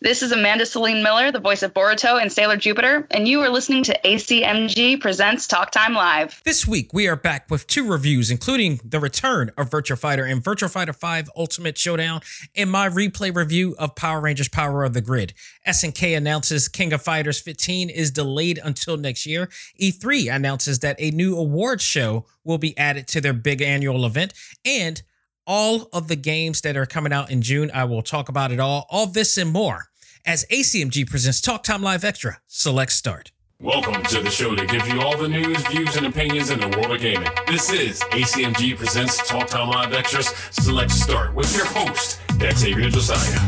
This 0.00 0.22
is 0.22 0.30
Amanda 0.30 0.64
Celine 0.64 1.02
Miller, 1.02 1.32
the 1.32 1.40
voice 1.40 1.64
of 1.64 1.74
Boruto 1.74 2.22
and 2.22 2.30
Sailor 2.30 2.56
Jupiter, 2.56 3.04
and 3.10 3.26
you 3.26 3.40
are 3.40 3.48
listening 3.48 3.82
to 3.82 3.98
ACMG 4.04 5.00
Presents 5.00 5.48
Talk 5.48 5.72
Time 5.72 5.92
Live. 5.92 6.40
This 6.44 6.68
week, 6.68 6.92
we 6.92 7.08
are 7.08 7.16
back 7.16 7.50
with 7.50 7.66
two 7.66 7.84
reviews, 7.84 8.30
including 8.30 8.78
the 8.84 9.00
return 9.00 9.50
of 9.58 9.70
Virtua 9.70 9.98
Fighter 9.98 10.24
and 10.24 10.40
Virtua 10.40 10.70
Fighter 10.70 10.92
5 10.92 11.30
Ultimate 11.36 11.76
Showdown, 11.76 12.20
and 12.54 12.70
my 12.70 12.88
replay 12.88 13.34
review 13.34 13.74
of 13.76 13.96
Power 13.96 14.20
Rangers 14.20 14.46
Power 14.46 14.84
of 14.84 14.92
the 14.92 15.00
Grid. 15.00 15.34
SNK 15.66 16.16
announces 16.16 16.68
King 16.68 16.92
of 16.92 17.02
Fighters 17.02 17.40
15 17.40 17.90
is 17.90 18.12
delayed 18.12 18.60
until 18.62 18.96
next 18.96 19.26
year. 19.26 19.48
E3 19.82 20.32
announces 20.32 20.78
that 20.78 20.94
a 21.00 21.10
new 21.10 21.36
awards 21.36 21.82
show 21.82 22.24
will 22.44 22.58
be 22.58 22.78
added 22.78 23.08
to 23.08 23.20
their 23.20 23.32
big 23.32 23.60
annual 23.60 24.06
event, 24.06 24.32
and 24.64 25.02
all 25.48 25.88
of 25.92 26.06
the 26.06 26.14
games 26.14 26.60
that 26.60 26.76
are 26.76 26.86
coming 26.86 27.12
out 27.12 27.30
in 27.30 27.42
June. 27.42 27.70
I 27.72 27.84
will 27.84 28.02
talk 28.02 28.28
about 28.28 28.52
it 28.52 28.60
all, 28.60 28.86
all 28.90 29.06
this 29.06 29.36
and 29.38 29.50
more 29.50 29.86
as 30.24 30.44
ACMG 30.52 31.08
presents 31.08 31.40
Talk 31.40 31.64
Time 31.64 31.82
Live 31.82 32.04
Extra. 32.04 32.38
Select 32.46 32.92
Start. 32.92 33.32
Welcome 33.60 34.00
to 34.04 34.20
the 34.20 34.30
show 34.30 34.54
to 34.54 34.64
give 34.66 34.86
you 34.86 35.00
all 35.00 35.16
the 35.16 35.26
news, 35.26 35.66
views, 35.66 35.96
and 35.96 36.06
opinions 36.06 36.50
in 36.50 36.60
the 36.60 36.68
world 36.68 36.92
of 36.92 37.00
gaming. 37.00 37.28
This 37.48 37.72
is 37.72 38.00
ACMG 38.12 38.76
presents 38.76 39.26
Talk 39.26 39.48
Time 39.48 39.70
Live 39.70 39.92
Extras 39.94 40.28
Select 40.52 40.92
Start 40.92 41.34
with 41.34 41.52
your 41.56 41.66
host, 41.66 42.20
Xavier 42.38 42.90
Josiah. 42.90 43.40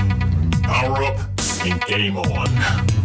Power 0.63 1.05
up 1.05 1.19
and 1.65 1.81
game 1.83 2.17
on. 2.17 3.00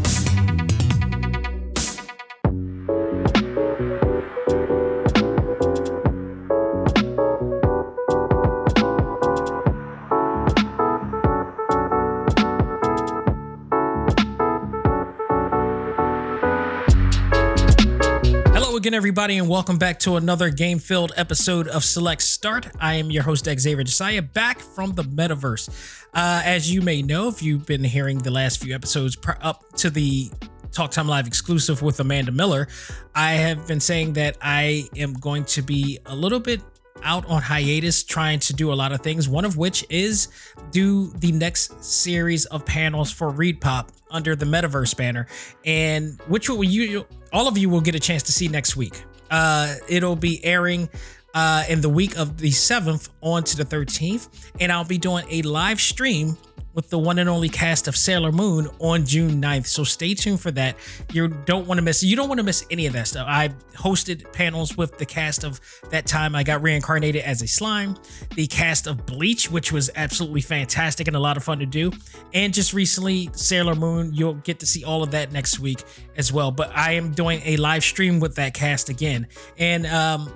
Again, 18.86 18.94
everybody, 18.94 19.40
and 19.40 19.50
welcome 19.50 19.80
back 19.80 19.98
to 19.98 20.16
another 20.16 20.52
game 20.52 20.78
filled 20.78 21.12
episode 21.16 21.68
of 21.70 21.84
Select 21.84 22.22
Start. 22.22 22.68
I 22.80 22.94
am 22.94 23.10
your 23.10 23.24
host, 23.24 23.46
Xavier 23.46 23.84
Josiah, 23.84 24.22
back 24.22 24.60
from 24.60 24.94
the 24.94 25.02
metaverse. 25.02 26.06
Uh, 26.14 26.44
as 26.46 26.72
you 26.72 26.84
may 26.84 27.02
know, 27.02 27.28
if 27.28 27.42
you've 27.42 27.66
been 27.66 27.84
hearing 27.84 28.20
the 28.20 28.30
last 28.30 28.62
few 28.62 28.76
episodes 28.76 29.18
up 29.42 29.74
to 29.78 29.90
the 29.90 30.30
Talk 30.72 30.92
Time 30.92 31.08
Live 31.08 31.26
exclusive 31.26 31.82
with 31.82 32.00
Amanda 32.00 32.32
Miller, 32.32 32.68
I 33.16 33.32
have 33.32 33.68
been 33.68 33.80
saying 33.80 34.14
that 34.14 34.38
I 34.40 34.88
am 34.96 35.14
going 35.14 35.46
to 35.46 35.64
be 35.64 35.98
a 36.06 36.16
little 36.16 36.40
bit 36.40 36.62
out 37.02 37.26
on 37.26 37.42
hiatus 37.42 38.04
trying 38.04 38.40
to 38.42 38.54
do 38.54 38.72
a 38.72 38.76
lot 38.76 38.92
of 38.92 39.02
things, 39.02 39.28
one 39.28 39.46
of 39.46 39.58
which 39.58 39.84
is 39.90 40.28
do 40.70 41.08
the 41.18 41.32
next 41.32 41.84
series 41.84 42.46
of 42.46 42.64
panels 42.68 43.12
for 43.12 43.32
ReedPop 43.32 43.90
under 44.12 44.36
the 44.36 44.46
Metaverse 44.46 44.96
banner, 44.96 45.26
and 45.66 46.22
which 46.28 46.50
will 46.50 46.64
you 46.64 47.06
all 47.36 47.50
of 47.50 47.58
you 47.58 47.70
will 47.70 47.82
get 47.82 47.96
a 47.96 48.00
chance 48.00 48.24
to 48.24 48.32
see 48.32 48.48
next 48.48 48.78
week. 48.78 49.04
Uh, 49.30 49.76
it'll 49.90 50.16
be 50.16 50.44
airing 50.46 50.90
uh, 51.36 51.66
in 51.70 51.82
the 51.82 51.90
week 51.90 52.18
of 52.18 52.38
the 52.38 52.50
7th 52.50 53.10
on 53.22 53.44
to 53.44 53.58
the 53.58 53.66
13th, 53.66 54.52
and 54.60 54.72
I'll 54.72 54.86
be 54.86 54.98
doing 54.98 55.26
a 55.30 55.42
live 55.44 55.80
stream 55.80 56.38
with 56.74 56.90
the 56.90 57.00
one 57.00 57.18
and 57.20 57.30
only 57.30 57.48
cast 57.48 57.88
of 57.88 57.96
Sailor 57.96 58.34
Moon 58.34 58.70
on 58.80 59.06
June 59.06 59.42
9th. 59.42 59.66
So 59.66 59.86
stay 59.86 60.14
tuned 60.14 60.42
for 60.42 60.52
that. 60.52 60.76
You 61.14 61.30
don't 61.30 61.66
want 61.68 61.78
to 61.78 61.82
miss 61.82 62.04
you 62.04 62.18
don't 62.18 62.28
want 62.28 62.40
to 62.40 62.44
miss 62.44 62.66
any 62.70 62.86
of 62.86 62.94
that 62.94 63.08
stuff. 63.08 63.26
I 63.30 63.50
hosted 63.76 64.32
panels 64.34 64.76
with 64.76 64.98
the 64.98 65.06
cast 65.06 65.46
of 65.46 65.62
that 65.90 66.06
time 66.06 66.36
I 66.36 66.44
got 66.44 66.62
reincarnated 66.62 67.24
as 67.24 67.42
a 67.42 67.48
slime, 67.48 67.96
the 68.36 68.46
cast 68.48 68.88
of 68.88 69.06
Bleach, 69.06 69.50
which 69.50 69.72
was 69.72 69.90
absolutely 69.96 70.42
fantastic 70.42 71.08
and 71.08 71.16
a 71.16 71.20
lot 71.20 71.38
of 71.38 71.46
fun 71.46 71.60
to 71.60 71.66
do. 71.66 71.92
And 72.34 72.54
just 72.54 72.74
recently 72.74 73.30
Sailor 73.32 73.76
Moon, 73.76 74.14
you'll 74.14 74.34
get 74.34 74.60
to 74.60 74.66
see 74.66 74.84
all 74.84 75.02
of 75.02 75.12
that 75.12 75.32
next 75.32 75.60
week 75.60 75.82
as 76.18 76.34
well. 76.34 76.52
But 76.52 76.76
I 76.76 76.92
am 76.92 77.14
doing 77.14 77.42
a 77.46 77.56
live 77.56 77.84
stream 77.84 78.20
with 78.20 78.36
that 78.36 78.54
cast 78.54 78.90
again. 78.90 79.28
And 79.58 79.86
um 79.86 80.30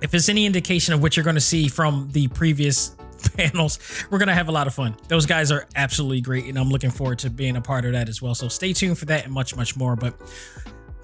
if 0.00 0.14
it's 0.14 0.28
any 0.28 0.46
indication 0.46 0.94
of 0.94 1.02
what 1.02 1.16
you're 1.16 1.24
going 1.24 1.36
to 1.36 1.40
see 1.40 1.68
from 1.68 2.08
the 2.12 2.28
previous 2.28 2.96
panels. 3.36 3.78
We're 4.10 4.18
gonna 4.18 4.34
have 4.34 4.48
a 4.48 4.52
lot 4.52 4.66
of 4.66 4.74
fun. 4.74 4.96
Those 5.08 5.26
guys 5.26 5.50
are 5.50 5.66
absolutely 5.76 6.20
great, 6.20 6.44
and 6.46 6.58
I'm 6.58 6.68
looking 6.68 6.90
forward 6.90 7.18
to 7.20 7.30
being 7.30 7.56
a 7.56 7.60
part 7.60 7.84
of 7.84 7.92
that 7.92 8.08
as 8.08 8.20
well. 8.20 8.34
So 8.34 8.48
stay 8.48 8.72
tuned 8.72 8.98
for 8.98 9.06
that 9.06 9.24
and 9.24 9.32
much, 9.32 9.56
much 9.56 9.76
more. 9.76 9.96
But 9.96 10.14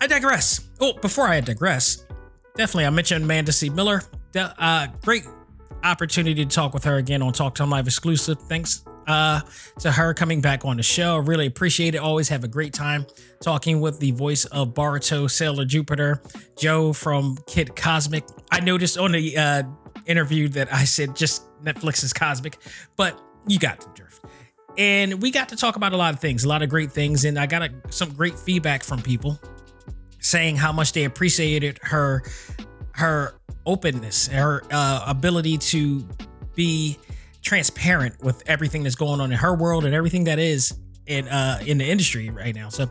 I 0.00 0.06
digress. 0.06 0.68
Oh, 0.80 0.92
before 0.94 1.28
I 1.28 1.40
digress, 1.40 2.04
definitely 2.56 2.86
I 2.86 2.90
mentioned 2.90 3.24
Amanda 3.24 3.52
C. 3.52 3.70
Miller. 3.70 4.02
Uh, 4.34 4.88
great 5.02 5.24
opportunity 5.82 6.44
to 6.44 6.50
talk 6.50 6.74
with 6.74 6.84
her 6.84 6.96
again 6.96 7.22
on 7.22 7.32
Talk 7.32 7.54
Time 7.54 7.70
Live 7.70 7.86
exclusive. 7.86 8.38
Thanks 8.42 8.84
uh, 9.10 9.40
to 9.80 9.90
her 9.90 10.14
coming 10.14 10.40
back 10.40 10.64
on 10.64 10.76
the 10.76 10.82
show. 10.82 11.18
Really 11.18 11.46
appreciate 11.46 11.94
it. 11.94 11.98
Always 11.98 12.28
have 12.28 12.44
a 12.44 12.48
great 12.48 12.72
time 12.72 13.04
talking 13.42 13.80
with 13.80 13.98
the 13.98 14.12
voice 14.12 14.44
of 14.46 14.72
Boruto, 14.72 15.28
Sailor 15.28 15.64
Jupiter, 15.64 16.22
Joe 16.56 16.92
from 16.92 17.36
Kid 17.46 17.74
Cosmic. 17.74 18.24
I 18.50 18.60
noticed 18.60 18.96
on 18.98 19.12
the 19.12 19.36
uh, 19.36 19.62
interview 20.06 20.48
that 20.50 20.72
I 20.72 20.84
said 20.84 21.16
just 21.16 21.42
Netflix 21.64 22.04
is 22.04 22.12
Cosmic, 22.12 22.58
but 22.96 23.20
you 23.48 23.58
got 23.58 23.80
the 23.80 23.88
drift. 23.94 24.24
And 24.78 25.20
we 25.20 25.32
got 25.32 25.48
to 25.48 25.56
talk 25.56 25.74
about 25.74 25.92
a 25.92 25.96
lot 25.96 26.14
of 26.14 26.20
things, 26.20 26.44
a 26.44 26.48
lot 26.48 26.62
of 26.62 26.68
great 26.68 26.92
things, 26.92 27.24
and 27.24 27.38
I 27.38 27.46
got 27.46 27.62
a, 27.62 27.70
some 27.90 28.12
great 28.14 28.38
feedback 28.38 28.84
from 28.84 29.02
people 29.02 29.40
saying 30.20 30.56
how 30.56 30.70
much 30.70 30.92
they 30.92 31.04
appreciated 31.04 31.80
her 31.82 32.22
her 32.92 33.34
openness, 33.66 34.28
her 34.28 34.62
uh, 34.70 35.04
ability 35.06 35.58
to 35.58 36.06
be 36.54 36.98
transparent 37.42 38.22
with 38.22 38.42
everything 38.46 38.82
that's 38.82 38.96
going 38.96 39.20
on 39.20 39.32
in 39.32 39.38
her 39.38 39.54
world 39.54 39.84
and 39.84 39.94
everything 39.94 40.24
that 40.24 40.38
is 40.38 40.74
in 41.06 41.26
uh 41.28 41.58
in 41.66 41.78
the 41.78 41.88
industry 41.88 42.30
right 42.30 42.54
now. 42.54 42.68
So, 42.68 42.84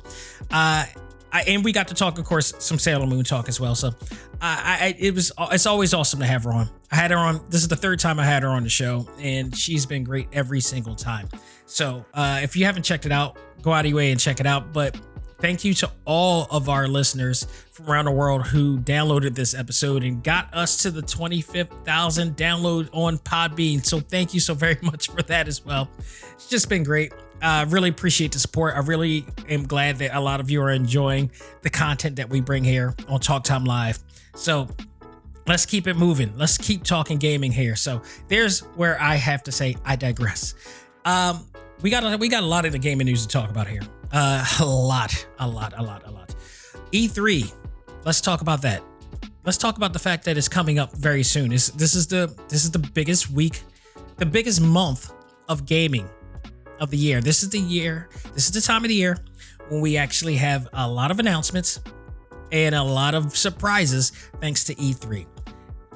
uh, 0.51 0.85
I, 1.31 1.41
and 1.47 1.63
we 1.63 1.71
got 1.71 1.87
to 1.89 1.93
talk, 1.93 2.17
of 2.17 2.25
course, 2.25 2.53
some 2.57 2.79
Sailor 2.79 3.05
Moon 3.05 3.23
talk 3.23 3.47
as 3.49 3.59
well. 3.59 3.75
So, 3.75 3.91
I, 4.41 4.77
I, 4.81 4.95
it 4.97 5.13
was 5.13 5.31
it's 5.51 5.67
always 5.67 5.93
awesome 5.93 6.19
to 6.19 6.25
have 6.25 6.43
her 6.43 6.51
on. 6.51 6.69
I 6.91 6.95
had 6.95 7.11
her 7.11 7.17
on. 7.17 7.41
This 7.49 7.61
is 7.61 7.67
the 7.67 7.75
third 7.75 7.99
time 7.99 8.19
I 8.19 8.25
had 8.25 8.41
her 8.43 8.49
on 8.49 8.63
the 8.63 8.69
show, 8.69 9.07
and 9.19 9.55
she's 9.55 9.85
been 9.85 10.03
great 10.03 10.27
every 10.33 10.59
single 10.59 10.95
time. 10.95 11.29
So, 11.67 12.03
uh, 12.15 12.39
if 12.41 12.55
you 12.55 12.65
haven't 12.65 12.83
checked 12.83 13.05
it 13.05 13.11
out, 13.11 13.37
go 13.61 13.71
out 13.71 13.85
of 13.85 13.89
your 13.89 13.97
way 13.97 14.11
and 14.11 14.19
check 14.19 14.39
it 14.39 14.47
out. 14.47 14.73
But 14.73 14.99
thank 15.39 15.63
you 15.63 15.73
to 15.75 15.91
all 16.05 16.47
of 16.51 16.69
our 16.69 16.87
listeners 16.87 17.47
from 17.71 17.89
around 17.89 18.05
the 18.05 18.11
world 18.11 18.47
who 18.47 18.77
downloaded 18.77 19.35
this 19.35 19.53
episode 19.53 20.03
and 20.03 20.23
got 20.23 20.53
us 20.53 20.83
to 20.83 20.91
the 20.91 21.01
25th 21.01 21.85
thousand 21.85 22.35
download 22.35 22.89
on 22.93 23.17
Podbean. 23.19 23.85
So, 23.85 23.99
thank 23.99 24.33
you 24.33 24.39
so 24.39 24.53
very 24.53 24.77
much 24.83 25.09
for 25.09 25.21
that 25.23 25.47
as 25.47 25.65
well. 25.65 25.89
It's 26.33 26.47
just 26.47 26.69
been 26.69 26.83
great. 26.83 27.13
I 27.41 27.61
uh, 27.61 27.65
really 27.67 27.89
appreciate 27.89 28.33
the 28.33 28.39
support. 28.39 28.75
I 28.75 28.79
really 28.79 29.25
am 29.47 29.65
glad 29.65 29.97
that 29.99 30.15
a 30.15 30.19
lot 30.19 30.41
of 30.41 30.49
you 30.49 30.61
are 30.61 30.71
enjoying 30.71 31.31
the 31.61 31.69
content 31.69 32.17
that 32.17 32.29
we 32.29 32.41
bring 32.41 32.63
here 32.65 32.93
on 33.07 33.21
Talk 33.21 33.45
Time 33.45 33.63
Live. 33.63 33.99
So 34.35 34.67
let's 35.47 35.65
keep 35.65 35.87
it 35.87 35.95
moving. 35.95 36.37
Let's 36.37 36.57
keep 36.57 36.83
talking 36.83 37.17
gaming 37.17 37.51
here. 37.51 37.77
So 37.77 38.01
there's 38.27 38.59
where 38.75 39.01
I 39.01 39.15
have 39.15 39.43
to 39.43 39.53
say 39.53 39.77
I 39.85 39.95
digress. 39.95 40.53
Um, 41.05 41.45
we 41.81 41.89
got 41.89 42.03
a, 42.03 42.17
we 42.17 42.27
got 42.27 42.43
a 42.43 42.45
lot 42.45 42.65
of 42.65 42.73
the 42.73 42.79
gaming 42.79 43.05
news 43.05 43.25
to 43.25 43.29
talk 43.29 43.49
about 43.49 43.67
here. 43.67 43.81
Uh, 44.11 44.45
a 44.59 44.65
lot, 44.65 45.27
a 45.39 45.47
lot, 45.47 45.73
a 45.77 45.83
lot, 45.83 46.05
a 46.05 46.11
lot. 46.11 46.35
E3. 46.91 47.53
Let's 48.05 48.21
talk 48.21 48.41
about 48.41 48.61
that. 48.63 48.81
Let's 49.45 49.57
talk 49.57 49.77
about 49.77 49.93
the 49.93 49.99
fact 49.99 50.25
that 50.25 50.37
it's 50.37 50.47
coming 50.47 50.79
up 50.79 50.93
very 50.93 51.23
soon. 51.23 51.49
This 51.49 51.69
this 51.69 51.95
is 51.95 52.07
the 52.07 52.33
this 52.49 52.63
is 52.63 52.71
the 52.71 52.79
biggest 52.79 53.31
week, 53.31 53.63
the 54.17 54.25
biggest 54.25 54.61
month 54.61 55.11
of 55.47 55.65
gaming 55.65 56.09
of 56.79 56.89
the 56.91 56.97
year. 56.97 57.21
This 57.21 57.43
is 57.43 57.49
the 57.49 57.59
year, 57.59 58.09
this 58.33 58.45
is 58.45 58.51
the 58.51 58.61
time 58.61 58.83
of 58.83 58.89
the 58.89 58.95
year 58.95 59.17
when 59.69 59.81
we 59.81 59.97
actually 59.97 60.35
have 60.35 60.67
a 60.73 60.87
lot 60.87 61.11
of 61.11 61.19
announcements 61.19 61.79
and 62.51 62.75
a 62.75 62.83
lot 62.83 63.15
of 63.15 63.35
surprises 63.35 64.11
thanks 64.41 64.63
to 64.65 64.75
E3. 64.75 65.25
Uh, 65.25 65.25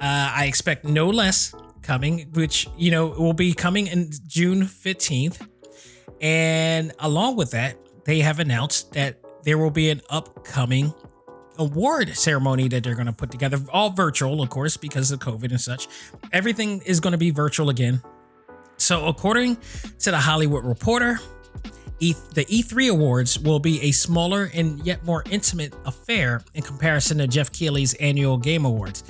I 0.02 0.46
expect 0.46 0.86
no 0.86 1.10
less 1.10 1.54
coming, 1.82 2.30
which, 2.34 2.68
you 2.78 2.92
know, 2.92 3.08
will 3.08 3.34
be 3.34 3.54
coming 3.54 3.88
in 3.88 4.12
June 4.28 4.64
15th. 4.64 5.48
And 6.22 6.94
along 7.00 7.36
with 7.36 7.52
that, 7.52 7.78
they 8.06 8.20
have 8.20 8.40
announced 8.40 8.94
that 8.94 9.20
there 9.44 9.58
will 9.58 9.72
be 9.72 9.90
an 9.90 10.02
upcoming 10.10 10.94
award 11.58 12.16
ceremony 12.16 12.68
that 12.68 12.84
they're 12.84 12.96
going 12.96 13.08
to 13.08 13.14
put 13.14 13.32
together, 13.32 13.60
all 13.72 13.92
virtual, 13.92 14.42
of 14.42 14.50
course, 14.50 14.78
because 14.78 15.12
of 15.12 15.20
COVID 15.20 15.52
and 15.52 15.62
such. 15.62 15.88
Everything 16.32 16.82
is 16.86 17.00
going 17.00 17.12
to 17.12 17.18
be 17.18 17.32
virtual 17.32 17.70
again. 17.70 18.02
So, 18.78 19.06
according 19.06 19.58
to 20.00 20.12
the 20.12 20.18
Hollywood 20.18 20.66
Reporter, 20.66 21.20
e- 22.00 22.16
the 22.34 22.46
E3 22.46 22.92
Awards 22.92 23.40
will 23.40 23.60
be 23.60 23.82
a 23.82 23.92
smaller 23.92 24.50
and 24.54 24.84
yet 24.86 25.04
more 25.06 25.24
intimate 25.30 25.74
affair 25.86 26.42
in 26.54 26.64
comparison 26.64 27.20
to 27.20 27.28
Geoff 27.28 27.52
Keighley's 27.52 27.94
annual 27.96 28.38
Game 28.38 28.66
Awards. 28.66 29.04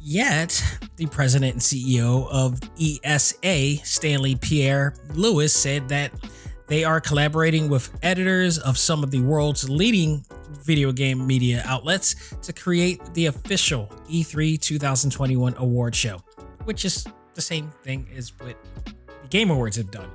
Yet, 0.00 0.62
the 0.96 1.06
president 1.06 1.52
and 1.52 1.62
CEO 1.62 2.28
of 2.30 2.58
ESA, 2.80 3.84
Stanley 3.84 4.36
Pierre 4.36 4.94
Lewis, 5.12 5.54
said 5.54 5.88
that 5.90 6.12
they 6.68 6.84
are 6.84 7.00
collaborating 7.00 7.68
with 7.68 7.90
editors 8.02 8.58
of 8.58 8.78
some 8.78 9.02
of 9.02 9.10
the 9.10 9.20
world's 9.20 9.68
leading 9.68 10.24
video 10.62 10.92
game 10.92 11.26
media 11.26 11.62
outlets 11.64 12.36
to 12.42 12.52
create 12.52 13.00
the 13.14 13.26
official 13.26 13.90
E3 14.08 14.60
2021 14.60 15.54
award 15.56 15.94
show, 15.94 16.22
which 16.64 16.84
is 16.84 17.06
the 17.34 17.40
same 17.40 17.70
thing 17.82 18.06
as 18.16 18.32
what 18.38 18.56
the 18.84 19.28
Game 19.28 19.50
Awards 19.50 19.76
have 19.76 19.90
done. 19.90 20.10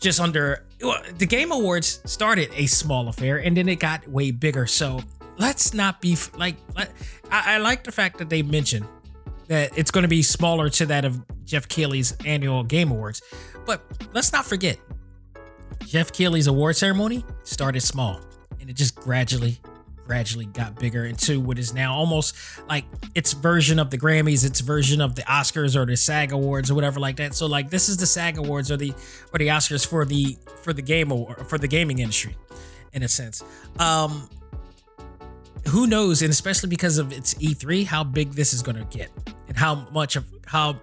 Just 0.00 0.20
under 0.20 0.64
well, 0.80 1.02
the 1.18 1.26
Game 1.26 1.50
Awards 1.50 2.00
started 2.04 2.50
a 2.54 2.66
small 2.66 3.08
affair 3.08 3.38
and 3.38 3.56
then 3.56 3.68
it 3.68 3.80
got 3.80 4.06
way 4.06 4.30
bigger. 4.30 4.66
So 4.66 5.00
let's 5.38 5.74
not 5.74 6.00
be 6.00 6.16
like, 6.36 6.56
let, 6.76 6.92
I, 7.30 7.54
I 7.54 7.58
like 7.58 7.82
the 7.82 7.92
fact 7.92 8.18
that 8.18 8.30
they 8.30 8.42
mentioned 8.42 8.86
that 9.48 9.76
it's 9.76 9.90
going 9.90 10.02
to 10.02 10.08
be 10.08 10.22
smaller 10.22 10.68
to 10.68 10.86
that 10.86 11.04
of 11.04 11.20
Geoff 11.44 11.66
Keighley's 11.68 12.14
annual 12.24 12.62
Game 12.62 12.90
Awards. 12.90 13.22
But 13.64 13.82
let's 14.12 14.32
not 14.32 14.44
forget, 14.44 14.78
Geoff 15.86 16.12
Keighley's 16.12 16.46
award 16.46 16.76
ceremony 16.76 17.24
started 17.44 17.80
small 17.80 18.20
and 18.60 18.68
it 18.68 18.74
just 18.74 18.94
gradually 18.96 19.58
gradually 20.08 20.46
got 20.46 20.74
bigger 20.78 21.04
into 21.04 21.38
what 21.38 21.58
is 21.58 21.74
now 21.74 21.94
almost 21.94 22.34
like 22.66 22.86
its 23.14 23.34
version 23.34 23.78
of 23.78 23.90
the 23.90 23.98
Grammys, 23.98 24.44
its 24.44 24.60
version 24.60 25.02
of 25.02 25.14
the 25.14 25.22
Oscars 25.22 25.76
or 25.76 25.84
the 25.84 25.98
SAG 25.98 26.32
Awards 26.32 26.70
or 26.70 26.74
whatever 26.74 26.98
like 26.98 27.16
that. 27.16 27.34
So 27.34 27.46
like 27.46 27.68
this 27.68 27.90
is 27.90 27.98
the 27.98 28.06
SAG 28.06 28.38
Awards 28.38 28.70
or 28.70 28.78
the 28.78 28.94
or 29.32 29.38
the 29.38 29.48
Oscars 29.48 29.86
for 29.86 30.06
the 30.06 30.36
for 30.62 30.72
the 30.72 30.80
game 30.80 31.10
award 31.10 31.46
for 31.46 31.58
the 31.58 31.68
gaming 31.68 31.98
industry, 31.98 32.36
in 32.94 33.02
a 33.02 33.08
sense. 33.08 33.44
Um, 33.78 34.30
who 35.66 35.86
knows, 35.86 36.22
and 36.22 36.30
especially 36.30 36.70
because 36.70 36.96
of 36.96 37.12
its 37.12 37.34
E3, 37.34 37.84
how 37.84 38.02
big 38.02 38.32
this 38.32 38.54
is 38.54 38.62
going 38.62 38.76
to 38.76 38.84
get, 38.96 39.10
and 39.48 39.56
how 39.56 39.86
much 39.92 40.16
of 40.16 40.24
how 40.46 40.80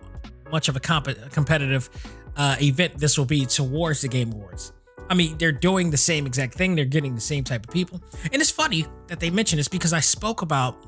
much 0.52 0.70
of 0.70 0.76
a 0.76 0.80
comp- 0.80 1.32
competitive 1.32 1.90
uh, 2.38 2.56
event 2.62 3.00
this 3.00 3.18
will 3.18 3.26
be 3.26 3.48
towards 3.48 4.02
the 4.02 4.08
Game 4.08 4.32
Awards. 4.32 4.72
I 5.10 5.14
mean, 5.14 5.38
they're 5.38 5.52
doing 5.52 5.92
the 5.92 5.98
same 5.98 6.26
exact 6.26 6.56
thing. 6.56 6.76
They're 6.76 6.86
getting 6.86 7.16
the 7.16 7.22
same 7.22 7.44
type 7.44 7.66
of 7.68 7.74
people. 7.74 8.02
And 8.32 8.42
it's 8.42 8.52
funny 8.52 8.86
that 9.08 9.20
they 9.20 9.30
mention 9.30 9.58
this 9.58 9.68
because 9.68 9.94
I 9.94 10.00
spoke 10.00 10.42
about 10.42 10.84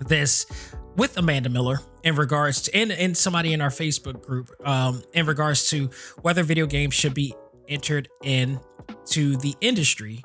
this 0.00 0.46
with 0.96 1.16
Amanda 1.18 1.48
Miller 1.48 1.78
in 2.02 2.16
regards 2.16 2.62
to, 2.62 2.74
and, 2.74 2.90
and 2.90 3.16
somebody 3.16 3.52
in 3.52 3.60
our 3.60 3.70
Facebook 3.70 4.22
group, 4.22 4.50
um, 4.64 5.02
in 5.12 5.26
regards 5.26 5.68
to 5.70 5.90
whether 6.22 6.42
video 6.42 6.66
games 6.66 6.94
should 6.94 7.14
be 7.14 7.34
entered 7.68 8.08
in 8.22 8.60
to 9.06 9.36
the 9.36 9.54
industry 9.60 10.22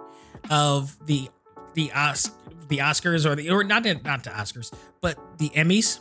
of 0.49 0.97
the 1.05 1.27
the 1.73 1.91
Os- 1.93 2.31
the 2.67 2.79
Oscars 2.79 3.25
or 3.25 3.35
the 3.35 3.49
or 3.49 3.63
not 3.63 3.83
not 4.03 4.23
the 4.23 4.29
Oscars, 4.29 4.73
but 5.01 5.17
the 5.37 5.49
Emmys 5.49 5.99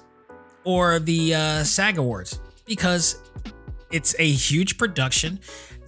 or 0.65 0.99
the 0.99 1.35
uh, 1.35 1.65
SAG 1.65 1.99
Awards 1.99 2.41
because 2.67 3.19
it's 3.91 4.15
a 4.19 4.31
huge 4.31 4.79
production 4.79 5.41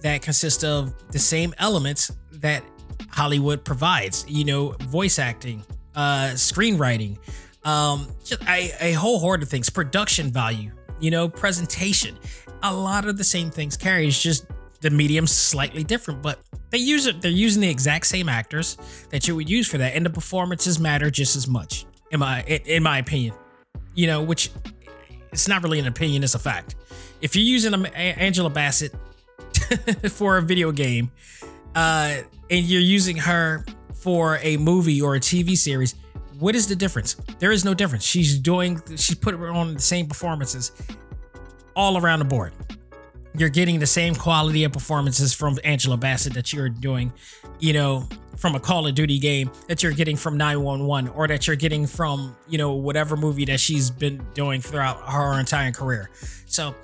that 0.03 0.21
consists 0.21 0.63
of 0.63 0.93
the 1.11 1.19
same 1.19 1.53
elements 1.57 2.11
that 2.33 2.63
Hollywood 3.09 3.65
provides. 3.65 4.25
You 4.27 4.45
know, 4.45 4.69
voice 4.81 5.17
acting, 5.17 5.63
uh, 5.95 6.31
screenwriting, 6.33 7.17
um, 7.65 8.07
just 8.23 8.43
a, 8.43 8.71
a 8.79 8.91
whole 8.93 9.19
horde 9.19 9.41
of 9.41 9.49
things, 9.49 9.69
production 9.69 10.31
value, 10.31 10.71
you 10.99 11.09
know, 11.09 11.27
presentation. 11.27 12.17
A 12.61 12.73
lot 12.73 13.07
of 13.07 13.17
the 13.17 13.23
same 13.23 13.49
things. 13.49 13.77
It's 13.81 14.21
just 14.21 14.45
the 14.81 14.89
medium's 14.89 15.31
slightly 15.31 15.83
different, 15.83 16.21
but 16.21 16.39
they 16.69 16.77
use 16.77 17.07
it. 17.07 17.21
They're 17.21 17.31
using 17.31 17.61
the 17.61 17.69
exact 17.69 18.05
same 18.05 18.29
actors 18.29 18.77
that 19.09 19.27
you 19.27 19.35
would 19.35 19.49
use 19.49 19.67
for 19.67 19.77
that, 19.77 19.95
and 19.95 20.05
the 20.05 20.09
performances 20.09 20.79
matter 20.79 21.09
just 21.09 21.35
as 21.35 21.47
much. 21.47 21.85
In 22.11 22.19
my 22.19 22.41
in 22.43 22.83
my 22.83 22.99
opinion, 22.99 23.33
you 23.95 24.07
know, 24.07 24.21
which 24.21 24.51
it's 25.31 25.47
not 25.47 25.63
really 25.63 25.79
an 25.79 25.87
opinion; 25.87 26.23
it's 26.23 26.35
a 26.35 26.39
fact. 26.39 26.75
If 27.21 27.35
you're 27.35 27.45
using 27.45 27.85
Angela 27.85 28.49
Bassett 28.49 28.93
for 30.09 30.37
a 30.37 30.41
video 30.41 30.71
game, 30.71 31.11
uh, 31.75 32.17
and 32.49 32.65
you're 32.65 32.81
using 32.81 33.17
her 33.17 33.65
for 33.93 34.37
a 34.41 34.57
movie 34.57 35.01
or 35.01 35.15
a 35.15 35.19
TV 35.19 35.57
series, 35.57 35.95
what 36.39 36.55
is 36.55 36.67
the 36.67 36.75
difference? 36.75 37.15
There 37.39 37.51
is 37.51 37.63
no 37.63 37.73
difference. 37.73 38.03
She's 38.03 38.37
doing, 38.37 38.81
she's 38.97 39.15
putting 39.15 39.41
on 39.41 39.75
the 39.75 39.81
same 39.81 40.07
performances 40.07 40.71
all 41.75 41.97
around 41.97 42.19
the 42.19 42.25
board. 42.25 42.53
You're 43.35 43.49
getting 43.49 43.79
the 43.79 43.87
same 43.87 44.13
quality 44.13 44.63
of 44.63 44.73
performances 44.73 45.33
from 45.33 45.57
Angela 45.63 45.97
Bassett 45.97 46.33
that 46.33 46.53
you're 46.53 46.69
doing, 46.69 47.13
you 47.59 47.73
know, 47.73 48.07
from 48.37 48.55
a 48.55 48.59
Call 48.59 48.85
of 48.85 48.93
Duty 48.93 49.19
game 49.19 49.49
that 49.67 49.81
you're 49.81 49.93
getting 49.93 50.17
from 50.17 50.37
911 50.37 51.09
or 51.11 51.27
that 51.27 51.47
you're 51.47 51.55
getting 51.55 51.87
from, 51.87 52.35
you 52.47 52.57
know, 52.57 52.73
whatever 52.73 53.15
movie 53.15 53.45
that 53.45 53.59
she's 53.59 53.89
been 53.89 54.23
doing 54.33 54.61
throughout 54.61 54.99
her 55.09 55.39
entire 55.39 55.71
career. 55.71 56.09
So, 56.45 56.75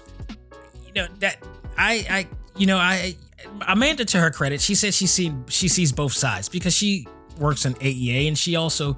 you 0.86 0.94
know, 0.94 1.08
that 1.20 1.44
I, 1.78 2.06
I, 2.10 2.28
you 2.60 2.68
know, 2.68 2.78
I 2.78 3.16
Amanda 3.68 4.06
to 4.06 4.20
her 4.20 4.30
credit, 4.30 4.62
she 4.62 4.76
said 4.76 4.94
she 4.94 5.08
seen 5.08 5.46
she 5.48 5.68
sees 5.68 5.92
both 5.92 6.14
sides 6.14 6.50
because 6.50 6.74
she 6.74 7.08
works 7.40 7.66
in 7.66 7.74
AEA 7.76 8.28
and 8.28 8.38
she 8.38 8.56
also, 8.58 8.98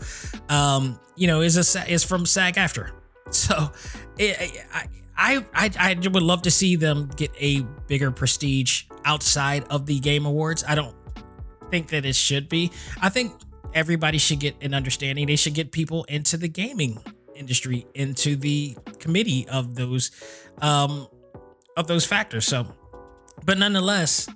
um, 0.49 0.99
you 1.15 1.27
know, 1.27 1.41
is 1.41 1.57
a 1.57 1.91
is 1.91 2.03
from 2.03 2.25
SAG-AFTRA. 2.25 2.91
So, 3.31 3.71
it, 4.17 4.65
I, 4.73 4.87
I 5.15 5.45
I 5.53 5.69
I 5.79 6.07
would 6.09 6.21
love 6.21 6.41
to 6.41 6.51
see 6.51 6.75
them 6.75 7.09
get 7.15 7.31
a 7.39 7.61
bigger 7.87 8.11
prestige 8.11 8.83
outside 9.05 9.63
of 9.69 9.85
the 9.85 10.01
Game 10.01 10.25
Awards. 10.25 10.65
I 10.67 10.75
don't 10.75 10.93
think 11.69 11.87
that 11.89 12.03
it 12.05 12.15
should 12.15 12.49
be. 12.49 12.73
I 13.01 13.07
think 13.07 13.31
everybody 13.73 14.17
should 14.17 14.41
get 14.41 14.61
an 14.61 14.73
understanding. 14.73 15.27
They 15.27 15.37
should 15.37 15.53
get 15.53 15.71
people 15.71 16.03
into 16.09 16.35
the 16.35 16.49
gaming 16.49 16.99
industry, 17.35 17.85
into 17.93 18.35
the 18.35 18.75
committee 18.99 19.47
of 19.47 19.75
those, 19.75 20.11
um, 20.61 21.07
of 21.77 21.87
those 21.87 22.05
factors. 22.05 22.45
So 22.45 22.67
but 23.45 23.57
nonetheless, 23.57 24.27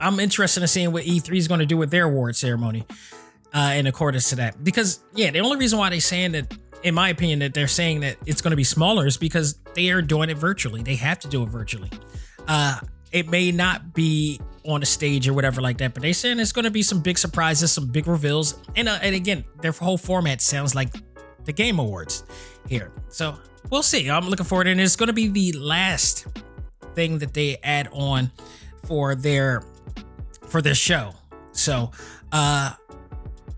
I'm 0.00 0.18
interested 0.20 0.62
in 0.62 0.68
seeing 0.68 0.92
what 0.92 1.04
E3 1.04 1.36
is 1.36 1.48
going 1.48 1.60
to 1.60 1.66
do 1.66 1.76
with 1.76 1.90
their 1.90 2.04
award 2.04 2.36
ceremony 2.36 2.86
uh, 3.52 3.74
in 3.76 3.86
accordance 3.86 4.30
to 4.30 4.36
that. 4.36 4.62
Because, 4.64 5.00
yeah, 5.14 5.30
the 5.30 5.40
only 5.40 5.58
reason 5.58 5.78
why 5.78 5.90
they're 5.90 6.00
saying 6.00 6.32
that, 6.32 6.56
in 6.82 6.94
my 6.94 7.10
opinion, 7.10 7.38
that 7.40 7.54
they're 7.54 7.68
saying 7.68 8.00
that 8.00 8.16
it's 8.26 8.40
going 8.40 8.50
to 8.50 8.56
be 8.56 8.64
smaller 8.64 9.06
is 9.06 9.16
because 9.16 9.58
they 9.74 9.90
are 9.90 10.02
doing 10.02 10.30
it 10.30 10.36
virtually. 10.36 10.82
They 10.82 10.96
have 10.96 11.20
to 11.20 11.28
do 11.28 11.42
it 11.42 11.48
virtually. 11.48 11.90
Uh, 12.48 12.80
it 13.12 13.28
may 13.28 13.52
not 13.52 13.94
be 13.94 14.40
on 14.64 14.82
a 14.82 14.86
stage 14.86 15.28
or 15.28 15.34
whatever 15.34 15.60
like 15.60 15.78
that, 15.78 15.92
but 15.94 16.02
they're 16.02 16.12
saying 16.12 16.40
it's 16.40 16.52
going 16.52 16.64
to 16.64 16.70
be 16.70 16.82
some 16.82 17.00
big 17.00 17.18
surprises, 17.18 17.72
some 17.72 17.86
big 17.86 18.06
reveals. 18.06 18.58
And, 18.74 18.88
uh, 18.88 18.98
and 19.02 19.14
again, 19.14 19.44
their 19.60 19.72
whole 19.72 19.98
format 19.98 20.40
sounds 20.40 20.74
like 20.74 20.88
the 21.44 21.52
Game 21.52 21.78
Awards 21.78 22.24
here. 22.68 22.92
So 23.08 23.36
we'll 23.70 23.82
see. 23.82 24.08
I'm 24.08 24.28
looking 24.28 24.46
forward, 24.46 24.66
and 24.68 24.80
it's 24.80 24.96
going 24.96 25.08
to 25.08 25.12
be 25.12 25.28
the 25.28 25.52
last 25.58 26.26
thing 26.94 27.18
that 27.18 27.34
they 27.34 27.58
add 27.62 27.88
on 27.92 28.30
for 28.84 29.14
their 29.14 29.62
for 30.48 30.62
this 30.62 30.78
show. 30.78 31.14
So 31.52 31.90
uh 32.32 32.74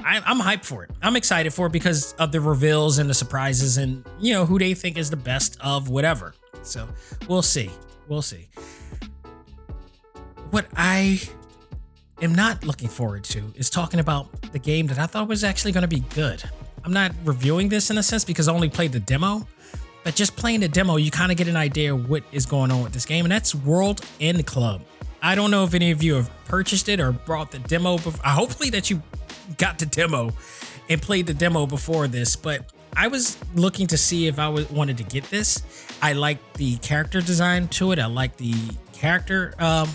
I, 0.07 0.21
I'm 0.27 0.39
hyped 0.39 0.67
for 0.67 0.85
it. 0.85 0.91
I'm 1.03 1.17
excited 1.17 1.55
for 1.55 1.67
it 1.67 1.73
because 1.73 2.13
of 2.15 2.31
the 2.31 2.41
reveals 2.41 2.99
and 2.99 3.09
the 3.09 3.15
surprises 3.15 3.79
and 3.79 4.05
you 4.21 4.35
know 4.35 4.45
who 4.45 4.59
they 4.59 4.75
think 4.75 4.99
is 4.99 5.11
the 5.11 5.17
best 5.17 5.57
of 5.61 5.89
whatever. 5.89 6.35
So 6.63 6.89
we'll 7.29 7.43
see. 7.43 7.71
We'll 8.09 8.23
see. 8.23 8.49
What 10.51 10.67
I 10.77 11.21
am 12.21 12.35
not 12.35 12.65
looking 12.65 12.89
forward 12.89 13.25
to 13.25 13.53
is 13.57 13.71
talking 13.71 13.99
about 13.99 14.53
the 14.53 14.59
game 14.59 14.87
that 14.89 14.99
I 14.99 15.07
thought 15.07 15.27
was 15.27 15.43
actually 15.43 15.73
going 15.73 15.83
to 15.83 15.89
be 15.89 16.01
good. 16.15 16.43
I'm 16.85 16.93
not 16.93 17.13
reviewing 17.25 17.71
this 17.71 17.91
in 17.91 17.97
a 17.99 18.03
sense 18.03 18.25
because 18.25 18.47
I 18.47 18.53
only 18.53 18.69
played 18.69 18.93
the 18.93 19.01
demo, 19.01 19.47
but 20.05 20.15
just 20.15 20.37
playing 20.37 20.61
the 20.61 20.69
demo, 20.69 20.97
you 20.97 21.11
kind 21.11 21.33
of 21.33 21.39
get 21.39 21.49
an 21.49 21.57
idea 21.57 21.95
of 21.95 22.09
what 22.09 22.23
is 22.31 22.47
going 22.47 22.71
on 22.71 22.83
with 22.83 22.93
this 22.93 23.07
game, 23.07 23.25
and 23.25 23.33
that's 23.33 23.55
World 23.55 24.05
End 24.21 24.47
Club. 24.47 24.83
I 25.23 25.35
don't 25.35 25.51
know 25.51 25.65
if 25.65 25.73
any 25.73 25.91
of 25.91 26.03
you 26.03 26.15
have 26.15 26.31
purchased 26.45 26.91
it 26.91 27.01
or 27.01 27.11
brought 27.11 27.51
the 27.51 27.59
demo. 27.61 27.97
Before. 27.97 28.21
Hopefully 28.25 28.69
that 28.71 28.91
you 28.91 29.03
got 29.57 29.79
the 29.79 29.87
demo 29.87 30.31
and 30.91 31.01
played 31.01 31.27
the 31.27 31.33
demo 31.33 31.67
before 31.67 32.07
this, 32.07 32.37
but 32.37 32.71
I 32.95 33.09
was 33.09 33.39
looking 33.55 33.87
to 33.89 33.97
see 33.97 34.27
if 34.27 34.39
I 34.39 34.49
wanted 34.49 34.99
to 34.99 35.05
get 35.05 35.25
this. 35.25 35.63
I 36.03 36.13
like 36.13 36.39
the 36.55 36.77
character 36.77 37.23
design 37.23 37.69
to 37.69 37.93
it. 37.93 37.99
I 37.99 38.07
like 38.07 38.37
the 38.37 38.55
character, 38.93 39.55
um, 39.59 39.89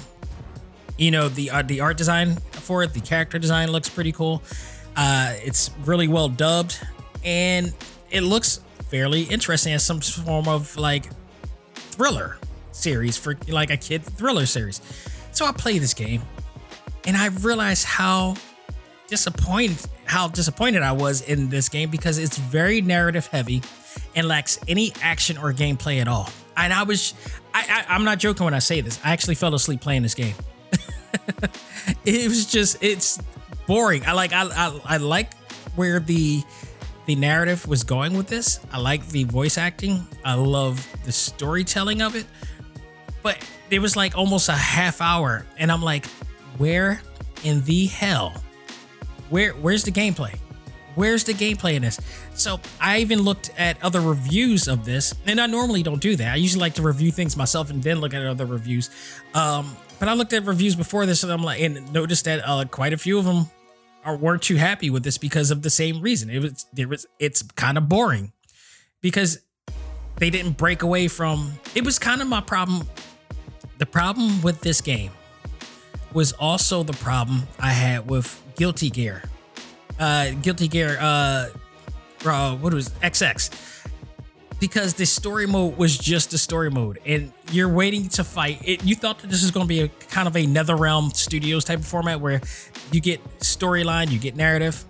you 0.97 1.11
know, 1.11 1.29
the 1.29 1.51
uh, 1.51 1.61
the 1.61 1.81
art 1.81 1.97
design 1.97 2.35
for 2.51 2.81
it. 2.81 2.93
The 2.93 2.99
character 2.99 3.37
design 3.37 3.71
looks 3.71 3.87
pretty 3.87 4.11
cool. 4.11 4.41
Uh, 4.97 5.33
it's 5.37 5.69
really 5.85 6.07
well 6.07 6.27
dubbed, 6.27 6.79
and 7.23 7.71
it 8.09 8.21
looks 8.21 8.61
fairly 8.89 9.23
interesting 9.23 9.73
as 9.73 9.85
some 9.85 10.01
form 10.01 10.47
of 10.47 10.75
like 10.77 11.05
thriller 11.73 12.37
series 12.71 13.17
for 13.17 13.37
like 13.47 13.69
a 13.69 13.77
kid 13.77 14.03
thriller 14.03 14.45
series. 14.45 14.81
So 15.31 15.45
I 15.45 15.51
play 15.51 15.79
this 15.79 15.93
game 15.93 16.21
and 17.05 17.15
I 17.15 17.27
realized 17.27 17.85
how 17.85 18.35
disappointed 19.07 19.77
how 20.05 20.27
disappointed 20.27 20.81
I 20.81 20.91
was 20.91 21.21
in 21.21 21.49
this 21.49 21.69
game 21.69 21.89
because 21.89 22.17
it's 22.17 22.37
very 22.37 22.81
narrative 22.81 23.27
heavy 23.27 23.61
and 24.15 24.27
lacks 24.27 24.59
any 24.67 24.91
action 25.01 25.37
or 25.37 25.53
gameplay 25.53 26.01
at 26.01 26.07
all. 26.07 26.29
And 26.57 26.73
I 26.73 26.83
was 26.83 27.13
I, 27.53 27.85
I 27.89 27.95
am 27.95 28.03
not 28.03 28.19
joking 28.19 28.45
when 28.45 28.53
I 28.53 28.59
say 28.59 28.81
this. 28.81 28.99
I 29.03 29.11
actually 29.11 29.35
fell 29.35 29.53
asleep 29.53 29.81
playing 29.81 30.03
this 30.03 30.15
game. 30.15 30.35
it 32.05 32.27
was 32.27 32.45
just 32.45 32.83
it's 32.83 33.19
boring. 33.67 34.05
I 34.05 34.13
like 34.13 34.33
I, 34.33 34.45
I 34.45 34.79
I 34.85 34.97
like 34.97 35.33
where 35.75 35.99
the 35.99 36.43
the 37.09 37.15
narrative 37.15 37.67
was 37.67 37.83
going 37.83 38.15
with 38.15 38.27
this. 38.27 38.59
I 38.71 38.77
like 38.77 39.03
the 39.07 39.23
voice 39.23 39.57
acting. 39.57 40.07
I 40.23 40.35
love 40.35 40.87
the 41.05 41.11
storytelling 41.11 42.03
of 42.03 42.15
it. 42.15 42.27
But 43.23 43.43
it 43.71 43.79
was 43.79 43.95
like 43.95 44.15
almost 44.15 44.47
a 44.47 44.53
half 44.53 45.01
hour, 45.01 45.43
and 45.57 45.71
I'm 45.71 45.81
like, 45.81 46.05
where 46.59 47.01
in 47.43 47.63
the 47.63 47.87
hell? 47.87 48.35
Where 49.31 49.53
where's 49.53 49.83
the 49.83 49.91
gameplay? 49.91 50.37
Where's 50.93 51.23
the 51.23 51.33
gameplay 51.33 51.73
in 51.73 51.81
this? 51.81 51.99
So 52.35 52.59
I 52.79 52.99
even 52.99 53.23
looked 53.23 53.49
at 53.57 53.83
other 53.83 54.01
reviews 54.01 54.67
of 54.67 54.85
this, 54.85 55.15
and 55.25 55.41
I 55.41 55.47
normally 55.47 55.81
don't 55.81 56.01
do 56.01 56.15
that. 56.15 56.33
I 56.33 56.35
usually 56.35 56.61
like 56.61 56.75
to 56.75 56.83
review 56.83 57.09
things 57.09 57.35
myself 57.35 57.71
and 57.71 57.81
then 57.81 58.01
look 58.01 58.13
at 58.13 58.23
other 58.23 58.45
reviews. 58.45 58.91
Um, 59.33 59.75
but 59.97 60.09
I 60.09 60.13
looked 60.13 60.33
at 60.33 60.45
reviews 60.45 60.75
before 60.75 61.07
this, 61.07 61.23
and 61.23 61.31
I'm 61.31 61.43
like, 61.43 61.59
and 61.59 61.91
noticed 61.91 62.25
that 62.25 62.47
uh, 62.47 62.65
quite 62.65 62.93
a 62.93 62.97
few 62.99 63.17
of 63.17 63.25
them 63.25 63.47
are 64.05 64.15
weren't 64.15 64.41
too 64.41 64.55
happy 64.55 64.89
with 64.89 65.03
this 65.03 65.17
because 65.17 65.51
of 65.51 65.61
the 65.61 65.69
same 65.69 66.01
reason. 66.01 66.29
It 66.29 66.41
was 66.41 66.65
there 66.73 66.87
was 66.87 67.05
it's 67.19 67.41
kind 67.41 67.77
of 67.77 67.89
boring 67.89 68.31
because 69.01 69.39
they 70.17 70.29
didn't 70.29 70.57
break 70.57 70.83
away 70.83 71.07
from. 71.07 71.53
It 71.75 71.85
was 71.85 71.99
kind 71.99 72.21
of 72.21 72.27
my 72.27 72.41
problem. 72.41 72.87
The 73.77 73.85
problem 73.85 74.41
with 74.41 74.61
this 74.61 74.81
game 74.81 75.11
was 76.13 76.33
also 76.33 76.83
the 76.83 76.93
problem 76.93 77.43
I 77.59 77.71
had 77.71 78.09
with 78.09 78.41
Guilty 78.55 78.89
Gear. 78.89 79.23
Uh, 79.99 80.31
Guilty 80.41 80.67
Gear. 80.67 80.97
Uh, 80.99 81.49
uh, 82.25 82.55
what 82.57 82.73
was? 82.73 82.89
XX? 82.89 83.78
Because 84.59 84.93
the 84.93 85.05
story 85.05 85.47
mode 85.47 85.77
was 85.77 85.97
just 85.97 86.33
a 86.33 86.37
story 86.37 86.69
mode, 86.69 86.99
and 87.05 87.31
you're 87.51 87.69
waiting 87.69 88.09
to 88.09 88.23
fight. 88.25 88.59
It, 88.65 88.83
you 88.83 88.93
thought 88.93 89.19
that 89.19 89.29
this 89.29 89.41
is 89.41 89.51
going 89.51 89.65
to 89.65 89.69
be 89.69 89.81
a 89.81 89.87
kind 90.09 90.27
of 90.27 90.35
a 90.35 90.45
NetherRealm 90.45 91.15
Studios 91.15 91.63
type 91.63 91.79
of 91.79 91.87
format 91.87 92.19
where 92.19 92.41
you 92.91 92.99
get 92.99 93.23
storyline, 93.39 94.11
you 94.11 94.19
get 94.19 94.35
narrative, 94.35 94.83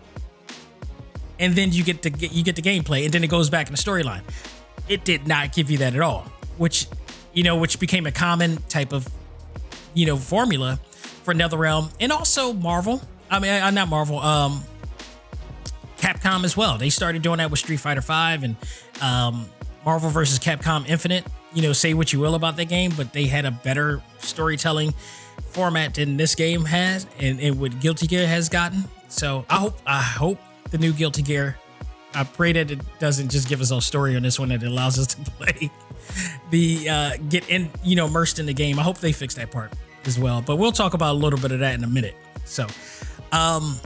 and 1.40 1.54
then 1.54 1.72
you 1.72 1.84
get 1.84 2.02
to 2.02 2.10
get 2.10 2.32
you 2.32 2.44
get 2.44 2.56
the 2.56 2.64
gameplay, 2.64 3.06
and 3.06 3.14
then 3.14 3.24
it 3.24 3.30
goes 3.30 3.50
back 3.50 3.68
in 3.68 3.74
the 3.74 3.78
storyline. 3.78 4.24
It 4.88 5.06
did 5.06 5.28
not 5.28 5.54
give 5.54 5.70
you 5.70 5.78
that 5.80 5.94
at 5.94 6.02
all, 6.02 6.24
which 6.58 6.88
you 7.34 7.44
know, 7.44 7.56
which 7.56 7.80
became 7.80 8.08
a 8.08 8.12
common 8.12 8.58
type 8.70 8.92
of 8.92 9.08
you 9.94 10.06
know 10.06 10.18
formula 10.18 10.80
for 11.24 11.34
NetherRealm 11.34 11.92
and 12.00 12.12
also 12.12 12.54
Marvel. 12.54 13.02
I 13.30 13.40
mean, 13.40 13.52
I'm 13.52 13.76
not 13.76 13.88
Marvel. 13.88 14.20
Um, 14.20 14.64
Capcom 15.98 16.44
as 16.44 16.58
well. 16.58 16.78
They 16.78 16.90
started 16.90 17.22
doing 17.22 17.38
that 17.38 17.52
with 17.52 17.60
Street 17.60 17.80
Fighter 17.80 18.02
Five 18.02 18.44
and 18.44 18.56
um, 19.02 19.46
Marvel 19.86 20.10
versus 20.10 20.40
Capcom 20.40 20.88
Infinite. 20.88 21.26
You 21.54 21.64
know, 21.64 21.74
say 21.74 21.94
what 21.94 22.14
you 22.14 22.20
will 22.20 22.36
about 22.36 22.58
that 22.58 22.66
game, 22.66 22.92
but 22.96 23.12
they 23.14 23.26
had 23.26 23.46
a 23.46 23.52
better 23.52 24.02
storytelling 24.20 24.94
format 25.52 25.96
than 25.96 26.18
this 26.18 26.36
game 26.36 26.64
has, 26.66 27.08
and, 27.20 27.40
and 27.40 27.60
what 27.60 27.80
Guilty 27.80 28.08
Gear 28.08 28.28
has 28.28 28.50
gotten. 28.50 28.84
So 29.08 29.46
I 29.50 29.56
hope 29.56 29.80
I 29.86 30.02
hope 30.02 30.40
the 30.70 30.78
new 30.78 30.94
Guilty 30.94 31.24
Gear. 31.24 31.58
I 32.14 32.24
pray 32.24 32.54
that 32.54 32.72
it 32.72 32.80
doesn't 33.00 33.30
just 33.30 33.48
give 33.48 33.62
us 33.62 33.72
a 33.72 33.82
story 33.82 34.16
on 34.16 34.24
this 34.24 34.40
one 34.40 34.50
that 34.50 34.64
allows 34.64 34.98
us 34.98 35.08
to 35.08 35.32
play 35.32 35.72
the 36.50 36.90
uh, 36.90 37.12
get 37.30 37.50
in 37.50 37.70
you 37.84 37.96
know 37.96 38.08
immersed 38.08 38.40
in 38.40 38.46
the 38.46 38.54
game. 38.54 38.80
I 38.80 38.84
hope 38.84 39.00
they 39.00 39.12
fix 39.12 39.36
that 39.36 39.52
part 39.52 39.74
as 40.06 40.20
well. 40.20 40.42
But 40.42 40.58
we'll 40.58 40.72
talk 40.72 40.94
about 40.94 41.14
a 41.14 41.18
little 41.18 41.40
bit 41.40 41.52
of 41.52 41.60
that 41.60 41.76
in 41.76 41.84
a 41.84 41.88
minute. 41.88 42.16
So, 42.46 42.68
um, 43.32 43.78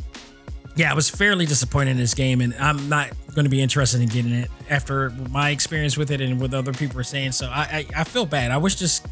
yeah, 0.75 0.91
I 0.91 0.95
was 0.95 1.09
fairly 1.09 1.45
disappointed 1.45 1.91
in 1.91 1.97
this 1.97 2.13
game, 2.13 2.41
and 2.41 2.53
I'm 2.55 2.89
not 2.89 3.11
going 3.35 3.45
to 3.45 3.49
be 3.49 3.61
interested 3.61 4.01
in 4.01 4.07
getting 4.07 4.33
it 4.33 4.49
after 4.69 5.11
my 5.29 5.51
experience 5.51 5.97
with 5.97 6.11
it 6.11 6.21
and 6.21 6.39
what 6.39 6.53
other 6.53 6.73
people 6.73 6.99
are 6.99 7.03
saying. 7.03 7.33
So 7.33 7.47
I, 7.47 7.85
I, 7.95 8.01
I 8.01 8.03
feel 8.03 8.25
bad. 8.25 8.51
I 8.51 8.57
wish 8.57 8.75
just 8.75 9.05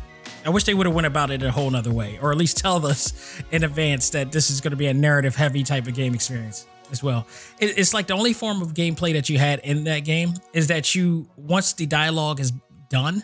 I 0.46 0.50
wish 0.50 0.64
they 0.64 0.74
would 0.74 0.88
have 0.88 0.96
went 0.96 1.06
about 1.06 1.30
it 1.30 1.44
a 1.44 1.52
whole 1.52 1.70
nother 1.70 1.92
way, 1.92 2.18
or 2.22 2.32
at 2.32 2.38
least 2.38 2.58
tell 2.58 2.84
us 2.86 3.42
in 3.52 3.64
advance 3.64 4.10
that 4.12 4.32
this 4.32 4.50
is 4.50 4.60
going 4.60 4.72
to 4.72 4.78
be 4.78 4.88
a 4.88 4.94
narrative 4.94 5.36
heavy 5.36 5.64
type 5.64 5.88
of 5.88 5.94
game 5.94 6.16
experience 6.16 6.66
as 6.92 7.04
well. 7.04 7.28
It, 7.60 7.78
it's 7.78 7.94
like 7.94 8.08
the 8.08 8.14
only 8.14 8.34
form 8.34 8.62
of 8.62 8.74
gameplay 8.74 9.14
that 9.14 9.30
you 9.30 9.38
had 9.38 9.60
in 9.60 9.84
that 9.84 10.00
game 10.00 10.34
is 10.54 10.68
that 10.68 10.96
you 10.96 11.30
once 11.38 11.74
the 11.74 11.86
dialogue 11.86 12.40
is 12.40 12.52
done, 12.90 13.24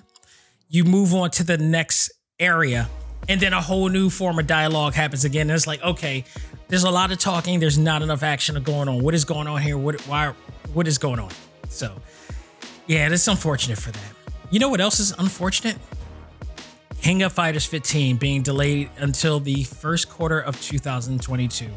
you 0.69 0.83
move 0.83 1.13
on 1.13 1.31
to 1.31 1.43
the 1.43 1.57
next 1.57 2.11
area 2.39 2.87
and 3.29 3.41
then 3.41 3.53
a 3.53 3.61
whole 3.61 3.89
new 3.89 4.09
form 4.09 4.39
of 4.39 4.47
dialogue 4.47 4.93
happens 4.93 5.25
again. 5.25 5.49
And 5.49 5.55
it's 5.55 5.67
like, 5.67 5.83
okay, 5.83 6.23
there's 6.67 6.83
a 6.83 6.91
lot 6.91 7.11
of 7.11 7.17
talking. 7.17 7.59
There's 7.59 7.77
not 7.77 8.01
enough 8.01 8.23
action 8.23 8.61
going 8.63 8.89
on. 8.89 9.01
What 9.01 9.13
is 9.13 9.25
going 9.25 9.47
on 9.47 9.61
here? 9.61 9.77
What 9.77 10.01
why 10.01 10.33
what 10.73 10.87
is 10.87 10.97
going 10.97 11.19
on? 11.19 11.31
So 11.69 11.93
yeah, 12.87 13.09
it's 13.09 13.27
unfortunate 13.27 13.77
for 13.77 13.91
that. 13.91 14.13
You 14.49 14.59
know 14.59 14.69
what 14.69 14.81
else 14.81 14.99
is 14.99 15.13
unfortunate? 15.17 15.77
King 17.01 17.23
of 17.23 17.31
Fighters 17.31 17.65
15 17.65 18.17
being 18.17 18.41
delayed 18.41 18.89
until 18.97 19.39
the 19.39 19.63
first 19.63 20.09
quarter 20.09 20.39
of 20.39 20.59
2022. 20.61 21.67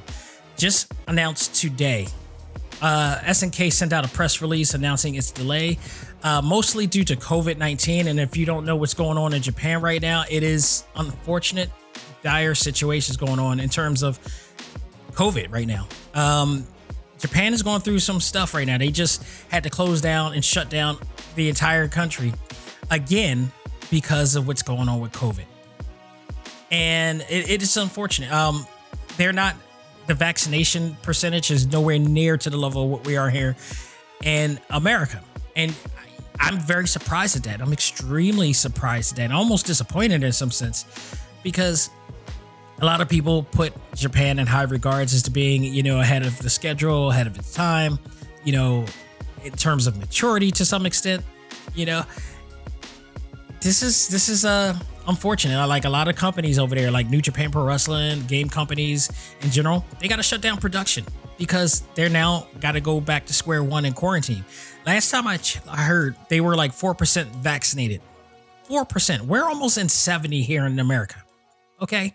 Just 0.56 0.92
announced 1.06 1.54
today. 1.54 2.08
Uh, 2.82 3.18
SNK 3.24 3.72
sent 3.72 3.92
out 3.92 4.04
a 4.04 4.08
press 4.08 4.40
release 4.40 4.72
announcing 4.72 5.14
its 5.14 5.30
delay, 5.30 5.78
uh, 6.22 6.40
mostly 6.40 6.86
due 6.86 7.04
to 7.04 7.14
COVID 7.16 7.58
19. 7.58 8.08
And 8.08 8.18
if 8.18 8.36
you 8.36 8.46
don't 8.46 8.64
know 8.64 8.76
what's 8.76 8.94
going 8.94 9.18
on 9.18 9.34
in 9.34 9.42
Japan 9.42 9.82
right 9.82 10.00
now, 10.00 10.24
it 10.30 10.42
is 10.42 10.84
unfortunate, 10.96 11.70
dire 12.22 12.54
situations 12.54 13.16
going 13.16 13.38
on 13.38 13.60
in 13.60 13.68
terms 13.68 14.02
of 14.02 14.18
COVID 15.14 15.52
right 15.52 15.66
now. 15.66 15.88
Um, 16.14 16.66
Japan 17.18 17.52
is 17.52 17.62
going 17.62 17.82
through 17.82 17.98
some 17.98 18.20
stuff 18.20 18.54
right 18.54 18.66
now. 18.66 18.78
They 18.78 18.90
just 18.90 19.22
had 19.50 19.62
to 19.64 19.70
close 19.70 20.00
down 20.00 20.32
and 20.32 20.44
shut 20.44 20.70
down 20.70 20.98
the 21.34 21.48
entire 21.48 21.86
country 21.86 22.32
again 22.90 23.52
because 23.90 24.36
of 24.36 24.46
what's 24.46 24.62
going 24.62 24.88
on 24.88 25.00
with 25.00 25.12
COVID. 25.12 25.44
And 26.70 27.20
it, 27.28 27.50
it 27.50 27.62
is 27.62 27.76
unfortunate. 27.76 28.32
Um, 28.32 28.66
they're 29.16 29.32
not, 29.32 29.54
the 30.06 30.14
vaccination 30.14 30.96
percentage 31.02 31.50
is 31.50 31.66
nowhere 31.66 31.98
near 31.98 32.36
to 32.38 32.48
the 32.48 32.56
level 32.56 32.88
what 32.88 33.06
we 33.06 33.16
are 33.16 33.28
here 33.28 33.56
in 34.24 34.58
America. 34.70 35.22
And 35.56 35.74
I'm 36.38 36.58
very 36.58 36.88
surprised 36.88 37.36
at 37.36 37.42
that. 37.44 37.60
I'm 37.60 37.72
extremely 37.72 38.52
surprised 38.52 39.12
at 39.12 39.16
that. 39.28 39.34
Almost 39.34 39.66
disappointed 39.66 40.22
in 40.22 40.32
some 40.32 40.50
sense 40.50 40.86
because 41.42 41.90
a 42.80 42.84
lot 42.84 43.00
of 43.00 43.08
people 43.08 43.42
put 43.42 43.72
Japan 43.94 44.38
in 44.38 44.46
high 44.46 44.62
regards 44.62 45.14
as 45.14 45.22
to 45.24 45.30
being, 45.30 45.62
you 45.62 45.82
know, 45.82 46.00
ahead 46.00 46.22
of 46.22 46.38
the 46.38 46.50
schedule, 46.50 47.10
ahead 47.10 47.26
of 47.26 47.38
its 47.38 47.52
time, 47.52 47.98
you 48.44 48.52
know, 48.52 48.84
in 49.44 49.52
terms 49.52 49.86
of 49.86 49.98
maturity 49.98 50.50
to 50.52 50.64
some 50.64 50.86
extent, 50.86 51.24
you 51.74 51.86
know. 51.86 52.04
This 53.60 53.82
is 53.82 54.08
this 54.08 54.30
is 54.30 54.44
uh 54.46 54.74
unfortunate. 55.06 55.58
I 55.58 55.64
like 55.64 55.84
a 55.84 55.90
lot 55.90 56.08
of 56.08 56.16
companies 56.16 56.58
over 56.58 56.74
there, 56.74 56.90
like 56.90 57.10
New 57.10 57.20
Japan 57.20 57.50
Pro 57.50 57.64
Wrestling, 57.64 58.24
game 58.26 58.48
companies 58.48 59.10
in 59.42 59.50
general, 59.50 59.84
they 59.98 60.08
got 60.08 60.16
to 60.16 60.22
shut 60.22 60.40
down 60.40 60.56
production 60.56 61.04
because 61.36 61.82
they're 61.94 62.08
now 62.08 62.46
got 62.60 62.72
to 62.72 62.80
go 62.80 63.00
back 63.00 63.26
to 63.26 63.32
square 63.34 63.62
one 63.62 63.84
in 63.84 63.92
quarantine. 63.92 64.44
Last 64.86 65.10
time 65.10 65.26
I, 65.26 65.38
ch- 65.38 65.60
I 65.68 65.82
heard, 65.82 66.16
they 66.28 66.40
were 66.40 66.54
like 66.54 66.72
4% 66.72 67.26
vaccinated. 67.36 68.00
4%. 68.68 69.22
We're 69.22 69.44
almost 69.44 69.78
in 69.78 69.88
70 69.88 70.42
here 70.42 70.64
in 70.64 70.78
America. 70.78 71.16
Okay. 71.82 72.14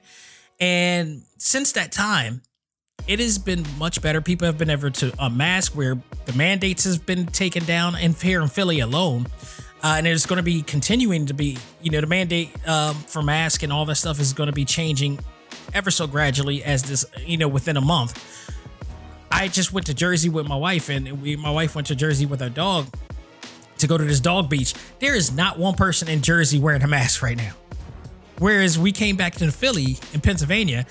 And 0.60 1.24
since 1.38 1.74
that 1.74 1.92
time, 1.92 2.42
it 3.08 3.20
has 3.20 3.38
been 3.38 3.66
much 3.78 4.02
better. 4.02 4.22
People 4.22 4.48
have 4.48 4.58
been 4.58 4.70
able 4.70 4.92
to 4.92 5.14
unmask 5.20 5.74
where 5.74 5.98
the 6.26 6.34
mandates 6.34 6.86
has 6.86 6.98
been 6.98 7.28
taken 7.28 7.64
down 7.66 7.96
and 7.96 8.16
here 8.16 8.42
in 8.42 8.48
Philly 8.48 8.80
alone. 8.80 9.28
Uh, 9.84 9.96
and 9.98 10.08
it's 10.08 10.26
going 10.26 10.38
to 10.38 10.44
be 10.44 10.64
continuing 10.64 11.28
to 11.28 11.34
be, 11.34 11.58
you 11.82 11.92
know, 11.92 12.02
the 12.02 12.08
mandate 12.08 12.50
um, 12.68 12.96
for 12.96 13.22
mask 13.22 13.62
and 13.62 13.72
all 13.72 13.86
that 13.86 13.96
stuff 13.96 14.20
is 14.20 14.34
going 14.34 14.48
to 14.48 14.54
be 14.54 14.66
changing 14.66 15.20
ever 15.74 15.92
so 15.92 16.08
gradually 16.08 16.64
as 16.64 16.82
this, 16.84 17.06
you 17.20 17.38
know, 17.38 17.48
within 17.48 17.78
a 17.78 17.82
month. 17.82 18.52
I 19.32 19.48
just 19.48 19.74
went 19.74 19.86
to 19.88 19.94
Jersey 19.94 20.30
with 20.30 20.48
my 20.48 20.56
wife, 20.56 20.90
and 20.90 21.22
we, 21.22 21.36
my 21.36 21.52
wife 21.52 21.76
went 21.76 21.88
to 21.88 21.96
Jersey 21.96 22.26
with 22.26 22.42
our 22.42 22.50
dog 22.50 22.88
to 23.78 23.86
go 23.86 23.98
to 23.98 24.04
this 24.04 24.20
dog 24.20 24.50
beach. 24.50 24.74
There 25.00 25.14
is 25.14 25.32
not 25.32 25.60
one 25.60 25.76
person 25.76 26.08
in 26.08 26.22
Jersey 26.22 26.58
wearing 26.58 26.82
a 26.82 26.88
mask 26.88 27.22
right 27.22 27.38
now. 27.38 27.54
Whereas 28.40 28.78
we 28.78 28.92
came 28.92 29.16
back 29.16 29.36
to 29.36 29.52
Philly 29.52 29.98
in 30.14 30.22
Pennsylvania, 30.22 30.86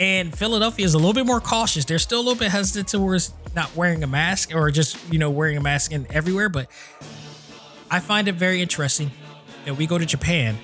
and 0.00 0.36
Philadelphia 0.36 0.84
is 0.84 0.94
a 0.94 0.98
little 0.98 1.14
bit 1.14 1.26
more 1.26 1.40
cautious. 1.40 1.84
They're 1.84 1.98
still 1.98 2.20
a 2.20 2.22
little 2.22 2.38
bit 2.38 2.50
hesitant 2.50 2.88
towards 2.88 3.32
not 3.54 3.74
wearing 3.74 4.04
a 4.04 4.06
mask 4.06 4.54
or 4.54 4.70
just 4.70 4.96
you 5.12 5.18
know 5.18 5.30
wearing 5.30 5.56
a 5.56 5.60
mask 5.60 5.92
in 5.92 6.06
everywhere. 6.10 6.48
But 6.48 6.70
I 7.90 8.00
find 8.00 8.28
it 8.28 8.34
very 8.34 8.60
interesting 8.60 9.10
that 9.64 9.74
we 9.74 9.86
go 9.86 9.98
to 9.98 10.06
Japan, 10.06 10.56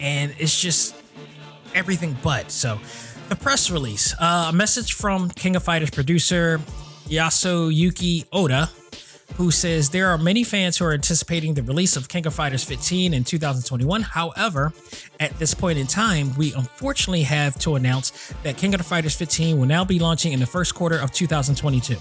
and 0.00 0.34
it's 0.38 0.58
just 0.58 0.94
everything 1.74 2.16
but 2.22 2.50
so. 2.50 2.80
The 3.28 3.36
press 3.36 3.70
release, 3.72 4.14
uh, 4.20 4.46
a 4.50 4.52
message 4.52 4.92
from 4.92 5.30
King 5.30 5.56
of 5.56 5.64
Fighters 5.64 5.90
producer 5.90 6.60
Yasuyuki 7.08 8.24
Oda, 8.32 8.70
who 9.34 9.50
says 9.50 9.90
there 9.90 10.08
are 10.08 10.18
many 10.18 10.44
fans 10.44 10.78
who 10.78 10.84
are 10.84 10.92
anticipating 10.92 11.54
the 11.54 11.62
release 11.62 11.96
of 11.96 12.08
King 12.08 12.26
of 12.26 12.34
Fighters 12.34 12.64
15 12.64 13.12
in 13.12 13.24
2021. 13.24 14.02
However, 14.02 14.72
at 15.20 15.36
this 15.38 15.52
point 15.54 15.78
in 15.78 15.86
time, 15.86 16.34
we 16.36 16.54
unfortunately 16.54 17.22
have 17.22 17.58
to 17.60 17.74
announce 17.74 18.32
that 18.42 18.56
King 18.56 18.74
of 18.74 18.86
Fighters 18.86 19.14
15 19.14 19.58
will 19.58 19.66
now 19.66 19.84
be 19.84 19.98
launching 19.98 20.32
in 20.32 20.40
the 20.40 20.46
first 20.46 20.74
quarter 20.74 20.98
of 20.98 21.12
2022. 21.12 21.96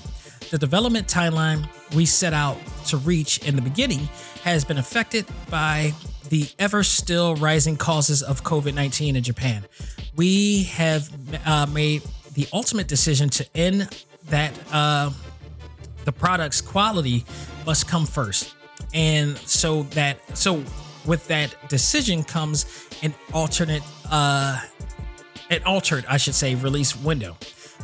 The 0.52 0.58
development 0.58 1.08
timeline 1.08 1.68
we 1.96 2.06
set 2.06 2.34
out 2.34 2.58
to 2.88 2.98
reach 2.98 3.40
in 3.40 3.56
the 3.56 3.62
beginning 3.62 4.08
has 4.44 4.64
been 4.64 4.78
affected 4.78 5.26
by 5.50 5.94
the 6.30 6.48
ever 6.60 6.84
still 6.84 7.36
rising 7.36 7.78
causes 7.78 8.22
of 8.24 8.44
COVID 8.44 8.74
19 8.74 9.16
in 9.16 9.24
Japan. 9.24 9.66
We 10.16 10.64
have 10.64 11.10
uh, 11.46 11.66
made 11.68 12.04
the 12.34 12.48
ultimate 12.54 12.88
decision 12.88 13.30
to 13.32 13.48
end 13.56 13.90
that 14.30 14.54
uh, 14.72 15.12
the 16.06 16.12
product's 16.12 16.62
quality 16.62 17.26
must 17.66 17.88
come 17.88 18.06
first. 18.06 18.56
And 18.94 19.38
so 19.40 19.84
that 19.84 20.38
so 20.38 20.64
with 21.06 21.28
that 21.28 21.56
decision 21.70 22.24
comes 22.24 22.66
an 23.04 23.14
alternate 23.34 23.84
uh 24.10 24.62
an 25.50 25.62
altered, 25.64 26.06
I 26.10 26.18
should 26.18 26.36
say, 26.36 26.56
release 26.56 26.96
window. 26.96 27.38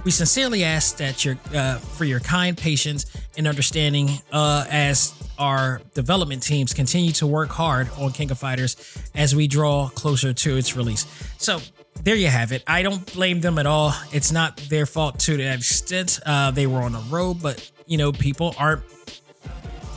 We 0.04 0.10
sincerely 0.10 0.64
ask 0.64 0.98
that 0.98 1.24
your 1.24 1.38
uh, 1.54 1.78
for 1.78 2.06
your 2.06 2.20
kind 2.20 2.58
patience 2.58 3.06
and 3.38 3.48
understanding 3.48 4.10
uh, 4.32 4.66
as 4.70 5.14
our 5.38 5.82
development 5.94 6.42
teams 6.42 6.74
continue 6.74 7.12
to 7.14 7.28
work 7.28 7.50
hard 7.50 7.88
on 7.98 8.12
King 8.12 8.32
of 8.32 8.40
Fighters 8.40 8.98
as 9.14 9.36
we 9.36 9.48
draw 9.48 9.90
closer 9.90 10.34
to 10.34 10.58
its 10.58 10.76
release. 10.76 11.06
So 11.38 11.60
there 12.04 12.16
you 12.16 12.28
have 12.28 12.52
it. 12.52 12.64
I 12.66 12.82
don't 12.82 13.12
blame 13.14 13.42
them 13.42 13.60
at 13.60 13.68
all. 13.68 13.94
It's 14.12 14.32
not 14.32 14.58
their 14.70 14.88
fault 14.88 15.20
to 15.20 15.38
that 15.38 15.60
extent. 15.60 16.20
Uh, 16.26 16.50
they 16.50 16.66
were 16.66 16.80
on 16.82 16.94
the 16.94 17.04
road, 17.10 17.42
but 17.42 17.72
you 17.92 17.98
know, 17.98 18.14
people 18.14 18.56
aren't 18.58 18.84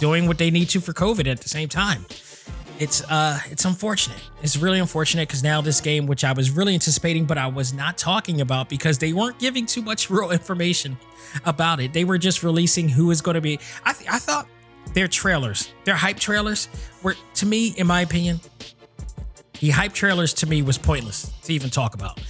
doing 0.01 0.27
what 0.27 0.37
they 0.37 0.51
need 0.51 0.69
to 0.71 0.81
for 0.81 0.93
COVID 0.93 1.31
at 1.31 1.41
the 1.41 1.49
same 1.49 1.69
time. 1.69 2.05
It's 2.81 3.05
uh 3.09 3.39
it's 3.53 3.65
unfortunate. 3.65 4.21
It's 4.43 4.57
really 4.57 4.81
unfortunate 4.81 5.29
because 5.29 5.45
now 5.45 5.61
this 5.61 5.81
game, 5.81 6.07
which 6.07 6.25
I 6.25 6.33
was 6.33 6.51
really 6.51 6.75
anticipating, 6.75 7.25
but 7.25 7.39
I 7.39 7.47
was 7.47 7.73
not 7.73 7.97
talking 7.97 8.41
about 8.41 8.69
because 8.69 8.99
they 8.99 9.13
weren't 9.13 9.39
giving 9.39 9.65
too 9.65 9.81
much 9.81 10.11
real 10.17 10.33
information 10.33 10.99
about 11.45 11.79
it. 11.79 11.93
They 11.93 12.05
were 12.05 12.19
just 12.19 12.43
releasing 12.43 12.89
who 12.89 13.13
is 13.13 13.23
going 13.23 13.37
to 13.37 13.41
be. 13.41 13.61
I 13.85 13.93
th- 13.93 14.11
I 14.11 14.19
thought 14.19 14.49
their 14.93 15.07
trailers, 15.07 15.73
their 15.85 15.95
hype 15.95 16.19
trailers, 16.19 16.69
were 17.05 17.15
to 17.35 17.47
me, 17.47 17.69
in 17.77 17.87
my 17.87 18.01
opinion, 18.01 18.41
the 19.61 19.71
hype 19.71 19.93
trailers 19.93 20.35
to 20.35 20.49
me 20.49 20.63
was 20.63 20.79
pointless 20.79 21.31
to 21.45 21.53
even 21.53 21.71
talk 21.71 21.95
about. 21.95 22.21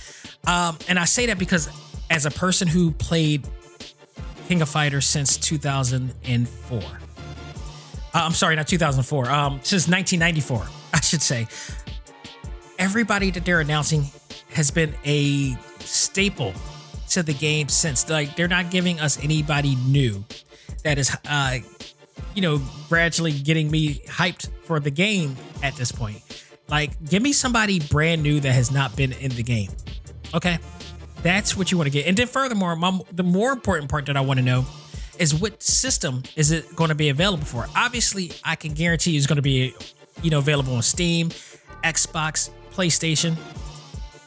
Um, 0.47 0.77
and 0.89 0.99
I 0.99 1.07
say 1.07 1.25
that 1.25 1.39
because 1.39 1.71
as 2.11 2.27
a 2.27 2.31
person 2.31 2.69
who 2.69 2.91
played 2.91 3.49
King 4.49 4.63
of 4.63 4.69
Fighters 4.69 5.07
since 5.07 5.37
2004. 5.37 6.79
Uh, 6.79 6.89
I'm 8.13 8.33
sorry, 8.33 8.57
not 8.57 8.69
2004. 8.69 9.31
Um, 9.31 9.61
since 9.63 9.89
1994, 9.89 10.67
I 10.95 11.01
should 11.01 11.23
say. 11.23 11.47
Everybody 12.79 13.31
that 13.31 13.45
they're 13.45 13.61
announcing 13.61 14.05
has 14.53 14.71
been 14.71 14.95
a 15.05 15.57
staple 15.81 16.53
to 17.11 17.23
the 17.23 17.35
game 17.35 17.69
since. 17.69 18.09
Like 18.09 18.37
they're 18.37 18.49
not 18.49 18.71
giving 18.71 19.01
us 19.01 19.23
anybody 19.23 19.77
new 19.87 20.25
that 20.85 20.99
is, 20.99 21.17
uh, 21.29 21.59
you 22.35 22.43
know, 22.43 22.61
gradually 22.89 23.33
getting 23.33 23.71
me 23.71 24.01
hyped 24.07 24.51
for 24.65 24.79
the 24.81 24.91
game 24.91 25.37
at 25.63 25.75
this 25.77 25.91
point. 25.91 26.21
Like, 26.69 26.93
give 27.09 27.23
me 27.23 27.33
somebody 27.33 27.81
brand 27.81 28.23
new 28.23 28.41
that 28.41 28.53
has 28.53 28.71
not 28.71 28.97
been 28.97 29.13
in 29.13 29.31
the 29.33 29.43
game. 29.43 29.71
Okay. 30.33 30.59
That's 31.25 31.57
what 31.57 31.73
you 31.73 31.79
want 31.79 31.87
to 31.87 31.91
get. 31.91 32.07
And 32.07 32.17
then 32.17 32.27
furthermore, 32.27 32.77
my, 32.77 33.01
the 33.11 33.23
more 33.23 33.51
important 33.51 33.91
part 33.91 34.05
that 34.07 34.17
I 34.17 34.21
want 34.21 34.39
to 34.39 34.45
know 34.45 34.67
is 35.19 35.35
what 35.35 35.63
system 35.63 36.23
is 36.37 36.51
it 36.51 36.77
going 36.77 36.91
to 36.91 36.95
be 36.95 37.09
available 37.09 37.47
for? 37.47 37.67
Obviously, 37.75 38.31
I 38.45 38.57
can 38.57 38.75
guarantee 38.75 39.17
it's 39.17 39.27
going 39.27 39.37
to 39.37 39.43
be, 39.43 39.75
you 40.23 40.31
know, 40.31 40.39
available 40.39 40.75
on 40.77 40.83
Steam, 40.83 41.31
Xbox, 41.83 42.51
PlayStation 42.73 43.37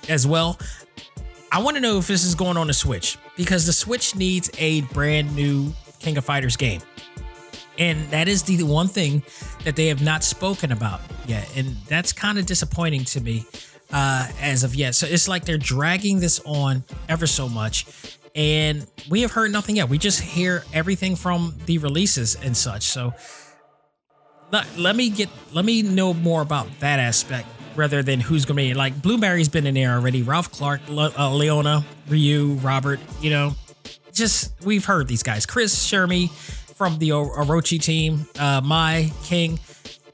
as 0.10 0.26
well. 0.26 0.58
I 1.52 1.62
want 1.62 1.76
to 1.76 1.82
know 1.82 2.00
if 2.00 2.08
this 2.08 2.24
is 2.24 2.34
going 2.34 2.58
on 2.58 2.66
the 2.66 2.74
Switch 2.74 3.20
because 3.36 3.68
the 3.68 3.74
Switch 3.74 4.16
needs 4.16 4.50
a 4.58 4.82
brand 4.82 5.36
new 5.36 5.72
King 6.00 6.18
of 6.18 6.26
Fighters 6.26 6.58
game. 6.58 6.82
And 7.78 8.10
that 8.10 8.28
is 8.28 8.42
the 8.42 8.64
one 8.64 8.88
thing 8.88 9.22
that 9.66 9.76
they 9.76 9.86
have 9.86 10.02
not 10.02 10.24
spoken 10.24 10.72
about 10.72 11.02
yet. 11.28 11.48
And 11.56 11.76
that's 11.88 12.12
kind 12.12 12.40
of 12.40 12.48
disappointing 12.48 13.06
to 13.06 13.22
me 13.22 13.46
uh, 13.92 14.30
as 14.42 14.64
of 14.64 14.76
yet. 14.76 14.96
So 14.96 15.08
it's 15.08 15.28
like 15.28 15.46
they're 15.46 15.58
dragging 15.58 16.20
this 16.20 16.40
on 16.46 16.84
ever 17.10 17.28
so 17.28 17.48
much. 17.50 17.86
And 18.36 18.86
we 19.10 19.22
have 19.22 19.32
heard 19.32 19.52
nothing 19.52 19.78
yet. 19.78 19.90
We 19.90 19.98
just 19.98 20.22
hear 20.22 20.64
everything 20.74 21.16
from 21.16 21.56
the 21.66 21.80
releases 21.80 22.36
and 22.36 22.56
such. 22.56 22.84
So 22.84 23.14
let, 24.52 24.78
let 24.78 24.96
me 24.96 25.10
get 25.10 25.30
let 25.54 25.66
me 25.66 25.82
know 25.82 26.14
more 26.14 26.42
about 26.42 26.68
that 26.80 27.00
aspect 27.00 27.48
rather 27.76 28.04
than 28.04 28.20
who's 28.20 28.46
going 28.46 28.58
to 28.58 28.64
be 28.64 28.74
like 28.74 29.02
Blue 29.02 29.18
Mary's 29.18 29.50
been 29.50 29.66
in 29.66 29.76
there 29.76 29.94
already. 29.94 30.22
Ralph 30.22 30.52
Clark, 30.52 30.82
Le, 30.90 31.12
uh, 31.18 31.34
Leona, 31.34 31.86
Ryu, 32.08 32.54
Robert, 32.56 33.00
you 33.22 33.30
know, 33.30 33.54
just 34.12 34.54
we've 34.64 34.86
heard 34.86 35.08
these 35.08 35.24
guys. 35.24 35.46
Chris 35.46 35.76
Shermie 35.76 36.32
from 36.76 37.00
the 37.00 37.10
Orochi 37.10 37.82
team, 37.82 38.28
uh, 38.40 38.62
Mai 38.64 39.12
King, 39.24 39.60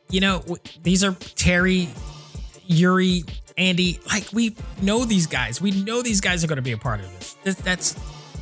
you 0.10 0.22
know, 0.22 0.44
these 0.82 1.04
are 1.04 1.14
Terry, 1.36 1.90
Yuri, 2.68 3.24
Andy. 3.58 4.00
Like 4.08 4.28
we 4.34 4.56
know 4.82 5.06
these 5.06 5.28
guys. 5.28 5.62
We 5.62 5.72
know 5.72 6.02
these 6.02 6.22
guys 6.22 6.44
are 6.44 6.48
going 6.48 6.58
to 6.58 6.64
be 6.64 6.72
a 6.72 6.78
part 6.78 7.00
of 7.00 7.12
this. 7.44 7.56
That's 7.56 8.00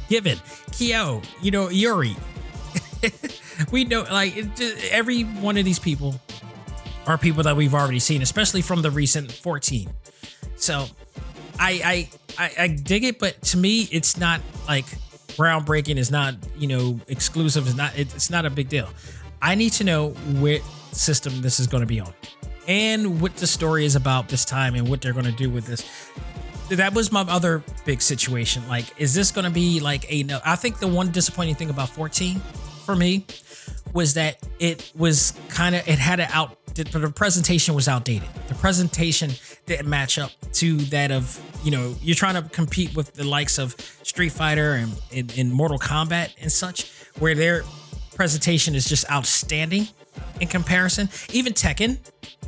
given. 0.09 0.39
Kyo, 0.71 1.21
you 1.41 1.51
know, 1.51 1.69
Yuri. 1.69 2.15
we 3.71 3.83
know 3.83 4.05
like 4.11 4.55
just, 4.55 4.91
every 4.91 5.23
one 5.23 5.57
of 5.57 5.65
these 5.65 5.79
people 5.79 6.19
are 7.07 7.17
people 7.17 7.43
that 7.43 7.55
we've 7.55 7.73
already 7.73 7.99
seen, 7.99 8.21
especially 8.21 8.61
from 8.61 8.81
the 8.81 8.91
recent 8.91 9.31
14. 9.31 9.89
So 10.55 10.85
I 11.59 12.09
I 12.37 12.43
I, 12.43 12.63
I 12.63 12.67
dig 12.67 13.03
it, 13.03 13.19
but 13.19 13.41
to 13.43 13.57
me, 13.57 13.87
it's 13.91 14.17
not 14.17 14.41
like 14.67 14.85
groundbreaking. 15.29 15.97
Is 15.97 16.11
not 16.11 16.35
you 16.57 16.67
know 16.67 16.99
exclusive. 17.07 17.67
Is 17.67 17.75
not 17.75 17.97
it's 17.97 18.29
not 18.29 18.45
a 18.45 18.49
big 18.49 18.69
deal. 18.69 18.89
I 19.41 19.55
need 19.55 19.71
to 19.73 19.83
know 19.83 20.09
what 20.09 20.61
system 20.91 21.41
this 21.41 21.59
is 21.59 21.67
going 21.67 21.81
to 21.81 21.87
be 21.87 21.99
on, 21.99 22.13
and 22.67 23.21
what 23.21 23.35
the 23.37 23.47
story 23.47 23.85
is 23.85 23.95
about 23.95 24.29
this 24.29 24.45
time, 24.45 24.75
and 24.75 24.87
what 24.89 25.01
they're 25.01 25.13
going 25.13 25.25
to 25.25 25.31
do 25.31 25.49
with 25.49 25.65
this. 25.65 25.85
That 26.69 26.93
was 26.93 27.11
my 27.11 27.21
other 27.21 27.63
big 27.85 28.01
situation. 28.01 28.67
Like, 28.69 28.85
is 28.97 29.13
this 29.13 29.31
going 29.31 29.45
to 29.45 29.51
be 29.51 29.79
like 29.79 30.05
a 30.09 30.23
no? 30.23 30.39
I 30.45 30.55
think 30.55 30.79
the 30.79 30.87
one 30.87 31.11
disappointing 31.11 31.55
thing 31.55 31.69
about 31.69 31.89
14 31.89 32.39
for 32.85 32.95
me 32.95 33.25
was 33.93 34.13
that 34.13 34.37
it 34.59 34.91
was 34.95 35.33
kind 35.49 35.75
of 35.75 35.87
it 35.87 35.99
had 35.99 36.19
an 36.19 36.29
out 36.31 36.57
the 36.75 37.11
presentation 37.13 37.75
was 37.75 37.87
outdated. 37.87 38.27
The 38.47 38.55
presentation 38.55 39.31
didn't 39.65 39.89
match 39.89 40.17
up 40.17 40.31
to 40.53 40.77
that 40.85 41.11
of, 41.11 41.39
you 41.63 41.71
know, 41.71 41.95
you're 42.01 42.15
trying 42.15 42.41
to 42.41 42.49
compete 42.49 42.95
with 42.95 43.13
the 43.13 43.25
likes 43.25 43.57
of 43.57 43.75
Street 44.03 44.31
Fighter 44.31 44.73
and 44.73 45.31
in 45.37 45.51
Mortal 45.51 45.77
Kombat 45.77 46.33
and 46.39 46.51
such, 46.51 46.91
where 47.19 47.35
their 47.35 47.63
presentation 48.15 48.75
is 48.75 48.85
just 48.85 49.09
outstanding 49.11 49.87
in 50.39 50.47
comparison. 50.47 51.09
Even 51.31 51.53
Tekken, 51.53 51.97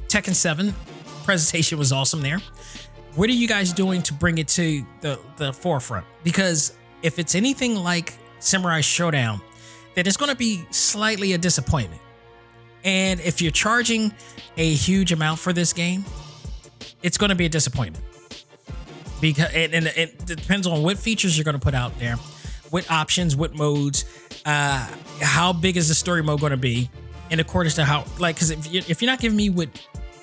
Tekken 0.08 0.34
7 0.34 0.74
presentation 1.24 1.78
was 1.78 1.92
awesome 1.92 2.22
there. 2.22 2.40
What 3.16 3.30
are 3.30 3.34
you 3.34 3.48
guys 3.48 3.72
doing 3.72 4.02
to 4.04 4.14
bring 4.14 4.38
it 4.40 4.48
to 4.50 4.86
the, 5.02 5.20
the 5.38 5.54
forefront? 5.54 6.06
Because 6.24 6.74
if 7.04 7.20
it's 7.20 7.36
anything 7.36 7.76
like 7.76 8.14
Samurai 8.40 8.82
Showdown, 8.82 9.42
then 9.96 10.08
it's 10.08 10.18
going 10.18 10.32
to 10.32 10.38
be 10.38 10.66
slightly 10.72 11.34
a 11.34 11.38
disappointment 11.38 12.02
and 12.84 13.20
if 13.22 13.42
you're 13.42 13.52
charging 13.52 14.14
a 14.58 14.74
huge 14.74 15.12
amount 15.12 15.40
for 15.40 15.54
this 15.54 15.74
game, 15.74 16.04
it's 17.02 17.18
going 17.18 17.30
to 17.30 17.36
be 17.36 17.46
a 17.46 17.50
disappointment. 17.50 18.04
Because 19.22 19.54
and, 19.54 19.74
and 19.74 19.88
it 19.88 20.26
depends 20.26 20.68
on 20.68 20.84
what 20.84 20.98
features 20.98 21.38
you're 21.38 21.46
going 21.46 21.58
to 21.58 21.64
put 21.64 21.74
out 21.74 21.98
there, 21.98 22.16
what 22.72 22.90
options, 22.92 23.36
what 23.36 23.56
modes, 23.56 24.04
uh, 24.46 24.86
how 25.22 25.54
big 25.54 25.78
is 25.78 25.88
the 25.88 25.96
story 25.96 26.22
mode 26.22 26.42
going 26.42 26.52
to 26.52 26.58
be, 26.58 26.90
in 27.30 27.40
accordance 27.40 27.76
to 27.76 27.86
how 27.86 28.06
like 28.20 28.36
because 28.36 28.52
if, 28.52 28.90
if 28.90 29.02
you're 29.02 29.12
not 29.12 29.20
giving 29.20 29.38
me 29.38 29.50
what 29.50 29.70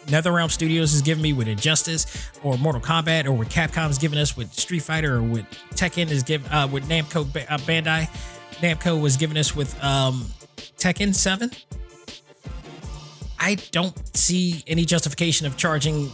NetherRealm 0.07 0.51
Studios 0.51 0.93
is 0.93 1.03
giving 1.03 1.23
me 1.23 1.33
with 1.33 1.47
Injustice 1.47 2.31
or 2.43 2.57
Mortal 2.59 2.81
Kombat 2.81 3.27
or 3.27 3.33
what 3.33 3.49
Capcom 3.49 3.91
is 3.91 3.99
giving 3.99 4.19
us 4.19 4.37
with 4.37 4.53
Street 4.53 4.83
Fighter 4.83 5.17
or 5.17 5.23
what 5.23 5.51
Tekken 5.75 6.11
is 6.11 6.23
giving 6.23 6.51
uh, 6.51 6.67
with 6.67 6.89
Namco 6.89 7.23
uh, 7.23 7.59
Bandai 7.59 8.09
Namco 8.61 9.01
was 9.01 9.17
giving 9.17 9.37
us 9.37 9.55
with 9.55 9.83
um, 9.83 10.27
Tekken 10.79 11.15
7 11.15 11.51
I 13.41 13.57
don't 13.73 13.97
see 14.17 14.63
any 14.67 14.85
justification 14.85 15.47
of 15.47 15.57
charging 15.57 16.13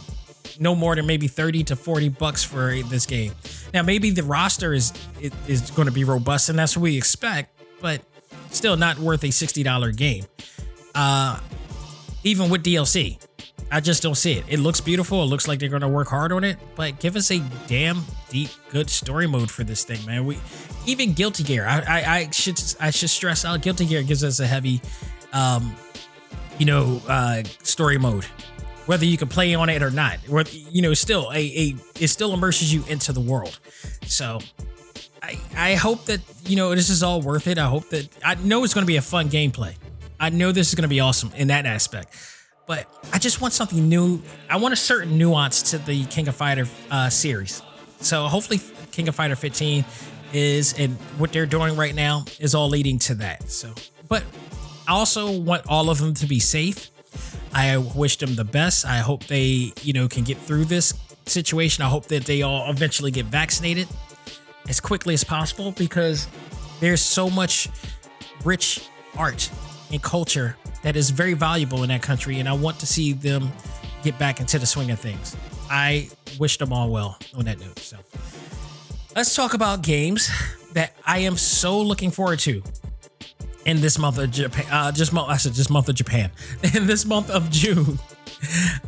no 0.59 0.73
more 0.73 0.95
than 0.95 1.05
maybe 1.05 1.27
30 1.27 1.65
to 1.65 1.75
40 1.75 2.09
bucks 2.09 2.43
for 2.43 2.73
this 2.83 3.05
game. 3.05 3.33
Now, 3.73 3.83
maybe 3.83 4.09
the 4.11 4.23
roster 4.23 4.73
is 4.73 4.93
is 5.47 5.69
going 5.71 5.87
to 5.87 5.91
be 5.91 6.05
robust 6.05 6.49
and 6.49 6.57
that's 6.57 6.77
what 6.77 6.83
we 6.83 6.97
expect, 6.97 7.53
but 7.81 8.01
still 8.49 8.77
not 8.77 8.97
worth 8.97 9.23
a 9.23 9.27
$60 9.27 9.95
game. 9.95 10.25
Uh, 10.97 11.39
even 12.23 12.49
with 12.49 12.63
DLC, 12.63 13.23
I 13.71 13.79
just 13.79 14.01
don't 14.01 14.15
see 14.15 14.33
it. 14.33 14.45
It 14.47 14.59
looks 14.59 14.81
beautiful. 14.81 15.21
It 15.21 15.27
looks 15.27 15.47
like 15.47 15.59
they're 15.59 15.69
going 15.69 15.83
to 15.83 15.87
work 15.87 16.07
hard 16.07 16.31
on 16.31 16.43
it, 16.43 16.57
but 16.75 16.99
give 16.99 17.15
us 17.15 17.29
a 17.31 17.39
damn 17.67 18.03
deep, 18.29 18.49
good 18.71 18.89
story 18.89 19.27
mode 19.27 19.51
for 19.51 19.63
this 19.63 19.83
thing, 19.83 20.03
man. 20.05 20.25
We 20.25 20.39
even 20.87 21.13
Guilty 21.13 21.43
Gear. 21.43 21.67
I, 21.67 21.79
I, 21.81 22.15
I 22.15 22.29
should 22.31 22.59
I 22.79 22.89
should 22.89 23.11
stress 23.11 23.45
out 23.45 23.61
Guilty 23.61 23.85
Gear 23.85 24.01
gives 24.01 24.23
us 24.23 24.39
a 24.39 24.47
heavy 24.47 24.81
um, 25.33 25.75
you 26.57 26.65
know, 26.65 26.99
uh, 27.07 27.43
story 27.61 27.99
mode, 27.99 28.25
whether 28.87 29.05
you 29.05 29.17
can 29.17 29.27
play 29.27 29.53
on 29.53 29.69
it 29.69 29.83
or 29.83 29.91
not. 29.91 30.17
Whether, 30.27 30.49
you 30.51 30.81
know, 30.81 30.95
still 30.95 31.29
a, 31.31 31.37
a 31.37 31.75
it 31.99 32.07
still 32.07 32.33
immerses 32.33 32.73
you 32.73 32.83
into 32.87 33.13
the 33.13 33.21
world. 33.21 33.59
So 34.07 34.39
I 35.21 35.39
I 35.55 35.75
hope 35.75 36.05
that 36.05 36.21
you 36.45 36.55
know 36.55 36.73
this 36.73 36.89
is 36.89 37.03
all 37.03 37.21
worth 37.21 37.47
it. 37.47 37.59
I 37.59 37.67
hope 37.67 37.89
that 37.89 38.09
I 38.25 38.35
know 38.35 38.63
it's 38.63 38.73
going 38.73 38.83
to 38.83 38.87
be 38.87 38.97
a 38.97 39.01
fun 39.01 39.29
gameplay. 39.29 39.75
I 40.19 40.29
know 40.29 40.51
this 40.51 40.69
is 40.69 40.75
going 40.75 40.83
to 40.83 40.89
be 40.89 40.99
awesome 40.99 41.31
in 41.35 41.47
that 41.47 41.65
aspect. 41.65 42.15
But 42.67 42.89
I 43.13 43.19
just 43.19 43.39
want 43.39 43.53
something 43.53 43.87
new. 43.87 44.21
I 44.49 44.57
want 44.57 44.73
a 44.73 44.77
certain 44.77 45.17
nuance 45.17 45.71
to 45.71 45.77
the 45.77 46.05
King 46.05 46.27
of 46.27 46.35
Fighter 46.35 46.67
uh, 46.91 47.09
series. 47.09 47.61
So 48.01 48.27
hopefully, 48.27 48.59
King 48.91 49.07
of 49.07 49.15
Fighter 49.15 49.35
15 49.35 49.85
is 50.33 50.77
and 50.77 50.95
what 51.17 51.31
they're 51.31 51.45
doing 51.45 51.77
right 51.77 51.95
now 51.95 52.25
is 52.39 52.53
all 52.53 52.67
leading 52.67 52.99
to 52.99 53.15
that. 53.15 53.49
So 53.49 53.73
but 54.09 54.23
I 54.87 54.93
also 54.93 55.31
want 55.31 55.63
all 55.67 55.89
of 55.89 55.99
them 55.99 56.13
to 56.15 56.27
be 56.27 56.39
safe. 56.39 56.89
I 57.53 57.77
wish 57.77 58.17
them 58.17 58.35
the 58.35 58.43
best. 58.43 58.85
I 58.85 58.97
hope 58.97 59.25
they, 59.25 59.71
you 59.81 59.93
know, 59.93 60.07
can 60.07 60.23
get 60.23 60.37
through 60.37 60.65
this 60.65 60.93
situation. 61.25 61.83
I 61.83 61.89
hope 61.89 62.05
that 62.07 62.25
they 62.25 62.41
all 62.41 62.69
eventually 62.69 63.11
get 63.11 63.25
vaccinated 63.25 63.87
as 64.67 64.79
quickly 64.79 65.13
as 65.13 65.23
possible 65.23 65.71
because 65.71 66.27
there's 66.79 67.01
so 67.01 67.29
much 67.29 67.69
rich 68.43 68.81
art 69.17 69.49
and 69.91 70.01
culture 70.01 70.55
that 70.83 70.95
is 70.95 71.09
very 71.09 71.33
valuable 71.33 71.83
in 71.83 71.89
that 71.89 72.01
country, 72.01 72.39
and 72.39 72.47
I 72.47 72.53
want 72.53 72.79
to 72.79 72.85
see 72.85 73.13
them 73.13 73.51
get 74.03 74.17
back 74.19 74.39
into 74.39 74.59
the 74.59 74.65
swing 74.65 74.91
of 74.91 74.99
things. 74.99 75.35
I 75.69 76.09
wish 76.39 76.57
them 76.57 76.71
all 76.71 76.89
well 76.89 77.17
on 77.35 77.45
that 77.45 77.59
note. 77.59 77.79
So 77.79 77.97
let's 79.15 79.35
talk 79.35 79.53
about 79.53 79.81
games 79.81 80.29
that 80.73 80.93
I 81.05 81.19
am 81.19 81.37
so 81.37 81.81
looking 81.81 82.11
forward 82.11 82.39
to 82.39 82.61
in 83.65 83.81
this 83.81 83.99
month 83.99 84.17
of 84.17 84.31
Japan. 84.31 84.65
Uh, 84.71 84.91
just 84.91 85.13
month, 85.13 85.29
I 85.29 85.37
said 85.37 85.53
just 85.53 85.69
month 85.69 85.89
of 85.89 85.95
Japan. 85.95 86.31
In 86.73 86.87
this 86.87 87.05
month 87.05 87.29
of 87.29 87.51
June, 87.51 87.99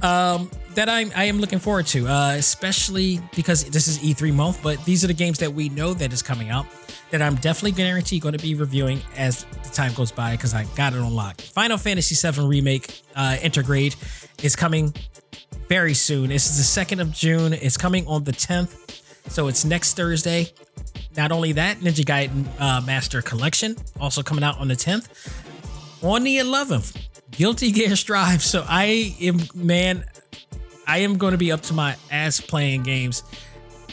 um, 0.02 0.50
that 0.80 0.88
I'm 0.88 1.12
I 1.14 1.26
am 1.26 1.40
looking 1.40 1.60
forward 1.60 1.88
to, 1.88 2.08
uh, 2.08 2.36
especially 2.38 3.20
because 3.36 3.66
this 3.66 3.90
is 3.90 4.00
E3 4.00 4.34
month. 4.34 4.64
But 4.64 4.84
these 4.86 5.04
are 5.04 5.08
the 5.08 5.14
games 5.14 5.38
that 5.40 5.54
we 5.54 5.68
know 5.68 5.94
that 5.94 6.14
is 6.14 6.22
coming 6.22 6.50
out 6.50 6.66
that 7.12 7.22
I'm 7.22 7.36
definitely 7.36 7.74
guaranteed 7.74 8.22
going 8.22 8.38
to 8.38 8.42
be 8.42 8.56
reviewing 8.56 9.02
as 9.18 9.44
the 9.44 9.70
time 9.74 9.94
goes 9.94 10.12
by 10.12 10.38
because 10.38 10.54
I 10.54 10.64
got 10.76 10.94
it 10.94 11.00
on 11.00 11.14
lock. 11.14 11.42
Final 11.42 11.78
Fantasy 11.78 12.16
VII 12.16 12.48
Remake 12.48 13.02
uh, 13.14 13.36
Intergrade 13.42 13.98
is 14.42 14.56
coming 14.56 14.94
very 15.68 15.94
soon. 15.94 16.30
This 16.30 16.50
is 16.50 16.58
the 16.58 16.64
second 16.64 17.02
of 17.02 17.12
June. 17.12 17.52
It's 17.52 17.76
coming 17.76 18.08
on 18.08 18.24
the 18.24 18.32
10th, 18.32 19.02
so 19.30 19.50
it's 19.50 19.66
next 19.66 19.98
Thursday. 19.98 20.54
Not 21.18 21.34
only 21.34 21.52
that, 21.54 21.80
Ninja 21.80 22.06
Gaiden 22.06 22.46
uh, 22.58 22.80
Master 22.82 23.22
Collection 23.22 23.76
also 24.00 24.24
coming 24.24 24.46
out 24.46 24.58
on 24.60 24.70
the 24.70 24.76
10th. 24.76 25.10
On 26.04 26.24
the 26.24 26.38
11th, 26.38 26.96
Guilty 27.32 27.72
Gear 27.74 27.98
Strive. 27.98 28.42
So 28.42 28.64
I 28.70 29.16
am, 29.20 29.42
man, 29.54 30.06
I 30.90 30.98
am 31.00 31.20
going 31.20 31.34
to 31.34 31.38
be 31.38 31.52
up 31.52 31.62
to 31.62 31.74
my 31.76 31.96
ass 32.10 32.42
playing 32.42 32.82
games 32.82 33.22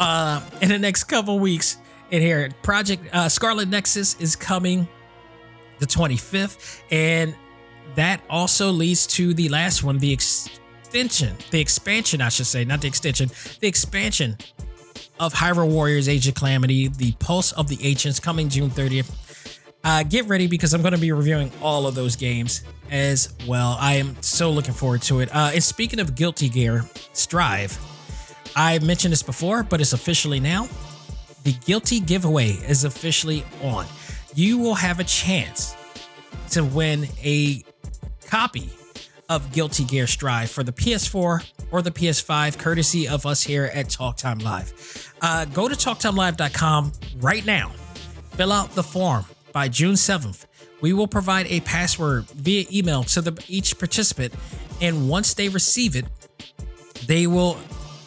uh, 0.00 0.40
in 0.62 0.70
the 0.70 0.78
next 0.78 1.04
couple 1.04 1.38
weeks. 1.38 1.76
And 2.10 2.22
here, 2.22 2.48
Project 2.62 3.14
uh, 3.14 3.28
Scarlet 3.28 3.68
Nexus 3.68 4.18
is 4.18 4.34
coming 4.34 4.88
the 5.78 5.84
25th, 5.84 6.80
and 6.90 7.36
that 7.96 8.22
also 8.30 8.70
leads 8.70 9.06
to 9.08 9.34
the 9.34 9.50
last 9.50 9.84
one, 9.84 9.98
the 9.98 10.10
extension, 10.10 11.36
the 11.50 11.60
expansion, 11.60 12.22
I 12.22 12.30
should 12.30 12.46
say, 12.46 12.64
not 12.64 12.80
the 12.80 12.88
extension, 12.88 13.30
the 13.60 13.68
expansion 13.68 14.38
of 15.20 15.34
Hyrule 15.34 15.68
Warriors 15.68 16.08
Age 16.08 16.26
of 16.28 16.34
Calamity, 16.34 16.88
the 16.88 17.12
Pulse 17.18 17.52
of 17.52 17.68
the 17.68 17.78
Ancients, 17.82 18.18
coming 18.18 18.48
June 18.48 18.70
30th. 18.70 19.10
Uh, 19.84 20.02
get 20.02 20.24
ready 20.24 20.46
because 20.46 20.72
I'm 20.72 20.80
going 20.80 20.94
to 20.94 21.00
be 21.00 21.12
reviewing 21.12 21.52
all 21.60 21.86
of 21.86 21.94
those 21.94 22.16
games 22.16 22.62
as 22.90 23.34
well. 23.46 23.76
I 23.80 23.94
am 23.94 24.16
so 24.22 24.50
looking 24.50 24.74
forward 24.74 25.02
to 25.02 25.20
it. 25.20 25.34
Uh, 25.34 25.50
and 25.54 25.62
speaking 25.62 26.00
of 26.00 26.14
Guilty 26.14 26.48
Gear 26.48 26.84
Strive, 27.12 27.78
I 28.54 28.78
mentioned 28.80 29.12
this 29.12 29.22
before, 29.22 29.62
but 29.62 29.80
it's 29.80 29.92
officially 29.92 30.40
now. 30.40 30.68
The 31.44 31.52
Guilty 31.64 32.00
Giveaway 32.00 32.50
is 32.50 32.84
officially 32.84 33.44
on. 33.62 33.86
You 34.34 34.58
will 34.58 34.74
have 34.74 34.98
a 35.00 35.04
chance 35.04 35.76
to 36.50 36.64
win 36.64 37.06
a 37.22 37.62
copy 38.26 38.70
of 39.28 39.52
Guilty 39.52 39.84
Gear 39.84 40.06
Strive 40.06 40.50
for 40.50 40.62
the 40.62 40.72
PS4 40.72 41.44
or 41.70 41.82
the 41.82 41.90
PS5, 41.90 42.58
courtesy 42.58 43.08
of 43.08 43.26
us 43.26 43.42
here 43.42 43.70
at 43.74 43.90
Talk 43.90 44.16
Time 44.16 44.38
Live. 44.38 45.14
Uh, 45.20 45.44
go 45.46 45.68
to 45.68 45.74
talktimelive.com 45.74 46.92
right 47.18 47.44
now. 47.44 47.70
Fill 48.32 48.52
out 48.52 48.70
the 48.72 48.82
form 48.82 49.24
by 49.52 49.68
June 49.68 49.94
7th. 49.94 50.46
We 50.86 50.92
will 50.92 51.08
provide 51.08 51.48
a 51.48 51.58
password 51.62 52.30
via 52.30 52.64
email 52.72 53.02
to 53.02 53.20
the, 53.20 53.44
each 53.48 53.76
participant, 53.76 54.32
and 54.80 55.08
once 55.08 55.34
they 55.34 55.48
receive 55.48 55.96
it, 55.96 56.04
they 57.08 57.26
will 57.26 57.58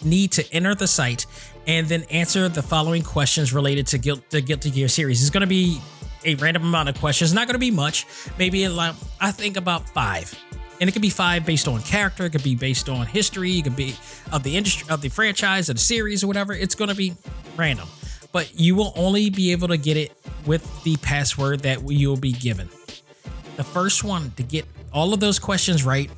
need 0.01 0.31
to 0.31 0.53
enter 0.53 0.73
the 0.73 0.87
site 0.87 1.25
and 1.67 1.89
then 1.89 2.03
answer 2.03 2.47
the 2.47 2.61
following 2.61 3.01
questions 3.01 3.51
related 3.51 3.85
to 3.87 3.97
Guilt, 3.97 4.29
the 4.29 4.39
Guilty 4.39 4.71
Gear 4.71 4.87
series. 4.87 5.19
It's 5.19 5.29
going 5.29 5.41
to 5.41 5.45
be 5.45 5.81
a 6.23 6.35
random 6.35 6.63
amount 6.63 6.87
of 6.87 6.97
questions, 6.97 7.33
not 7.33 7.47
going 7.47 7.55
to 7.55 7.59
be 7.59 7.69
much. 7.69 8.05
Maybe 8.37 8.65
like 8.69 8.95
I 9.19 9.33
think 9.33 9.57
about 9.57 9.89
five 9.89 10.33
and 10.79 10.89
it 10.89 10.93
could 10.93 11.01
be 11.01 11.09
five 11.09 11.45
based 11.45 11.67
on 11.67 11.81
character 11.81 12.27
it 12.27 12.29
could 12.29 12.43
be 12.43 12.55
based 12.55 12.87
on 12.87 13.05
history 13.05 13.57
it 13.57 13.63
could 13.63 13.75
be 13.75 13.93
of 14.31 14.43
the 14.43 14.55
industry 14.55 14.89
of 14.89 15.01
the 15.01 15.09
franchise 15.09 15.67
of 15.67 15.75
the 15.75 15.81
series 15.81 16.23
or 16.23 16.27
whatever 16.27 16.53
it's 16.53 16.73
going 16.73 16.87
to 16.87 16.95
be 16.95 17.13
random 17.57 17.85
but 18.31 18.59
you 18.59 18.75
will 18.75 18.93
only 18.95 19.29
be 19.29 19.51
able 19.51 19.67
to 19.67 19.77
get 19.77 19.97
it 19.97 20.11
with 20.45 20.83
the 20.83 20.95
password 20.97 21.61
that 21.61 21.89
you'll 21.89 22.17
be 22.17 22.31
given. 22.31 22.69
The 23.55 23.63
first 23.63 24.03
one 24.03 24.31
to 24.37 24.43
get 24.43 24.65
all 24.93 25.13
of 25.13 25.19
those 25.19 25.39
questions 25.39 25.83
right 25.83 26.09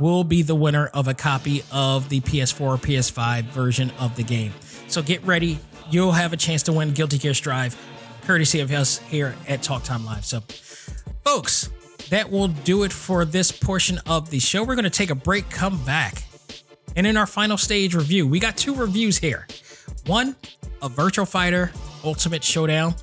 will 0.00 0.24
be 0.24 0.42
the 0.42 0.54
winner 0.54 0.86
of 0.88 1.08
a 1.08 1.14
copy 1.14 1.62
of 1.72 2.08
the 2.08 2.20
ps4 2.20 2.60
or 2.60 2.76
ps5 2.76 3.44
version 3.44 3.90
of 3.98 4.16
the 4.16 4.22
game. 4.22 4.52
So 4.86 5.02
get 5.02 5.24
ready. 5.24 5.58
You'll 5.90 6.12
have 6.12 6.32
a 6.32 6.36
chance 6.36 6.62
to 6.64 6.72
win 6.72 6.92
guilty 6.92 7.18
gear 7.18 7.34
strive 7.34 7.76
courtesy 8.22 8.60
of 8.60 8.70
us 8.70 8.98
here 8.98 9.34
at 9.48 9.62
talk 9.62 9.84
time 9.84 10.04
live. 10.04 10.24
So 10.24 10.40
folks 11.24 11.70
that 12.10 12.30
will 12.30 12.48
do 12.48 12.84
it 12.84 12.92
for 12.92 13.24
this 13.24 13.52
portion 13.52 13.98
of 14.06 14.30
the 14.30 14.38
show. 14.38 14.62
We're 14.62 14.74
going 14.74 14.84
to 14.84 14.90
take 14.90 15.10
a 15.10 15.14
break, 15.14 15.48
come 15.50 15.82
back. 15.84 16.22
And 16.96 17.06
in 17.06 17.16
our 17.16 17.26
final 17.26 17.56
stage 17.56 17.94
review, 17.94 18.26
we 18.26 18.40
got 18.40 18.56
two 18.56 18.74
reviews 18.74 19.18
here. 19.18 19.46
One, 20.06 20.36
a 20.82 20.88
Virtual 20.88 21.26
Fighter 21.26 21.70
Ultimate 22.04 22.44
Showdown, 22.44 22.94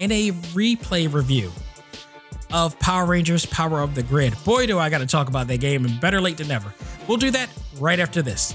and 0.00 0.12
a 0.12 0.32
replay 0.52 1.12
review 1.12 1.50
of 2.52 2.78
Power 2.78 3.06
Rangers 3.06 3.46
Power 3.46 3.80
of 3.80 3.94
the 3.94 4.02
Grid. 4.02 4.34
Boy, 4.44 4.66
do 4.66 4.78
I 4.78 4.90
got 4.90 4.98
to 4.98 5.06
talk 5.06 5.28
about 5.28 5.46
that 5.48 5.58
game, 5.58 5.84
and 5.84 6.00
better 6.00 6.20
late 6.20 6.36
than 6.36 6.48
never. 6.48 6.72
We'll 7.08 7.18
do 7.18 7.30
that 7.30 7.48
right 7.78 7.98
after 7.98 8.22
this. 8.22 8.54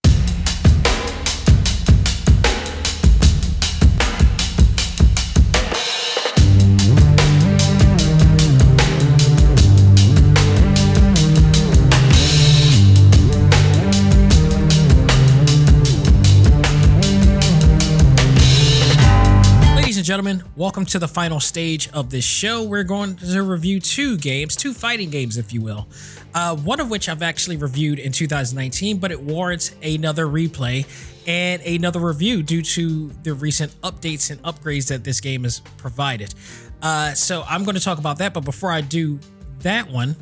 Gentlemen, 20.11 20.43
welcome 20.57 20.83
to 20.83 20.99
the 20.99 21.07
final 21.07 21.39
stage 21.39 21.89
of 21.93 22.09
this 22.09 22.25
show. 22.25 22.63
We're 22.63 22.83
going 22.83 23.15
to 23.15 23.43
review 23.43 23.79
two 23.79 24.17
games, 24.17 24.57
two 24.57 24.73
fighting 24.73 25.09
games, 25.09 25.37
if 25.37 25.53
you 25.53 25.61
will. 25.61 25.87
Uh, 26.33 26.53
one 26.53 26.81
of 26.81 26.89
which 26.89 27.07
I've 27.07 27.21
actually 27.21 27.55
reviewed 27.55 27.97
in 27.97 28.11
2019, 28.11 28.97
but 28.97 29.11
it 29.11 29.21
warrants 29.21 29.73
another 29.81 30.25
replay 30.27 30.85
and 31.27 31.61
another 31.61 32.01
review 32.01 32.43
due 32.43 32.61
to 32.61 33.07
the 33.23 33.33
recent 33.33 33.71
updates 33.83 34.31
and 34.31 34.41
upgrades 34.41 34.89
that 34.89 35.05
this 35.05 35.21
game 35.21 35.43
has 35.43 35.61
provided. 35.77 36.35
Uh, 36.81 37.13
so 37.13 37.45
I'm 37.47 37.63
going 37.63 37.75
to 37.75 37.81
talk 37.81 37.97
about 37.97 38.17
that, 38.17 38.33
but 38.33 38.43
before 38.43 38.73
I 38.73 38.81
do 38.81 39.17
that 39.59 39.89
one, 39.89 40.17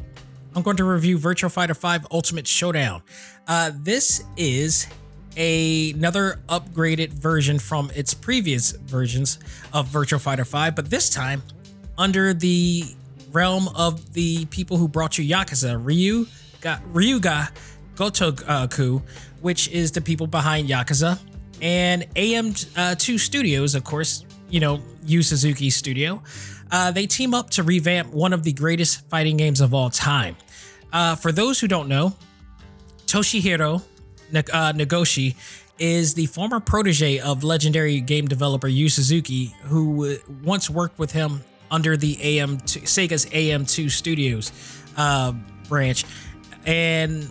I'm 0.56 0.62
going 0.62 0.78
to 0.78 0.84
review 0.84 1.18
Virtual 1.18 1.50
Fighter 1.50 1.74
5 1.74 2.06
Ultimate 2.12 2.46
Showdown. 2.46 3.02
Uh, 3.48 3.72
this 3.74 4.24
is 4.38 4.86
a, 5.38 5.92
another 5.92 6.40
upgraded 6.50 7.10
version 7.10 7.60
from 7.60 7.92
its 7.96 8.14
previous 8.14 8.72
versions 8.72 9.40
of 9.74 9.88
Virtual 9.88 10.20
Fighter 10.20 10.46
5, 10.46 10.76
but 10.76 10.90
this 10.90 11.10
time 11.10 11.44
under 11.98 12.34
the 12.34 12.84
realm 13.32 13.68
of 13.76 14.14
the 14.14 14.46
people 14.46 14.78
who 14.78 14.88
brought 14.88 15.18
you 15.18 15.36
Yakuza, 15.36 15.80
Ryu, 15.84 16.26
Ga, 16.62 16.80
Ryu 16.92 17.20
Ga 17.20 17.48
Gotoku, 17.96 19.02
which 19.42 19.68
is 19.70 19.92
the 19.92 20.02
people 20.02 20.28
behind 20.28 20.68
Yakuza, 20.68 21.20
and 21.62 22.04
AM2 22.16 23.20
Studios, 23.20 23.76
of 23.76 23.84
course, 23.84 24.26
you 24.50 24.60
know, 24.60 24.82
Yu 25.06 25.22
Suzuki 25.22 25.70
studio, 25.70 26.22
uh, 26.72 26.92
they 26.92 27.06
team 27.06 27.34
up 27.34 27.50
to 27.52 27.64
revamp 27.64 28.14
one 28.14 28.34
of 28.34 28.44
the 28.44 28.54
greatest 28.54 29.08
fighting 29.10 29.38
games 29.38 29.62
of 29.62 29.74
all 29.74 29.90
time. 29.90 30.36
Uh, 30.92 31.16
for 31.16 31.32
those 31.32 31.60
who 31.60 31.68
don't 31.68 31.88
know, 31.88 32.14
Toshihiro 33.06 33.84
uh, 34.36 34.74
Nagoshi 34.74 35.36
is 35.78 36.14
the 36.14 36.26
former 36.28 36.60
protege 36.60 37.20
of 37.20 37.44
legendary 37.44 38.02
game 38.02 38.28
developer 38.28 38.68
Yu 38.68 38.90
Suzuki, 38.90 39.56
who 39.64 40.18
once 40.44 40.70
worked 40.70 41.00
with 41.00 41.12
him 41.12 41.42
under 41.72 41.96
the 41.96 42.16
AM2, 42.16 42.84
Sega's 42.84 43.26
AM2 43.28 43.90
Studios 43.90 44.52
uh, 44.98 45.34
branch, 45.68 46.04
and 46.66 47.30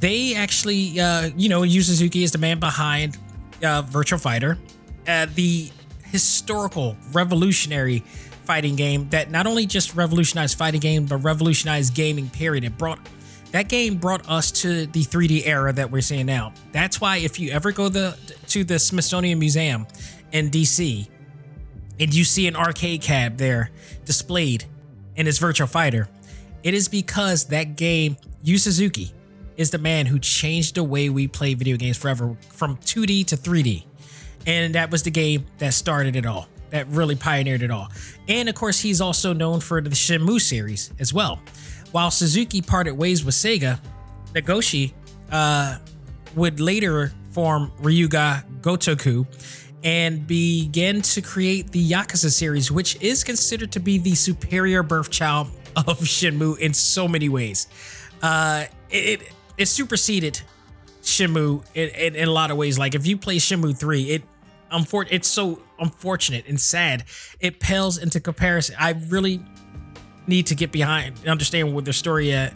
they 0.00 0.34
actually, 0.34 0.98
uh, 1.00 1.30
you 1.36 1.48
know, 1.48 1.62
Yu 1.62 1.82
Suzuki 1.82 2.22
is 2.22 2.32
the 2.32 2.38
man 2.38 2.58
behind 2.58 3.18
uh, 3.62 3.82
Virtual 3.82 4.18
Fighter, 4.18 4.58
uh, 5.06 5.26
the 5.34 5.70
historical, 6.04 6.96
revolutionary 7.12 8.00
fighting 8.44 8.76
game 8.76 9.08
that 9.10 9.30
not 9.30 9.46
only 9.46 9.66
just 9.66 9.94
revolutionized 9.94 10.58
fighting 10.58 10.80
game, 10.80 11.06
but 11.06 11.18
revolutionized 11.18 11.94
gaming. 11.94 12.28
Period. 12.30 12.64
It 12.64 12.76
brought 12.76 12.98
that 13.52 13.68
game 13.68 13.96
brought 13.96 14.28
us 14.28 14.50
to 14.50 14.86
the 14.86 15.02
3D 15.02 15.46
era 15.46 15.72
that 15.72 15.90
we're 15.90 16.00
seeing 16.00 16.26
now. 16.26 16.52
That's 16.72 17.00
why 17.00 17.18
if 17.18 17.40
you 17.40 17.50
ever 17.50 17.72
go 17.72 17.88
the 17.88 18.16
to 18.48 18.64
the 18.64 18.78
Smithsonian 18.78 19.38
Museum 19.38 19.86
in 20.32 20.50
DC 20.50 21.08
and 21.98 22.14
you 22.14 22.24
see 22.24 22.46
an 22.46 22.56
arcade 22.56 23.02
cab 23.02 23.36
there 23.36 23.70
displayed 24.04 24.64
in 25.16 25.26
its 25.26 25.38
Virtual 25.38 25.66
Fighter, 25.66 26.08
it 26.62 26.74
is 26.74 26.88
because 26.88 27.46
that 27.46 27.76
game, 27.76 28.16
Yu 28.42 28.58
Suzuki, 28.58 29.12
is 29.56 29.70
the 29.70 29.78
man 29.78 30.06
who 30.06 30.18
changed 30.18 30.76
the 30.76 30.84
way 30.84 31.08
we 31.08 31.28
play 31.28 31.54
video 31.54 31.76
games 31.76 31.98
forever 31.98 32.36
from 32.50 32.76
2D 32.78 33.26
to 33.26 33.36
3D. 33.36 33.84
And 34.46 34.74
that 34.74 34.90
was 34.90 35.02
the 35.02 35.10
game 35.10 35.44
that 35.58 35.74
started 35.74 36.16
it 36.16 36.24
all, 36.24 36.48
that 36.70 36.86
really 36.88 37.14
pioneered 37.16 37.62
it 37.62 37.70
all. 37.70 37.88
And 38.28 38.48
of 38.48 38.54
course, 38.54 38.80
he's 38.80 39.00
also 39.00 39.34
known 39.34 39.60
for 39.60 39.82
the 39.82 39.90
Shenmue 39.90 40.40
series 40.40 40.92
as 40.98 41.12
well. 41.12 41.40
While 41.92 42.10
Suzuki 42.10 42.62
parted 42.62 42.92
ways 42.92 43.24
with 43.24 43.34
Sega, 43.34 43.80
Nagoshi 44.32 44.92
uh, 45.30 45.78
would 46.36 46.60
later 46.60 47.12
form 47.32 47.72
Ryu 47.80 48.08
Ga 48.08 48.42
Gotoku 48.60 49.26
and 49.82 50.26
began 50.26 51.00
to 51.02 51.22
create 51.22 51.70
the 51.72 51.90
Yakuza 51.90 52.30
series, 52.30 52.70
which 52.70 53.00
is 53.00 53.24
considered 53.24 53.72
to 53.72 53.80
be 53.80 53.98
the 53.98 54.14
superior 54.14 54.82
birth 54.82 55.10
child 55.10 55.48
of 55.76 56.00
Shenmue 56.00 56.58
in 56.58 56.74
so 56.74 57.08
many 57.08 57.28
ways. 57.28 57.66
Uh, 58.22 58.64
it, 58.90 59.20
it, 59.20 59.32
it 59.56 59.66
superseded 59.66 60.40
Shenmue 61.02 61.64
in, 61.74 61.88
in, 61.90 62.14
in, 62.14 62.28
a 62.28 62.32
lot 62.32 62.50
of 62.50 62.56
ways. 62.56 62.78
Like 62.78 62.94
if 62.94 63.06
you 63.06 63.16
play 63.16 63.36
Shenmue 63.36 63.76
3, 63.76 64.02
it 64.10 64.22
unfor- 64.70 65.08
it's 65.10 65.28
so 65.28 65.62
unfortunate 65.78 66.46
and 66.46 66.60
sad. 66.60 67.04
It 67.40 67.58
pales 67.60 67.98
into 67.98 68.20
comparison. 68.20 68.76
I 68.78 68.92
really 69.08 69.40
need 70.30 70.46
to 70.46 70.54
get 70.54 70.72
behind 70.72 71.14
understand 71.26 71.74
what 71.74 71.84
the 71.84 71.92
story 71.92 72.32
uh, 72.34 72.48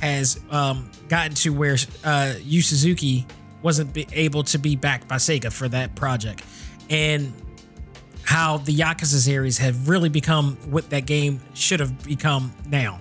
has 0.00 0.40
um, 0.50 0.90
gotten 1.08 1.34
to 1.34 1.50
where 1.50 1.76
uh, 2.04 2.34
Yu 2.42 2.60
Suzuki 2.60 3.26
wasn't 3.62 3.96
able 4.12 4.42
to 4.44 4.58
be 4.58 4.76
backed 4.76 5.08
by 5.08 5.16
Sega 5.16 5.52
for 5.52 5.68
that 5.68 5.94
project 5.94 6.42
and 6.88 7.32
how 8.24 8.58
the 8.58 8.74
Yakuza 8.76 9.18
series 9.18 9.58
have 9.58 9.88
really 9.88 10.08
become 10.08 10.56
what 10.70 10.88
that 10.90 11.06
game 11.06 11.40
should 11.54 11.80
have 11.80 12.04
become 12.04 12.52
now. 12.66 12.98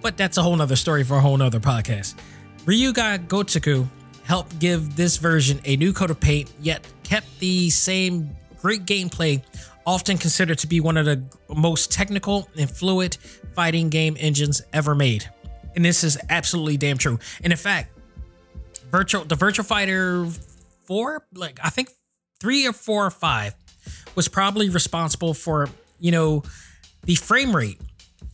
But 0.00 0.16
that's 0.16 0.36
a 0.36 0.42
whole 0.42 0.56
nother 0.56 0.76
story 0.76 1.02
for 1.02 1.16
a 1.16 1.20
whole 1.20 1.36
nother 1.36 1.60
podcast. 1.60 2.14
Ryu 2.66 2.92
Ga 2.92 3.18
Gotoku 3.18 3.88
helped 4.24 4.58
give 4.58 4.96
this 4.96 5.16
version 5.16 5.60
a 5.64 5.76
new 5.76 5.92
coat 5.92 6.10
of 6.10 6.20
paint, 6.20 6.52
yet 6.60 6.86
kept 7.02 7.26
the 7.38 7.68
same 7.70 8.30
great 8.60 8.84
gameplay, 8.86 9.42
often 9.86 10.18
considered 10.18 10.58
to 10.58 10.66
be 10.66 10.80
one 10.80 10.96
of 10.96 11.04
the 11.04 11.22
most 11.54 11.92
technical 11.92 12.48
and 12.58 12.70
fluid 12.70 13.16
fighting 13.54 13.88
game 13.90 14.16
engines 14.18 14.62
ever 14.72 14.94
made. 14.94 15.28
And 15.76 15.84
this 15.84 16.04
is 16.04 16.18
absolutely 16.28 16.76
damn 16.76 16.98
true. 16.98 17.18
And 17.42 17.52
in 17.52 17.56
fact, 17.56 17.98
virtual 18.90 19.24
the 19.24 19.34
Virtual 19.34 19.64
Fighter 19.64 20.26
4, 20.86 21.26
like 21.34 21.58
I 21.62 21.70
think 21.70 21.90
three 22.40 22.66
or 22.66 22.72
four 22.72 23.06
or 23.06 23.10
five 23.10 23.54
was 24.14 24.28
probably 24.28 24.68
responsible 24.68 25.34
for, 25.34 25.68
you 25.98 26.12
know, 26.12 26.42
the 27.02 27.16
frame 27.16 27.54
rate 27.54 27.80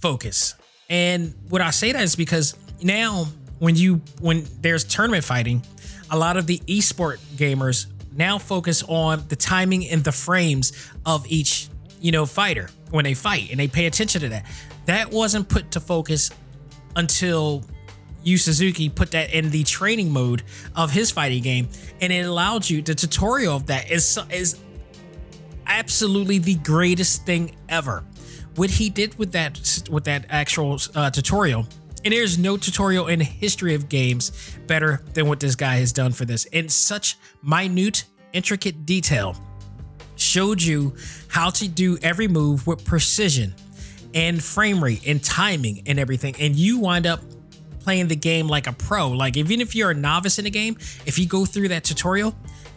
focus. 0.01 0.55
And 0.89 1.35
what 1.49 1.61
I 1.61 1.71
say 1.71 1.93
that 1.93 2.03
is 2.03 2.17
because 2.17 2.55
now 2.83 3.27
when 3.59 3.77
you 3.77 4.03
when 4.21 4.47
there's 4.61 4.85
tournament 4.85 5.25
fighting, 5.25 5.63
a 6.11 6.19
lot 6.19 6.37
of 6.37 6.47
the 6.47 6.59
esport 6.67 7.19
gamers 7.37 7.87
now 8.21 8.39
focus 8.39 8.85
on 8.87 9.25
the 9.29 9.35
timing 9.35 9.89
and 9.89 10.05
the 10.05 10.13
frames 10.13 10.73
of 11.05 11.27
each, 11.27 11.69
you 12.01 12.13
know, 12.13 12.27
fighter 12.27 12.69
when 12.91 13.05
they 13.05 13.15
fight 13.15 13.51
and 13.51 13.59
they 13.59 13.67
pay 13.67 13.87
attention 13.87 14.21
to 14.21 14.29
that. 14.29 14.47
That 14.87 15.11
wasn't 15.11 15.49
put 15.49 15.73
to 15.73 15.81
focus 15.81 16.31
until 16.95 17.65
Yu 18.23 18.37
Suzuki 18.37 18.89
put 18.89 19.13
that 19.13 19.33
in 19.33 19.51
the 19.51 19.63
training 19.65 20.11
mode 20.11 20.43
of 20.77 20.91
his 20.91 21.11
fighting 21.11 21.43
game, 21.43 21.69
and 22.01 22.13
it 22.13 22.27
allowed 22.27 22.69
you. 22.69 22.83
The 22.83 22.95
tutorial 22.95 23.57
of 23.57 23.67
that 23.67 23.91
is 23.91 24.19
is 24.31 24.59
absolutely 25.67 26.39
the 26.39 26.57
greatest 26.57 27.25
thing 27.25 27.57
ever. 27.69 28.05
What 28.57 28.71
he 28.71 28.91
did 28.91 29.19
with 29.19 29.33
that 29.33 29.89
with 29.91 30.05
that 30.05 30.27
actual 30.29 30.79
uh, 30.95 31.11
tutorial, 31.11 31.67
and 32.05 32.13
there's 32.13 32.39
no 32.39 32.57
tutorial 32.57 33.09
in 33.09 33.21
history 33.21 33.75
of 33.75 33.89
games 33.89 34.57
better 34.67 35.03
than 35.15 35.27
what 35.27 35.41
this 35.41 35.55
guy 35.55 35.77
has 35.77 35.93
done 35.93 36.13
for 36.13 36.25
this 36.25 36.45
in 36.47 36.69
such 36.69 37.17
minute, 37.43 38.05
intricate 38.33 38.87
detail. 38.87 39.37
Showed 40.17 40.63
you 40.63 40.95
how 41.29 41.51
to 41.51 41.69
do 41.69 41.99
every 42.03 42.29
move 42.29 42.67
with 42.67 42.85
precision 42.85 43.55
and 44.15 44.43
frame 44.43 44.83
rate 44.83 45.07
and 45.07 45.23
timing 45.23 45.83
and 45.87 45.99
everything, 45.99 46.35
and 46.39 46.55
you 46.57 46.79
wind 46.79 47.07
up 47.07 47.21
playing 47.81 48.09
the 48.09 48.17
game 48.17 48.47
like 48.47 48.67
a 48.67 48.73
pro. 48.73 49.11
Like 49.11 49.37
even 49.37 49.61
if 49.61 49.75
you're 49.75 49.91
a 49.91 49.95
novice 49.95 50.39
in 50.39 50.45
the 50.45 50.51
game, 50.51 50.77
if 51.07 51.19
you 51.19 51.27
go 51.27 51.45
through 51.45 51.69
that 51.69 51.85
tutorial, 51.85 52.35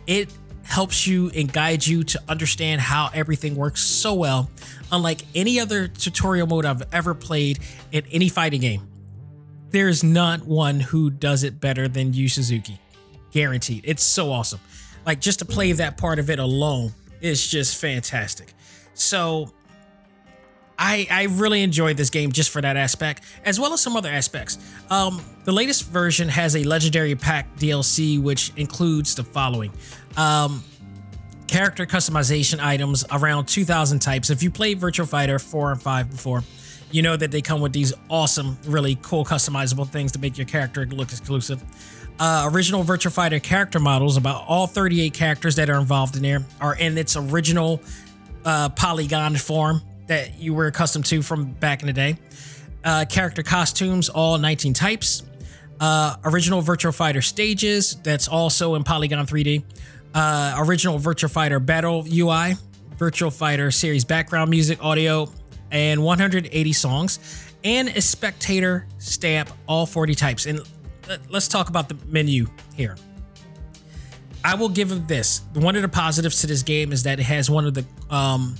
it 0.07 0.33
helps 0.63 1.05
you 1.05 1.29
and 1.35 1.51
guides 1.51 1.87
you 1.87 2.03
to 2.03 2.21
understand 2.29 2.79
how 2.79 3.09
everything 3.13 3.55
works 3.55 3.81
so 3.81 4.13
well, 4.13 4.49
unlike 4.91 5.23
any 5.35 5.59
other 5.59 5.87
tutorial 5.87 6.47
mode 6.47 6.65
I've 6.65 6.83
ever 6.93 7.13
played 7.13 7.59
in 7.91 8.05
any 8.11 8.29
fighting 8.29 8.61
game. 8.61 8.87
There's 9.73 10.03
not 10.03 10.45
one 10.45 10.79
who 10.79 11.09
does 11.09 11.43
it 11.43 11.59
better 11.59 11.87
than 11.87 12.13
Yu 12.13 12.29
Suzuki. 12.29 12.79
Guaranteed. 13.31 13.83
It's 13.87 14.03
so 14.03 14.31
awesome. 14.31 14.59
Like 15.03 15.19
just 15.19 15.39
to 15.39 15.45
play 15.45 15.71
that 15.71 15.97
part 15.97 16.19
of 16.19 16.29
it 16.29 16.37
alone 16.37 16.91
is 17.21 17.45
just 17.47 17.81
fantastic. 17.81 18.53
So 18.93 19.51
I, 20.77 21.07
I 21.09 21.23
really 21.23 21.63
enjoyed 21.63 21.97
this 21.97 22.11
game 22.11 22.31
just 22.31 22.51
for 22.51 22.61
that 22.61 22.77
aspect, 22.77 23.23
as 23.45 23.59
well 23.59 23.73
as 23.73 23.81
some 23.81 23.95
other 23.95 24.09
aspects. 24.09 24.59
Um, 24.91 25.19
the 25.43 25.51
latest 25.51 25.89
version 25.89 26.29
has 26.29 26.55
a 26.55 26.63
legendary 26.63 27.15
pack 27.15 27.55
DLC, 27.57 28.21
which 28.21 28.51
includes 28.55 29.15
the 29.15 29.23
following 29.23 29.71
um, 30.17 30.63
character 31.47 31.87
customization 31.87 32.59
items, 32.59 33.05
around 33.11 33.47
2,000 33.47 33.97
types. 33.99 34.29
If 34.29 34.43
you 34.43 34.51
played 34.51 34.77
Virtual 34.77 35.07
Fighter 35.07 35.39
4 35.39 35.71
and 35.71 35.81
5 35.81 36.11
before, 36.11 36.43
you 36.93 37.01
know 37.01 37.17
that 37.17 37.31
they 37.31 37.41
come 37.41 37.59
with 37.59 37.73
these 37.73 37.91
awesome, 38.07 38.55
really 38.67 38.97
cool 39.01 39.25
customizable 39.25 39.89
things 39.89 40.11
to 40.11 40.19
make 40.19 40.37
your 40.37 40.45
character 40.45 40.85
look 40.85 41.11
exclusive. 41.11 41.61
Uh, 42.19 42.47
original 42.53 42.83
Virtual 42.83 43.11
Fighter 43.11 43.39
character 43.39 43.79
models, 43.79 44.15
about 44.15 44.45
all 44.47 44.67
38 44.67 45.11
characters 45.11 45.55
that 45.55 45.71
are 45.71 45.79
involved 45.79 46.15
in 46.15 46.21
there, 46.21 46.45
are 46.61 46.75
in 46.75 46.95
its 46.97 47.17
original 47.17 47.81
uh, 48.45 48.69
polygon 48.69 49.35
form 49.35 49.81
that 50.05 50.39
you 50.39 50.53
were 50.53 50.67
accustomed 50.67 51.05
to 51.05 51.23
from 51.23 51.45
back 51.53 51.81
in 51.81 51.87
the 51.87 51.93
day. 51.93 52.15
Uh, 52.83 53.05
character 53.09 53.41
costumes, 53.41 54.09
all 54.09 54.37
19 54.37 54.73
types. 54.73 55.23
Uh, 55.79 56.15
original 56.25 56.61
Virtual 56.61 56.91
Fighter 56.91 57.23
stages, 57.23 57.95
that's 58.03 58.27
also 58.27 58.75
in 58.75 58.83
Polygon 58.83 59.25
3D. 59.25 59.63
Uh, 60.13 60.53
original 60.59 60.99
Virtual 60.99 61.29
Fighter 61.29 61.59
battle 61.59 62.05
UI, 62.07 62.53
Virtual 62.97 63.31
Fighter 63.31 63.71
series 63.71 64.05
background 64.05 64.51
music, 64.51 64.83
audio, 64.83 65.27
and 65.73 66.01
180 66.01 66.71
songs, 66.71 67.19
and 67.65 67.89
a 67.89 68.01
spectator 68.01 68.87
stamp, 68.99 69.49
all 69.67 69.85
40 69.85 70.15
types. 70.15 70.45
And 70.45 70.61
let's 71.29 71.49
talk 71.49 71.67
about 71.67 71.89
the 71.89 71.97
menu 72.05 72.47
here. 72.75 72.95
I 74.45 74.55
will 74.55 74.69
give 74.69 75.07
this. 75.07 75.41
One 75.53 75.75
of 75.75 75.81
the 75.81 75.89
positives 75.89 76.41
to 76.41 76.47
this 76.47 76.63
game 76.63 76.91
is 76.91 77.03
that 77.03 77.19
it 77.19 77.23
has 77.23 77.49
one 77.49 77.65
of 77.65 77.73
the 77.73 77.85
um, 78.09 78.55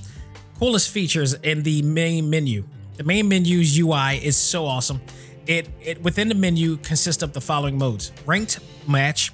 coolest 0.58 0.90
features 0.90 1.34
in 1.34 1.64
the 1.64 1.82
main 1.84 2.30
menu. 2.30 2.66
The 2.96 3.04
main 3.04 3.28
menu's 3.28 3.78
UI 3.78 4.18
is 4.24 4.36
so 4.36 4.66
awesome. 4.66 5.02
It, 5.46 5.70
it 5.82 6.02
within 6.02 6.30
the 6.30 6.36
menu 6.36 6.78
consists 6.78 7.22
of 7.22 7.34
the 7.34 7.42
following 7.42 7.78
modes: 7.78 8.12
ranked 8.26 8.60
match, 8.88 9.34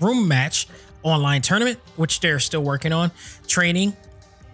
room 0.00 0.28
match, 0.28 0.68
online 1.02 1.40
tournament, 1.40 1.78
which 1.96 2.20
they're 2.20 2.38
still 2.38 2.62
working 2.62 2.92
on, 2.92 3.10
training, 3.46 3.96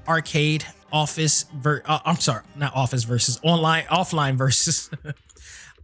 arcade, 0.07 0.65
office. 0.95 1.45
Ver, 1.53 1.83
uh, 1.85 1.99
I'm 2.07 2.17
sorry, 2.17 2.45
not 2.57 2.75
office 2.75 3.05
versus 3.05 3.39
online, 3.43 3.85
offline 3.85 4.37
versus. 4.37 4.89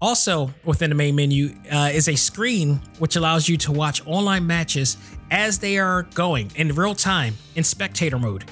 also 0.02 0.50
within 0.64 0.88
the 0.88 0.96
main 0.96 1.14
menu 1.14 1.54
uh, 1.70 1.90
is 1.92 2.08
a 2.08 2.16
screen 2.16 2.80
which 2.98 3.16
allows 3.16 3.46
you 3.50 3.58
to 3.58 3.70
watch 3.70 4.00
online 4.06 4.46
matches 4.46 4.96
as 5.30 5.58
they 5.58 5.76
are 5.76 6.04
going 6.14 6.50
in 6.56 6.74
real 6.74 6.94
time 6.94 7.34
in 7.54 7.62
spectator 7.62 8.18
mode. 8.18 8.44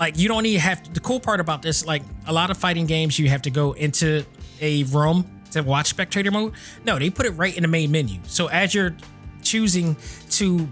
Like 0.00 0.18
you 0.18 0.26
don't 0.26 0.42
need 0.42 0.54
to 0.54 0.60
have 0.60 0.92
the 0.92 1.00
cool 1.00 1.20
part 1.20 1.38
about 1.38 1.62
this. 1.62 1.86
Like 1.86 2.02
a 2.26 2.32
lot 2.32 2.50
of 2.50 2.56
fighting 2.56 2.86
games, 2.86 3.20
you 3.20 3.28
have 3.28 3.42
to 3.42 3.50
go 3.50 3.72
into 3.72 4.24
a 4.60 4.82
room 4.84 5.24
to 5.52 5.62
watch 5.62 5.86
spectator 5.86 6.32
mode. 6.32 6.54
No, 6.84 6.98
they 6.98 7.08
put 7.08 7.24
it 7.24 7.30
right 7.30 7.56
in 7.56 7.62
the 7.62 7.68
main 7.68 7.92
menu. 7.92 8.18
So 8.26 8.48
as 8.48 8.74
you're 8.74 8.96
choosing 9.42 9.96
to, 10.30 10.68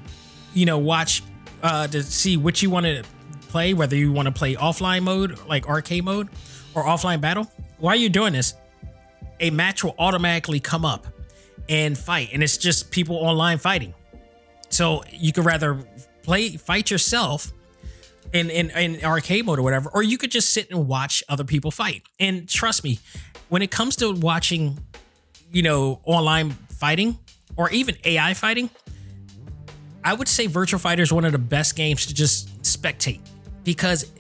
you 0.53 0.67
know, 0.67 0.79
watch 0.79 1.23
uh, 1.63 1.87
to 1.87 2.03
see 2.03 2.37
which 2.37 2.61
you 2.61 2.71
want 2.71 2.87
to 2.87 3.05
play, 3.55 3.73
whether 3.73 3.95
you 3.95 4.11
want 4.11 4.27
to 4.27 4.33
play 4.33 4.57
offline 4.57 5.05
mode, 5.05 5.39
like 5.47 5.69
arcade 5.69 6.05
mode, 6.05 6.29
or 6.75 6.83
offline 6.83 7.21
battle, 7.21 7.47
while 7.79 7.95
you're 7.95 8.11
doing 8.11 8.33
this, 8.33 8.55
a 9.39 9.49
match 9.51 9.85
will 9.85 9.95
automatically 9.97 10.59
come 10.59 10.85
up 10.85 11.07
and 11.69 11.97
fight, 11.97 12.31
and 12.33 12.43
it's 12.43 12.57
just 12.57 12.91
people 12.91 13.15
online 13.15 13.59
fighting. 13.59 13.95
So 14.71 15.05
you 15.09 15.33
could 15.33 15.45
rather 15.45 15.87
play 16.25 16.57
fight 16.57 16.91
yourself 16.91 17.53
in, 18.33 18.51
in 18.51 18.71
in 18.71 19.05
arcade 19.05 19.47
mode 19.47 19.61
or 19.61 19.63
whatever, 19.63 19.89
or 19.95 20.03
you 20.03 20.19
could 20.19 20.33
just 20.33 20.53
sit 20.53 20.69
and 20.73 20.89
watch 20.89 21.23
other 21.29 21.45
people 21.45 21.71
fight. 21.71 22.03
And 22.19 22.49
trust 22.49 22.83
me, 22.83 22.99
when 23.51 23.63
it 23.63 23.71
comes 23.71 23.95
to 23.97 24.13
watching, 24.15 24.81
you 25.53 25.63
know, 25.63 26.01
online 26.07 26.51
fighting 26.71 27.21
or 27.57 27.71
even 27.71 27.97
AI 28.05 28.35
fighting, 28.35 28.69
I 30.03 30.13
would 30.13 30.27
say 30.27 30.49
Virtual 30.49 30.81
Fighter 30.81 31.05
is 31.05 31.13
one 31.13 31.25
of 31.25 31.31
the 31.31 31.39
best 31.39 31.77
games 31.77 32.07
to 32.07 32.15
just 32.15 32.49
spectate 32.63 33.21
because 33.65 34.11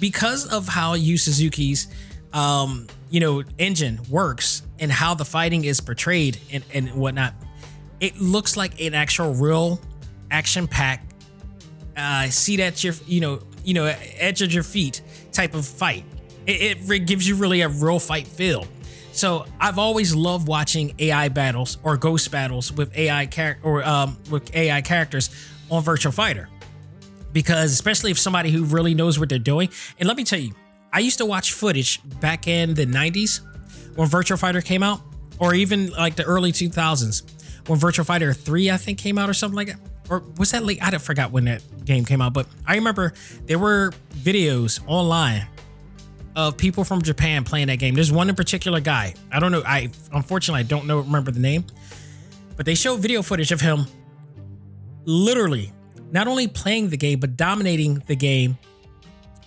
because 0.00 0.46
of 0.52 0.68
how 0.68 0.94
Yu 0.94 1.16
Suzuki's 1.16 1.88
um, 2.32 2.86
you 3.10 3.20
know 3.20 3.42
engine 3.58 4.00
works 4.08 4.62
and 4.78 4.90
how 4.90 5.14
the 5.14 5.24
fighting 5.24 5.64
is 5.64 5.80
portrayed 5.80 6.38
and, 6.52 6.64
and 6.72 6.92
whatnot, 6.94 7.34
it 8.00 8.18
looks 8.18 8.56
like 8.56 8.80
an 8.80 8.94
actual 8.94 9.34
real 9.34 9.80
action 10.30 10.66
pack. 10.66 11.04
Uh, 11.96 12.26
see 12.26 12.56
that 12.56 12.82
your 12.82 12.94
you 13.06 13.20
know 13.20 13.40
you 13.64 13.74
know 13.74 13.84
edge 14.18 14.42
of 14.42 14.52
your 14.52 14.62
feet 14.62 15.02
type 15.32 15.54
of 15.54 15.66
fight. 15.66 16.04
It, 16.46 16.90
it 16.90 17.06
gives 17.06 17.26
you 17.26 17.36
really 17.36 17.62
a 17.62 17.68
real 17.68 17.98
fight 17.98 18.26
feel. 18.26 18.66
So 19.12 19.46
I've 19.60 19.78
always 19.78 20.12
loved 20.12 20.48
watching 20.48 20.94
AI 20.98 21.28
battles 21.28 21.78
or 21.84 21.96
ghost 21.96 22.32
battles 22.32 22.72
with 22.72 22.96
AI 22.96 23.26
char- 23.26 23.58
or 23.62 23.84
um, 23.84 24.16
with 24.28 24.54
AI 24.56 24.82
characters 24.82 25.30
on 25.70 25.84
Virtual 25.84 26.10
Fighter, 26.10 26.48
because 27.34 27.72
especially 27.72 28.10
if 28.10 28.18
somebody 28.18 28.50
who 28.50 28.64
really 28.64 28.94
knows 28.94 29.18
what 29.18 29.28
they're 29.28 29.38
doing. 29.38 29.68
And 29.98 30.08
let 30.08 30.16
me 30.16 30.24
tell 30.24 30.38
you, 30.38 30.54
I 30.90 31.00
used 31.00 31.18
to 31.18 31.26
watch 31.26 31.52
footage 31.52 32.00
back 32.20 32.48
in 32.48 32.72
the 32.72 32.86
'90s 32.86 33.40
when 33.96 34.08
Virtual 34.08 34.38
Fighter 34.38 34.62
came 34.62 34.82
out, 34.82 35.02
or 35.38 35.54
even 35.54 35.90
like 35.90 36.16
the 36.16 36.24
early 36.24 36.52
2000s 36.52 37.68
when 37.68 37.78
Virtual 37.78 38.04
Fighter 38.04 38.32
3 38.32 38.70
I 38.70 38.76
think 38.78 38.98
came 38.98 39.18
out 39.18 39.28
or 39.28 39.34
something 39.34 39.56
like 39.56 39.66
that. 39.68 39.80
Or 40.08 40.22
was 40.38 40.52
that 40.52 40.64
late? 40.64 40.82
I 40.82 40.96
forgot 40.98 41.32
when 41.32 41.44
that 41.46 41.62
game 41.84 42.04
came 42.04 42.22
out, 42.22 42.32
but 42.32 42.46
I 42.66 42.76
remember 42.76 43.12
there 43.46 43.58
were 43.58 43.92
videos 44.14 44.80
online 44.86 45.46
of 46.36 46.56
people 46.56 46.84
from 46.84 47.00
Japan 47.00 47.44
playing 47.44 47.68
that 47.68 47.78
game. 47.78 47.94
There's 47.94 48.12
one 48.12 48.28
in 48.28 48.34
particular 48.34 48.80
guy. 48.80 49.14
I 49.32 49.40
don't 49.40 49.52
know. 49.52 49.62
I 49.66 49.90
unfortunately 50.12 50.60
I 50.60 50.64
don't 50.64 50.86
know 50.86 51.00
remember 51.00 51.30
the 51.30 51.40
name, 51.40 51.64
but 52.56 52.66
they 52.66 52.74
showed 52.74 53.00
video 53.00 53.22
footage 53.22 53.50
of 53.50 53.60
him 53.60 53.86
literally 55.04 55.72
not 56.14 56.26
only 56.26 56.48
playing 56.48 56.88
the 56.88 56.96
game 56.96 57.20
but 57.20 57.36
dominating 57.36 58.02
the 58.06 58.16
game 58.16 58.56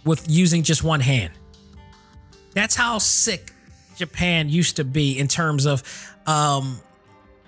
with 0.05 0.29
using 0.29 0.61
just 0.61 0.83
one 0.83 0.99
hand. 0.99 1.33
That's 2.53 2.75
how 2.75 2.99
sick 2.99 3.51
Japan 3.95 4.49
used 4.49 4.75
to 4.75 4.83
be 4.83 5.17
in 5.17 5.27
terms 5.27 5.65
of 5.65 5.81
um 6.27 6.79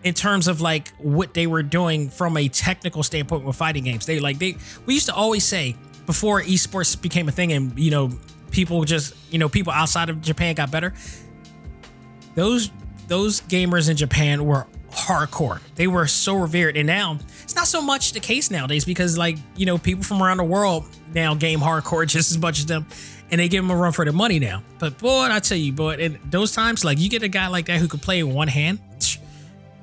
in 0.03 0.13
terms 0.13 0.47
of 0.47 0.61
like 0.61 0.89
what 0.97 1.33
they 1.33 1.45
were 1.45 1.61
doing 1.61 2.09
from 2.09 2.37
a 2.37 2.47
technical 2.47 3.03
standpoint 3.03 3.43
with 3.43 3.55
fighting 3.55 3.83
games. 3.83 4.05
They 4.05 4.19
like 4.19 4.39
they 4.39 4.55
we 4.85 4.95
used 4.95 5.07
to 5.07 5.13
always 5.13 5.43
say 5.43 5.75
before 6.05 6.41
esports 6.41 6.99
became 6.99 7.27
a 7.27 7.31
thing 7.31 7.51
and 7.51 7.77
you 7.77 7.91
know 7.91 8.09
people 8.51 8.83
just 8.83 9.13
you 9.31 9.37
know 9.37 9.49
people 9.49 9.73
outside 9.73 10.09
of 10.09 10.21
Japan 10.21 10.55
got 10.55 10.71
better. 10.71 10.93
Those 12.35 12.71
those 13.07 13.41
gamers 13.41 13.89
in 13.89 13.97
Japan 13.97 14.45
were 14.45 14.65
hardcore. 14.91 15.59
They 15.75 15.87
were 15.87 16.07
so 16.07 16.35
revered, 16.35 16.77
and 16.77 16.87
now 16.87 17.19
not 17.59 17.67
so 17.67 17.81
much 17.81 18.13
the 18.13 18.21
case 18.21 18.49
nowadays 18.49 18.85
because 18.85 19.17
like 19.17 19.37
you 19.57 19.65
know 19.65 19.77
people 19.77 20.01
from 20.01 20.23
around 20.23 20.37
the 20.37 20.43
world 20.45 20.85
now 21.13 21.35
game 21.35 21.59
hardcore 21.59 22.07
just 22.17 22.31
as 22.31 22.37
much 22.37 22.59
as 22.59 22.65
them, 22.65 22.85
and 23.31 23.39
they 23.39 23.49
give 23.49 23.61
them 23.63 23.71
a 23.71 23.75
run 23.75 23.91
for 23.91 24.05
their 24.05 24.13
money 24.13 24.39
now. 24.39 24.63
But 24.79 24.97
boy, 24.97 25.27
I 25.29 25.39
tell 25.39 25.57
you, 25.57 25.73
boy, 25.73 25.95
in 25.95 26.19
those 26.29 26.53
times, 26.53 26.85
like 26.85 26.99
you 26.99 27.09
get 27.09 27.21
a 27.21 27.27
guy 27.27 27.47
like 27.47 27.65
that 27.65 27.79
who 27.79 27.89
could 27.89 28.01
play 28.01 28.19
in 28.19 28.33
one 28.33 28.47
hand, 28.47 28.79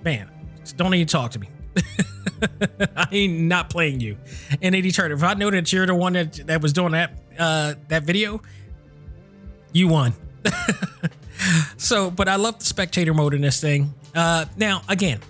man, 0.02 0.30
don't 0.76 0.94
even 0.94 1.06
talk 1.06 1.32
to 1.32 1.38
me. 1.38 1.48
I 2.96 3.08
ain't 3.12 3.40
not 3.40 3.68
playing 3.68 4.00
you 4.00 4.16
in 4.62 4.74
any 4.74 4.90
tournament. 4.90 5.22
If 5.22 5.28
I 5.28 5.34
know 5.34 5.50
that 5.50 5.70
you're 5.70 5.86
the 5.86 5.94
one 5.94 6.14
that 6.14 6.32
that 6.46 6.62
was 6.62 6.72
doing 6.72 6.92
that 6.92 7.12
uh 7.38 7.74
that 7.88 8.04
video, 8.04 8.40
you 9.72 9.88
won. 9.88 10.14
so, 11.76 12.10
but 12.10 12.26
I 12.26 12.36
love 12.36 12.58
the 12.58 12.64
spectator 12.64 13.12
mode 13.12 13.34
in 13.34 13.42
this 13.42 13.60
thing. 13.60 13.92
Uh 14.14 14.46
now 14.56 14.80
again, 14.88 15.20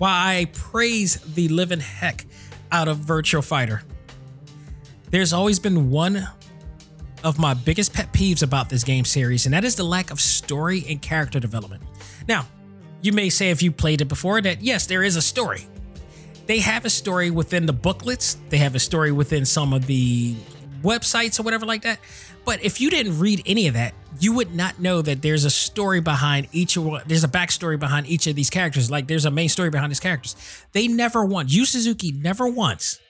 while 0.00 0.14
I 0.14 0.46
praise 0.54 1.16
the 1.34 1.48
living 1.48 1.78
heck 1.78 2.24
out 2.72 2.88
of 2.88 2.96
Virtual 2.96 3.42
Fighter, 3.42 3.82
there's 5.10 5.34
always 5.34 5.58
been 5.58 5.90
one 5.90 6.26
of 7.22 7.38
my 7.38 7.52
biggest 7.52 7.92
pet 7.92 8.10
peeves 8.10 8.42
about 8.42 8.70
this 8.70 8.82
game 8.82 9.04
series, 9.04 9.44
and 9.44 9.52
that 9.52 9.62
is 9.62 9.76
the 9.76 9.84
lack 9.84 10.10
of 10.10 10.18
story 10.18 10.86
and 10.88 11.02
character 11.02 11.38
development. 11.38 11.82
Now, 12.26 12.48
you 13.02 13.12
may 13.12 13.28
say 13.28 13.50
if 13.50 13.62
you 13.62 13.70
played 13.70 14.00
it 14.00 14.06
before 14.06 14.40
that 14.40 14.62
yes, 14.62 14.86
there 14.86 15.02
is 15.02 15.16
a 15.16 15.22
story. 15.22 15.66
They 16.46 16.60
have 16.60 16.86
a 16.86 16.90
story 16.90 17.30
within 17.30 17.66
the 17.66 17.74
booklets, 17.74 18.38
they 18.48 18.56
have 18.56 18.74
a 18.74 18.80
story 18.80 19.12
within 19.12 19.44
some 19.44 19.74
of 19.74 19.84
the 19.84 20.34
websites 20.82 21.38
or 21.38 21.42
whatever 21.42 21.66
like 21.66 21.82
that. 21.82 22.00
But 22.44 22.62
if 22.64 22.80
you 22.80 22.90
didn't 22.90 23.18
read 23.18 23.42
any 23.46 23.66
of 23.68 23.74
that, 23.74 23.94
you 24.18 24.34
would 24.34 24.54
not 24.54 24.78
know 24.80 25.02
that 25.02 25.22
there's 25.22 25.44
a 25.44 25.50
story 25.50 26.00
behind 26.00 26.48
each 26.52 26.76
of 26.76 27.06
there's 27.06 27.24
a 27.24 27.28
backstory 27.28 27.78
behind 27.78 28.06
each 28.06 28.26
of 28.26 28.34
these 28.34 28.50
characters. 28.50 28.90
Like 28.90 29.06
there's 29.06 29.24
a 29.24 29.30
main 29.30 29.48
story 29.48 29.70
behind 29.70 29.90
these 29.90 30.00
characters. 30.00 30.36
They 30.72 30.88
never 30.88 31.24
once, 31.24 31.52
Yu 31.54 31.64
Suzuki 31.64 32.12
never 32.12 32.46
once 32.48 33.00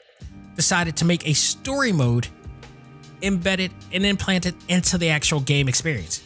decided 0.56 0.96
to 0.98 1.04
make 1.04 1.26
a 1.26 1.32
story 1.32 1.92
mode 1.92 2.28
embedded 3.22 3.72
and 3.92 4.04
implanted 4.04 4.54
into 4.68 4.98
the 4.98 5.08
actual 5.10 5.40
game 5.40 5.68
experience. 5.68 6.22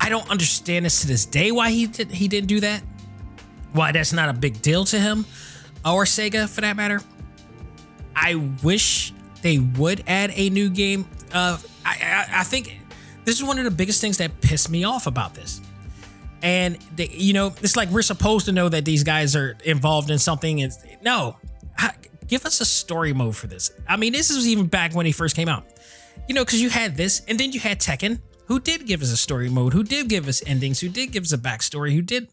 I 0.00 0.08
don't 0.08 0.28
understand 0.30 0.84
this 0.84 1.02
to 1.02 1.06
this 1.06 1.26
day 1.26 1.52
why 1.52 1.70
he 1.70 1.86
did 1.86 2.10
he 2.10 2.28
didn't 2.28 2.48
do 2.48 2.60
that. 2.60 2.82
Why 3.72 3.92
that's 3.92 4.12
not 4.12 4.28
a 4.28 4.32
big 4.32 4.62
deal 4.62 4.84
to 4.86 4.98
him 4.98 5.26
or 5.84 6.04
Sega 6.04 6.48
for 6.48 6.62
that 6.62 6.76
matter. 6.76 7.00
I 8.16 8.34
wish 8.62 9.12
they 9.42 9.58
would 9.58 10.04
add 10.06 10.32
a 10.34 10.50
new 10.50 10.70
game. 10.70 11.06
Uh, 11.32 11.58
I, 11.84 11.90
I, 12.02 12.40
I 12.40 12.44
think 12.44 12.78
this 13.24 13.36
is 13.36 13.44
one 13.44 13.58
of 13.58 13.64
the 13.64 13.70
biggest 13.70 14.00
things 14.00 14.18
that 14.18 14.40
pissed 14.40 14.70
me 14.70 14.84
off 14.84 15.06
about 15.06 15.34
this. 15.34 15.60
And 16.42 16.78
they, 16.96 17.08
you 17.08 17.32
know, 17.32 17.54
it's 17.62 17.76
like 17.76 17.90
we're 17.90 18.02
supposed 18.02 18.46
to 18.46 18.52
know 18.52 18.68
that 18.68 18.84
these 18.84 19.04
guys 19.04 19.36
are 19.36 19.56
involved 19.64 20.10
in 20.10 20.18
something. 20.18 20.62
And 20.62 20.72
no, 21.02 21.36
give 22.26 22.46
us 22.46 22.60
a 22.60 22.64
story 22.64 23.12
mode 23.12 23.36
for 23.36 23.46
this. 23.46 23.70
I 23.88 23.96
mean, 23.96 24.12
this 24.12 24.34
was 24.34 24.46
even 24.48 24.66
back 24.66 24.94
when 24.94 25.04
he 25.04 25.12
first 25.12 25.36
came 25.36 25.48
out. 25.48 25.66
You 26.28 26.34
know, 26.34 26.44
because 26.44 26.62
you 26.62 26.70
had 26.70 26.96
this, 26.96 27.22
and 27.26 27.38
then 27.38 27.52
you 27.52 27.60
had 27.60 27.80
Tekken, 27.80 28.20
who 28.46 28.60
did 28.60 28.86
give 28.86 29.02
us 29.02 29.12
a 29.12 29.16
story 29.16 29.48
mode, 29.48 29.72
who 29.72 29.82
did 29.82 30.08
give 30.08 30.28
us 30.28 30.42
endings, 30.46 30.80
who 30.80 30.88
did 30.88 31.12
give 31.12 31.24
us 31.24 31.32
a 31.32 31.38
backstory, 31.38 31.92
who 31.92 32.02
did 32.02 32.28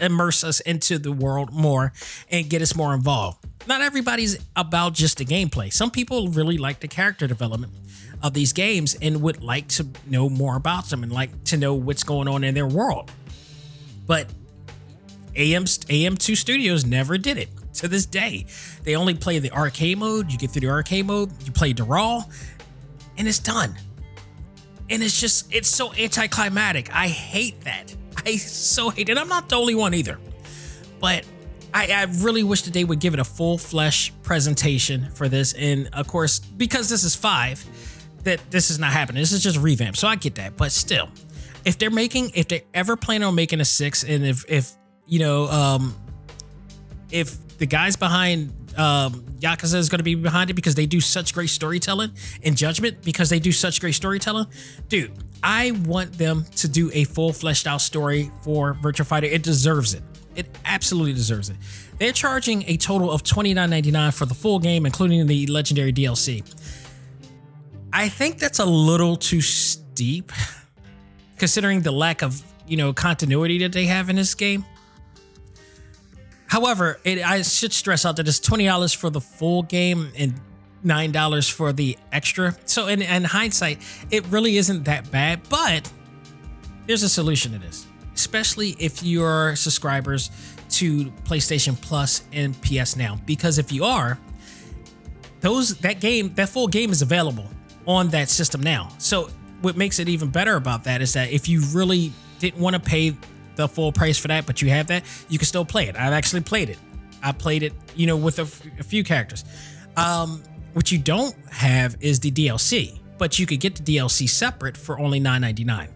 immerse 0.00 0.42
us 0.44 0.60
into 0.60 0.98
the 0.98 1.12
world 1.12 1.52
more 1.52 1.92
and 2.30 2.48
get 2.48 2.62
us 2.62 2.74
more 2.74 2.94
involved. 2.94 3.44
Not 3.66 3.80
everybody's 3.80 4.38
about 4.56 4.94
just 4.94 5.18
the 5.18 5.24
gameplay. 5.24 5.72
Some 5.72 5.90
people 5.90 6.28
really 6.28 6.56
like 6.56 6.80
the 6.80 6.88
character 6.88 7.26
development 7.26 7.72
of 8.22 8.34
these 8.34 8.52
games 8.52 8.96
and 9.00 9.22
would 9.22 9.42
like 9.42 9.68
to 9.68 9.86
know 10.06 10.28
more 10.28 10.56
about 10.56 10.86
them 10.86 11.02
and 11.02 11.12
like 11.12 11.44
to 11.44 11.56
know 11.56 11.74
what's 11.74 12.04
going 12.04 12.28
on 12.28 12.44
in 12.44 12.54
their 12.54 12.66
world. 12.66 13.10
But 14.06 14.28
AM 15.34 15.64
AM2 15.64 16.36
Studios 16.36 16.84
never 16.84 17.18
did 17.18 17.38
it 17.38 17.48
to 17.74 17.88
this 17.88 18.06
day. 18.06 18.46
They 18.84 18.96
only 18.96 19.14
play 19.14 19.38
the 19.38 19.50
arcade 19.50 19.98
mode. 19.98 20.30
You 20.30 20.38
get 20.38 20.50
through 20.50 20.60
the 20.60 20.70
arcade 20.70 21.06
mode, 21.06 21.30
you 21.44 21.52
play 21.52 21.72
raw, 21.72 22.22
and 23.16 23.26
it's 23.26 23.38
done. 23.38 23.74
And 24.90 25.02
it's 25.02 25.20
just 25.20 25.52
it's 25.52 25.68
so 25.68 25.92
anticlimactic. 25.94 26.94
I 26.94 27.08
hate 27.08 27.60
that. 27.62 27.94
I 28.24 28.36
so 28.36 28.90
hate 28.90 29.08
it. 29.08 29.18
I'm 29.18 29.28
not 29.28 29.48
the 29.48 29.56
only 29.56 29.74
one 29.74 29.94
either. 29.94 30.18
But 31.00 31.24
I, 31.74 31.86
I 31.86 32.02
really 32.18 32.42
wish 32.42 32.62
that 32.62 32.74
they 32.74 32.84
would 32.84 33.00
give 33.00 33.14
it 33.14 33.20
a 33.20 33.24
full 33.24 33.56
flesh 33.56 34.12
presentation 34.22 35.10
for 35.12 35.28
this. 35.28 35.54
And 35.54 35.88
of 35.94 36.06
course, 36.06 36.38
because 36.38 36.88
this 36.88 37.04
is 37.04 37.16
five, 37.16 37.64
that 38.24 38.40
this 38.50 38.70
is 38.70 38.78
not 38.78 38.92
happening. 38.92 39.20
This 39.20 39.32
is 39.32 39.42
just 39.42 39.58
revamp. 39.58 39.96
So 39.96 40.08
I 40.08 40.16
get 40.16 40.36
that. 40.36 40.56
But 40.56 40.72
still, 40.72 41.08
if 41.64 41.78
they're 41.78 41.90
making, 41.90 42.32
if 42.34 42.48
they 42.48 42.64
ever 42.74 42.96
plan 42.96 43.22
on 43.22 43.34
making 43.34 43.60
a 43.60 43.64
six, 43.64 44.04
and 44.04 44.24
if 44.24 44.44
if 44.48 44.72
you 45.06 45.18
know, 45.18 45.46
um, 45.48 45.96
if 47.10 47.58
the 47.58 47.66
guys 47.66 47.96
behind 47.96 48.52
um, 48.76 49.24
Yakuza 49.38 49.74
is 49.74 49.88
going 49.88 49.98
to 49.98 50.04
be 50.04 50.14
behind 50.14 50.50
it 50.50 50.54
because 50.54 50.74
they 50.74 50.86
do 50.86 51.00
such 51.00 51.34
great 51.34 51.50
storytelling 51.50 52.12
and 52.42 52.56
Judgment 52.56 53.02
because 53.02 53.28
they 53.28 53.38
do 53.38 53.52
such 53.52 53.80
great 53.80 53.94
storytelling, 53.94 54.46
dude. 54.88 55.12
I 55.44 55.72
want 55.72 56.12
them 56.18 56.44
to 56.56 56.68
do 56.68 56.90
a 56.94 57.02
full 57.02 57.32
fleshed 57.32 57.66
out 57.66 57.80
story 57.80 58.30
for 58.42 58.74
Virtual 58.74 59.04
Fighter. 59.04 59.26
It 59.26 59.42
deserves 59.42 59.92
it. 59.92 60.02
It 60.36 60.46
absolutely 60.64 61.12
deserves 61.12 61.50
it. 61.50 61.56
They're 61.98 62.12
charging 62.12 62.62
a 62.68 62.76
total 62.76 63.10
of 63.10 63.22
$29.99 63.22 64.14
for 64.14 64.24
the 64.24 64.34
full 64.34 64.58
game, 64.60 64.86
including 64.86 65.26
the 65.26 65.46
legendary 65.48 65.92
DLC. 65.92 66.42
I 67.92 68.08
think 68.08 68.38
that's 68.38 68.58
a 68.58 68.64
little 68.64 69.16
too 69.16 69.40
steep, 69.40 70.32
considering 71.38 71.82
the 71.82 71.92
lack 71.92 72.22
of 72.22 72.42
you 72.66 72.76
know 72.76 72.92
continuity 72.92 73.58
that 73.58 73.72
they 73.72 73.86
have 73.86 74.08
in 74.08 74.16
this 74.16 74.34
game. 74.34 74.64
However, 76.46 77.00
it, 77.04 77.18
I 77.24 77.42
should 77.42 77.72
stress 77.72 78.04
out 78.04 78.16
that 78.16 78.28
it's 78.28 78.40
twenty 78.40 78.64
dollars 78.64 78.92
for 78.92 79.10
the 79.10 79.20
full 79.20 79.62
game 79.62 80.10
and 80.16 80.34
nine 80.82 81.12
dollars 81.12 81.48
for 81.48 81.72
the 81.72 81.98
extra. 82.12 82.56
So, 82.64 82.88
in, 82.88 83.02
in 83.02 83.24
hindsight, 83.24 83.82
it 84.10 84.26
really 84.28 84.56
isn't 84.56 84.84
that 84.84 85.10
bad. 85.10 85.40
But 85.48 85.90
there's 86.86 87.02
a 87.02 87.08
solution 87.08 87.52
to 87.52 87.58
this, 87.58 87.86
especially 88.14 88.74
if 88.78 89.02
you're 89.02 89.54
subscribers 89.56 90.30
to 90.70 91.10
PlayStation 91.24 91.78
Plus 91.80 92.24
and 92.32 92.60
PS 92.62 92.96
Now, 92.96 93.18
because 93.26 93.58
if 93.58 93.70
you 93.70 93.84
are, 93.84 94.18
those 95.40 95.76
that 95.78 96.00
game 96.00 96.32
that 96.34 96.48
full 96.48 96.68
game 96.68 96.90
is 96.90 97.02
available 97.02 97.46
on 97.86 98.08
that 98.08 98.28
system 98.28 98.62
now. 98.62 98.88
So, 98.98 99.30
what 99.60 99.76
makes 99.76 99.98
it 99.98 100.08
even 100.08 100.28
better 100.28 100.56
about 100.56 100.84
that 100.84 101.02
is 101.02 101.12
that 101.12 101.30
if 101.30 101.48
you 101.48 101.60
really 101.72 102.12
didn't 102.40 102.60
want 102.60 102.74
to 102.74 102.80
pay 102.80 103.16
the 103.54 103.68
full 103.68 103.92
price 103.92 104.18
for 104.18 104.28
that, 104.28 104.44
but 104.46 104.60
you 104.60 104.70
have 104.70 104.88
that, 104.88 105.04
you 105.28 105.38
can 105.38 105.46
still 105.46 105.64
play 105.64 105.86
it. 105.88 105.94
I've 105.94 106.12
actually 106.12 106.40
played 106.40 106.68
it. 106.68 106.78
I 107.22 107.32
played 107.32 107.62
it, 107.62 107.72
you 107.94 108.06
know, 108.06 108.16
with 108.16 108.38
a, 108.40 108.42
f- 108.42 108.80
a 108.80 108.82
few 108.82 109.04
characters. 109.04 109.44
Um, 109.96 110.42
what 110.72 110.90
you 110.90 110.98
don't 110.98 111.34
have 111.50 111.96
is 112.00 112.18
the 112.18 112.32
DLC, 112.32 112.98
but 113.18 113.38
you 113.38 113.46
could 113.46 113.60
get 113.60 113.76
the 113.76 113.96
DLC 113.96 114.28
separate 114.28 114.76
for 114.76 114.98
only 114.98 115.20
$9.99. 115.20 115.88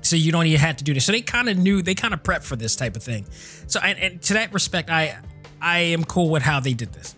So 0.00 0.16
you 0.16 0.32
don't 0.32 0.46
even 0.46 0.60
have 0.60 0.76
to 0.76 0.84
do 0.84 0.94
this. 0.94 1.04
So 1.04 1.12
they 1.12 1.20
kind 1.20 1.48
of 1.48 1.58
knew, 1.58 1.82
they 1.82 1.94
kind 1.94 2.14
of 2.14 2.22
prepped 2.22 2.44
for 2.44 2.56
this 2.56 2.76
type 2.76 2.96
of 2.96 3.02
thing. 3.02 3.26
So 3.66 3.80
and, 3.80 3.98
and 3.98 4.22
to 4.22 4.34
that 4.34 4.52
respect, 4.54 4.88
I 4.88 5.18
I 5.60 5.80
am 5.80 6.04
cool 6.04 6.30
with 6.30 6.42
how 6.42 6.60
they 6.60 6.72
did 6.72 6.92
this. 6.92 7.16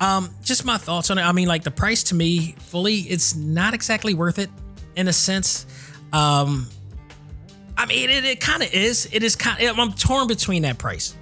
Um, 0.00 0.30
just 0.42 0.64
my 0.64 0.78
thoughts 0.78 1.10
on 1.10 1.18
it. 1.18 1.22
I 1.22 1.32
mean, 1.32 1.48
like 1.48 1.64
the 1.64 1.70
price 1.70 2.04
to 2.04 2.14
me, 2.14 2.54
fully, 2.58 2.98
it's 2.98 3.34
not 3.34 3.74
exactly 3.74 4.14
worth 4.14 4.38
it 4.38 4.50
in 4.96 5.08
a 5.08 5.12
sense. 5.12 5.66
Um, 6.12 6.68
I 7.76 7.86
mean, 7.86 8.08
it, 8.10 8.24
it 8.24 8.40
kind 8.40 8.62
of 8.62 8.72
is. 8.72 9.08
It 9.12 9.22
is 9.22 9.36
kind. 9.36 9.60
I'm 9.62 9.92
torn 9.92 10.28
between 10.28 10.62
that 10.62 10.78
price. 10.78 11.16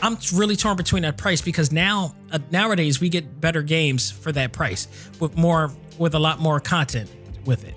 I'm 0.00 0.16
really 0.34 0.56
torn 0.56 0.76
between 0.76 1.02
that 1.02 1.16
price 1.16 1.40
because 1.40 1.72
now 1.72 2.14
uh, 2.30 2.38
nowadays 2.50 3.00
we 3.00 3.08
get 3.08 3.40
better 3.40 3.62
games 3.62 4.10
for 4.10 4.30
that 4.32 4.52
price 4.52 4.86
with 5.18 5.36
more 5.36 5.72
with 5.98 6.14
a 6.14 6.18
lot 6.18 6.38
more 6.38 6.60
content 6.60 7.10
with 7.44 7.64
it. 7.66 7.74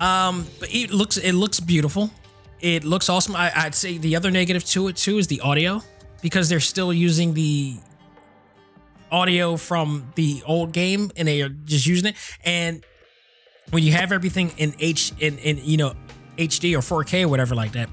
Um, 0.00 0.46
but 0.60 0.72
it 0.72 0.90
looks 0.90 1.16
it 1.16 1.32
looks 1.32 1.58
beautiful. 1.58 2.10
It 2.60 2.84
looks 2.84 3.08
awesome. 3.08 3.34
I, 3.34 3.52
I'd 3.54 3.74
say 3.74 3.98
the 3.98 4.16
other 4.16 4.30
negative 4.30 4.64
to 4.66 4.88
it 4.88 4.96
too 4.96 5.18
is 5.18 5.26
the 5.26 5.40
audio 5.40 5.82
because 6.22 6.48
they're 6.48 6.60
still 6.60 6.92
using 6.92 7.34
the 7.34 7.76
audio 9.10 9.56
from 9.56 10.10
the 10.14 10.42
old 10.46 10.72
game 10.72 11.10
and 11.16 11.28
they 11.28 11.42
are 11.42 11.48
just 11.48 11.86
using 11.86 12.10
it. 12.10 12.16
And 12.44 12.84
when 13.70 13.82
you 13.82 13.92
have 13.92 14.12
everything 14.12 14.52
in 14.56 14.74
H 14.78 15.12
in, 15.18 15.38
in 15.38 15.60
you 15.62 15.76
know 15.76 15.94
HD 16.36 16.74
or 16.74 17.04
4K 17.04 17.24
or 17.24 17.28
whatever 17.28 17.54
like 17.54 17.72
that, 17.72 17.88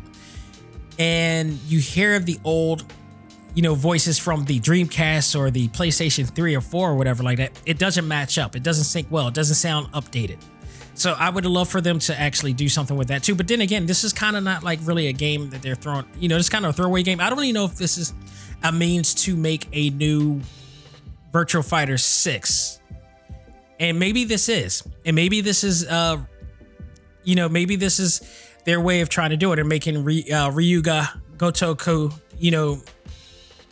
and 0.98 1.54
you 1.68 1.80
hear 1.80 2.20
the 2.20 2.40
old 2.44 2.86
you 3.54 3.62
know 3.62 3.76
voices 3.76 4.18
from 4.18 4.46
the 4.46 4.60
Dreamcast 4.60 5.38
or 5.38 5.52
the 5.52 5.68
PlayStation 5.70 6.34
3 6.34 6.56
or 6.56 6.62
4 6.62 6.92
or 6.92 6.96
whatever 6.96 7.24
like 7.24 7.38
that, 7.38 7.52
it 7.66 7.78
doesn't 7.80 8.08
match 8.08 8.38
up. 8.38 8.56
It 8.56 8.64
doesn't 8.64 8.86
sync 8.86 9.08
well. 9.10 9.28
It 9.28 9.34
doesn't 9.34 9.56
sound 9.56 9.92
updated. 9.92 10.38
So 10.98 11.12
I 11.12 11.30
would 11.30 11.46
love 11.46 11.68
for 11.68 11.82
them 11.82 12.00
to 12.00 12.18
actually 12.18 12.54
do 12.54 12.70
something 12.70 12.96
with 12.96 13.10
that 13.10 13.22
too. 13.22 13.36
But 13.36 13.50
then 13.50 13.60
again, 13.60 13.86
this 13.86 14.06
is 14.06 14.14
kind 14.14 14.38
of 14.38 14.44
not 14.44 14.64
like 14.64 14.80
really 14.84 15.08
a 15.08 15.14
game 15.14 15.50
that 15.50 15.62
they're 15.62 15.76
throwing. 15.76 16.06
You 16.20 16.30
know, 16.30 16.38
it's 16.38 16.48
kind 16.48 16.66
of 16.66 16.70
a 16.70 16.74
throwaway 16.74 17.04
game. 17.04 17.20
I 17.20 17.30
don't 17.30 17.38
really 17.38 17.52
know 17.52 17.66
if 17.66 17.76
this 17.76 17.98
is 17.98 18.14
a 18.64 18.72
means 18.72 19.14
to 19.26 19.36
make 19.36 19.68
a 19.74 19.90
new 19.90 20.42
Virtual 21.36 21.62
Fighter 21.62 21.98
6. 21.98 22.80
And 23.78 24.00
maybe 24.00 24.24
this 24.24 24.48
is. 24.48 24.84
And 25.06 25.18
maybe 25.18 25.42
this 25.42 25.66
is 25.66 25.86
uh 25.86 26.24
you 27.26 27.36
know, 27.36 27.50
maybe 27.50 27.76
this 27.76 28.00
is 28.00 28.22
their 28.64 28.80
way 28.80 29.02
of 29.02 29.10
trying 29.10 29.32
to 29.32 29.36
do 29.36 29.52
it 29.52 29.60
and 29.60 29.68
making 29.68 29.98
uh, 30.32 30.50
Ryu 30.50 30.82
Ga 30.82 31.08
Gotoku, 31.36 32.14
you 32.38 32.52
know, 32.52 32.82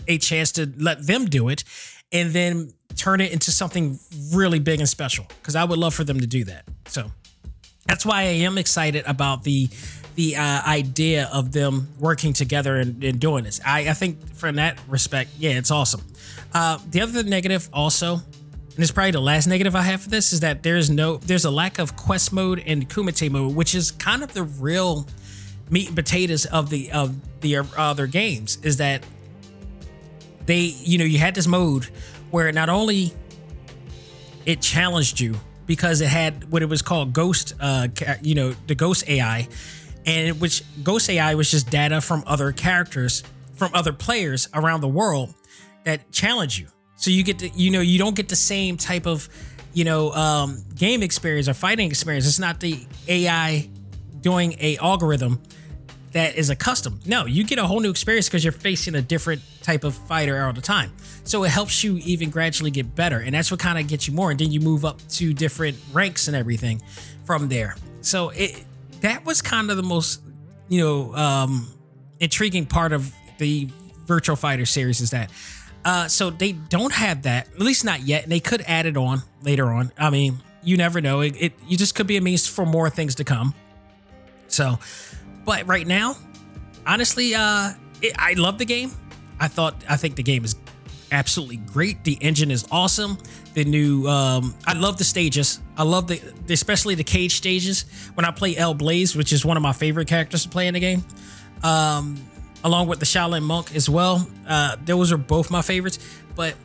a 0.09 0.17
chance 0.17 0.51
to 0.53 0.73
let 0.77 1.07
them 1.07 1.23
do 1.23 1.47
it 1.47 1.63
and 2.11 2.31
then 2.31 2.73
turn 2.97 3.21
it 3.21 3.31
into 3.31 3.49
something 3.49 3.97
really 4.33 4.59
big 4.59 4.81
and 4.81 4.89
special 4.89 5.25
because 5.39 5.55
I 5.55 5.63
would 5.63 5.79
love 5.79 5.93
for 5.93 6.03
them 6.03 6.19
to 6.19 6.27
do 6.27 6.43
that. 6.43 6.65
So 6.87 7.11
that's 7.93 8.07
why 8.07 8.21
I 8.21 8.37
am 8.47 8.57
excited 8.57 9.03
about 9.05 9.43
the 9.43 9.69
the 10.15 10.35
uh, 10.35 10.61
idea 10.65 11.29
of 11.31 11.51
them 11.51 11.89
working 11.99 12.33
together 12.33 12.77
and, 12.77 13.03
and 13.03 13.19
doing 13.19 13.43
this. 13.43 13.61
I, 13.63 13.89
I 13.89 13.93
think 13.93 14.35
from 14.35 14.55
that 14.55 14.79
respect, 14.87 15.29
yeah, 15.37 15.51
it's 15.51 15.69
awesome. 15.69 16.01
Uh, 16.55 16.79
the 16.89 17.01
other 17.01 17.21
negative 17.21 17.69
also, 17.71 18.15
and 18.15 18.79
it's 18.79 18.89
probably 18.89 19.11
the 19.11 19.21
last 19.21 19.45
negative 19.45 19.75
I 19.75 19.83
have 19.83 20.01
for 20.01 20.09
this, 20.09 20.33
is 20.33 20.39
that 20.39 20.63
there's 20.63 20.89
no 20.89 21.17
there's 21.17 21.45
a 21.45 21.51
lack 21.51 21.77
of 21.77 21.95
quest 21.95 22.33
mode 22.33 22.63
and 22.65 22.89
kumite 22.89 23.29
mode, 23.29 23.55
which 23.55 23.75
is 23.75 23.91
kind 23.91 24.23
of 24.23 24.33
the 24.33 24.41
real 24.41 25.07
meat 25.69 25.85
and 25.89 25.95
potatoes 25.95 26.47
of 26.47 26.71
the 26.71 26.91
of 26.93 27.13
the 27.41 27.57
other 27.77 28.07
games. 28.07 28.57
Is 28.63 28.77
that 28.77 29.05
they 30.47 30.73
you 30.81 30.97
know 30.97 31.05
you 31.05 31.19
had 31.19 31.35
this 31.35 31.45
mode 31.45 31.85
where 32.31 32.51
not 32.51 32.69
only 32.69 33.13
it 34.47 34.61
challenged 34.61 35.19
you 35.19 35.35
because 35.65 36.01
it 36.01 36.07
had 36.07 36.51
what 36.51 36.61
it 36.61 36.69
was 36.69 36.81
called 36.81 37.13
ghost 37.13 37.53
uh 37.59 37.87
you 38.21 38.35
know 38.35 38.53
the 38.67 38.75
ghost 38.75 39.07
ai 39.07 39.47
and 40.05 40.39
which 40.41 40.63
ghost 40.83 41.09
ai 41.09 41.35
was 41.35 41.49
just 41.49 41.69
data 41.69 42.01
from 42.01 42.23
other 42.27 42.51
characters 42.51 43.23
from 43.55 43.71
other 43.73 43.93
players 43.93 44.49
around 44.53 44.81
the 44.81 44.87
world 44.87 45.33
that 45.83 46.11
challenge 46.11 46.59
you. 46.59 46.67
So 46.95 47.11
you 47.11 47.23
get 47.23 47.39
to 47.39 47.49
you 47.49 47.71
know 47.71 47.81
you 47.81 47.99
don't 47.99 48.15
get 48.15 48.29
the 48.29 48.35
same 48.35 48.77
type 48.77 49.05
of 49.05 49.27
you 49.73 49.83
know 49.83 50.11
um 50.11 50.63
game 50.75 51.03
experience 51.03 51.47
or 51.47 51.53
fighting 51.53 51.87
experience. 51.89 52.27
It's 52.27 52.39
not 52.39 52.59
the 52.59 52.85
ai 53.07 53.69
doing 54.21 54.55
a 54.59 54.77
algorithm 54.77 55.41
that 56.13 56.35
is 56.35 56.49
a 56.49 56.55
custom. 56.55 56.99
No, 57.05 57.25
you 57.25 57.43
get 57.43 57.59
a 57.59 57.65
whole 57.65 57.79
new 57.79 57.89
experience 57.89 58.27
because 58.29 58.43
you're 58.43 58.53
facing 58.53 58.95
a 58.95 59.01
different 59.01 59.41
type 59.61 59.83
of 59.83 59.95
fighter 59.95 60.43
all 60.43 60.53
the 60.53 60.61
time. 60.61 60.91
So 61.23 61.43
it 61.43 61.49
helps 61.49 61.83
you 61.83 61.97
even 61.97 62.29
gradually 62.29 62.71
get 62.71 62.95
better. 62.95 63.19
And 63.19 63.33
that's 63.33 63.49
what 63.49 63.59
kind 63.59 63.79
of 63.79 63.87
gets 63.87 64.07
you 64.07 64.13
more. 64.13 64.31
And 64.31 64.39
then 64.39 64.51
you 64.51 64.59
move 64.59 64.85
up 64.85 64.99
to 65.09 65.33
different 65.33 65.77
ranks 65.91 66.27
and 66.27 66.35
everything 66.35 66.81
from 67.25 67.49
there. 67.49 67.75
So 68.01 68.29
it 68.29 68.63
that 69.01 69.25
was 69.25 69.41
kind 69.41 69.69
of 69.71 69.77
the 69.77 69.83
most, 69.83 70.21
you 70.69 70.81
know, 70.81 71.15
um 71.15 71.67
intriguing 72.19 72.65
part 72.65 72.93
of 72.93 73.11
the 73.39 73.69
Virtual 74.05 74.35
Fighter 74.35 74.65
series 74.65 75.01
is 75.01 75.09
that 75.11 75.31
uh 75.83 76.07
so 76.07 76.29
they 76.29 76.51
don't 76.51 76.93
have 76.93 77.23
that, 77.23 77.47
at 77.47 77.59
least 77.59 77.85
not 77.85 78.01
yet. 78.01 78.23
And 78.23 78.31
they 78.31 78.39
could 78.39 78.61
add 78.67 78.85
it 78.85 78.97
on 78.97 79.23
later 79.41 79.71
on. 79.71 79.91
I 79.97 80.09
mean, 80.09 80.39
you 80.61 80.77
never 80.77 81.01
know. 81.01 81.21
It, 81.21 81.35
it 81.41 81.53
you 81.67 81.77
just 81.77 81.95
could 81.95 82.07
be 82.07 82.17
a 82.17 82.21
means 82.21 82.47
for 82.47 82.65
more 82.65 82.89
things 82.89 83.15
to 83.15 83.23
come. 83.23 83.55
So 84.47 84.77
but 85.45 85.67
right 85.67 85.85
now, 85.87 86.15
honestly, 86.85 87.35
uh, 87.35 87.71
it, 88.01 88.13
I 88.17 88.33
love 88.33 88.57
the 88.57 88.65
game. 88.65 88.91
I 89.39 89.47
thought 89.47 89.75
I 89.89 89.97
think 89.97 90.15
the 90.15 90.23
game 90.23 90.45
is 90.45 90.55
absolutely 91.11 91.57
great. 91.57 92.03
The 92.03 92.17
engine 92.21 92.51
is 92.51 92.65
awesome. 92.71 93.17
The 93.53 93.63
new, 93.63 94.07
um, 94.07 94.55
I 94.65 94.73
love 94.73 94.97
the 94.97 95.03
stages. 95.03 95.59
I 95.77 95.83
love 95.83 96.07
the, 96.07 96.19
especially 96.49 96.95
the 96.95 97.03
cage 97.03 97.35
stages. 97.35 97.85
When 98.15 98.25
I 98.25 98.31
play 98.31 98.57
El 98.57 98.73
Blaze, 98.73 99.15
which 99.15 99.31
is 99.31 99.45
one 99.45 99.57
of 99.57 99.63
my 99.63 99.73
favorite 99.73 100.07
characters 100.07 100.43
to 100.43 100.49
play 100.49 100.67
in 100.67 100.73
the 100.73 100.79
game, 100.79 101.03
um, 101.61 102.17
along 102.63 102.87
with 102.87 102.99
the 102.99 103.05
Shaolin 103.05 103.43
Monk 103.43 103.75
as 103.75 103.89
well. 103.89 104.27
Uh, 104.47 104.75
those 104.85 105.11
are 105.11 105.17
both 105.17 105.51
my 105.51 105.61
favorites. 105.61 105.99
But 106.35 106.55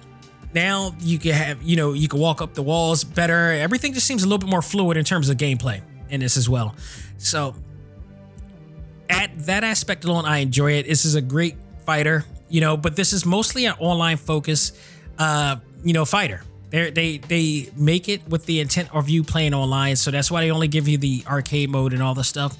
now 0.55 0.95
you 1.01 1.18
can 1.18 1.33
have, 1.33 1.62
you 1.62 1.76
know, 1.76 1.93
you 1.93 2.09
can 2.09 2.18
walk 2.20 2.41
up 2.41 2.55
the 2.55 2.62
walls 2.62 3.05
better. 3.05 3.53
Everything 3.53 3.93
just 3.93 4.07
seems 4.07 4.22
a 4.22 4.26
little 4.26 4.39
bit 4.39 4.49
more 4.49 4.62
fluid 4.62 4.97
in 4.97 5.05
terms 5.05 5.29
of 5.29 5.37
gameplay 5.37 5.83
in 6.09 6.20
this 6.20 6.37
as 6.37 6.49
well. 6.49 6.74
So 7.18 7.55
at 9.09 9.31
that 9.47 9.65
aspect 9.65 10.05
alone, 10.05 10.25
I 10.25 10.39
enjoy 10.39 10.73
it. 10.73 10.87
This 10.87 11.05
is 11.05 11.15
a 11.15 11.21
great 11.21 11.57
fighter, 11.85 12.25
you 12.49 12.61
know, 12.61 12.77
but 12.77 12.97
this 12.97 13.13
is 13.13 13.25
mostly 13.25 13.67
an 13.67 13.75
online 13.79 14.17
focus, 14.17 14.73
uh, 15.19 15.57
you 15.83 15.93
know, 15.93 16.05
fighter. 16.05 16.43
They 16.71 16.91
they 16.91 17.19
they 17.19 17.71
make 17.77 18.09
it 18.09 18.29
with 18.29 18.45
the 18.45 18.61
intent 18.61 18.95
of 18.95 19.09
you 19.09 19.23
playing 19.23 19.55
online, 19.55 19.97
so 19.97 20.11
that's 20.11 20.31
why 20.31 20.43
they 20.43 20.51
only 20.51 20.69
give 20.69 20.87
you 20.87 20.99
the 20.99 21.25
arcade 21.27 21.71
mode 21.71 21.95
and 21.95 22.03
all 22.03 22.15
the 22.15 22.25
stuff. 22.25 22.57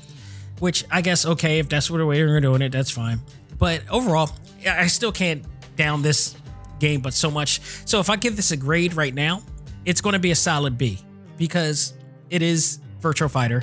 Which 0.61 0.84
I 0.90 1.03
guess 1.03 1.26
okay, 1.26 1.59
if 1.59 1.68
that's 1.68 1.90
what 1.90 1.99
the 1.99 2.07
way 2.07 2.16
they're 2.16 2.40
doing 2.40 2.62
it, 2.62 2.72
that's 2.72 2.90
fine. 2.90 3.20
But 3.59 3.82
overall, 3.90 4.30
I 4.66 4.86
still 4.86 5.12
can't 5.12 5.44
down 5.76 6.03
this 6.03 6.36
game, 6.78 7.01
but 7.01 7.12
so 7.12 7.30
much. 7.30 7.61
So 7.84 8.01
if 8.01 8.09
I 8.09 8.16
give 8.16 8.36
this 8.36 8.51
a 8.51 8.57
grade 8.57 8.94
right 8.94 9.14
now, 9.14 9.42
it's 9.84 10.01
going 10.01 10.14
to 10.14 10.18
be 10.18 10.30
a 10.30 10.36
solid 10.36 10.78
B 10.78 10.99
because 11.36 11.94
it 12.30 12.42
is 12.42 12.80
Virtual 13.01 13.28
Fighter. 13.28 13.62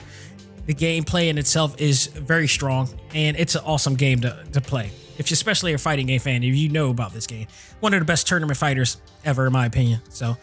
The 0.65 0.73
gameplay 0.73 1.29
in 1.29 1.37
itself 1.37 1.79
is 1.79 2.07
very 2.07 2.47
strong, 2.47 2.89
and 3.13 3.37
it's 3.37 3.55
an 3.55 3.61
awesome 3.65 3.95
game 3.95 4.21
to, 4.21 4.43
to 4.53 4.61
play. 4.61 4.91
If 5.17 5.29
you 5.29 5.35
especially 5.35 5.73
a 5.73 5.77
fighting 5.77 6.07
game 6.07 6.19
fan, 6.19 6.43
if 6.43 6.55
you 6.55 6.69
know 6.69 6.89
about 6.89 7.13
this 7.13 7.27
game, 7.27 7.47
one 7.79 7.93
of 7.93 7.99
the 7.99 8.05
best 8.05 8.27
tournament 8.27 8.57
fighters 8.57 8.97
ever, 9.23 9.47
in 9.47 9.53
my 9.53 9.65
opinion. 9.65 10.01
So, 10.09 10.35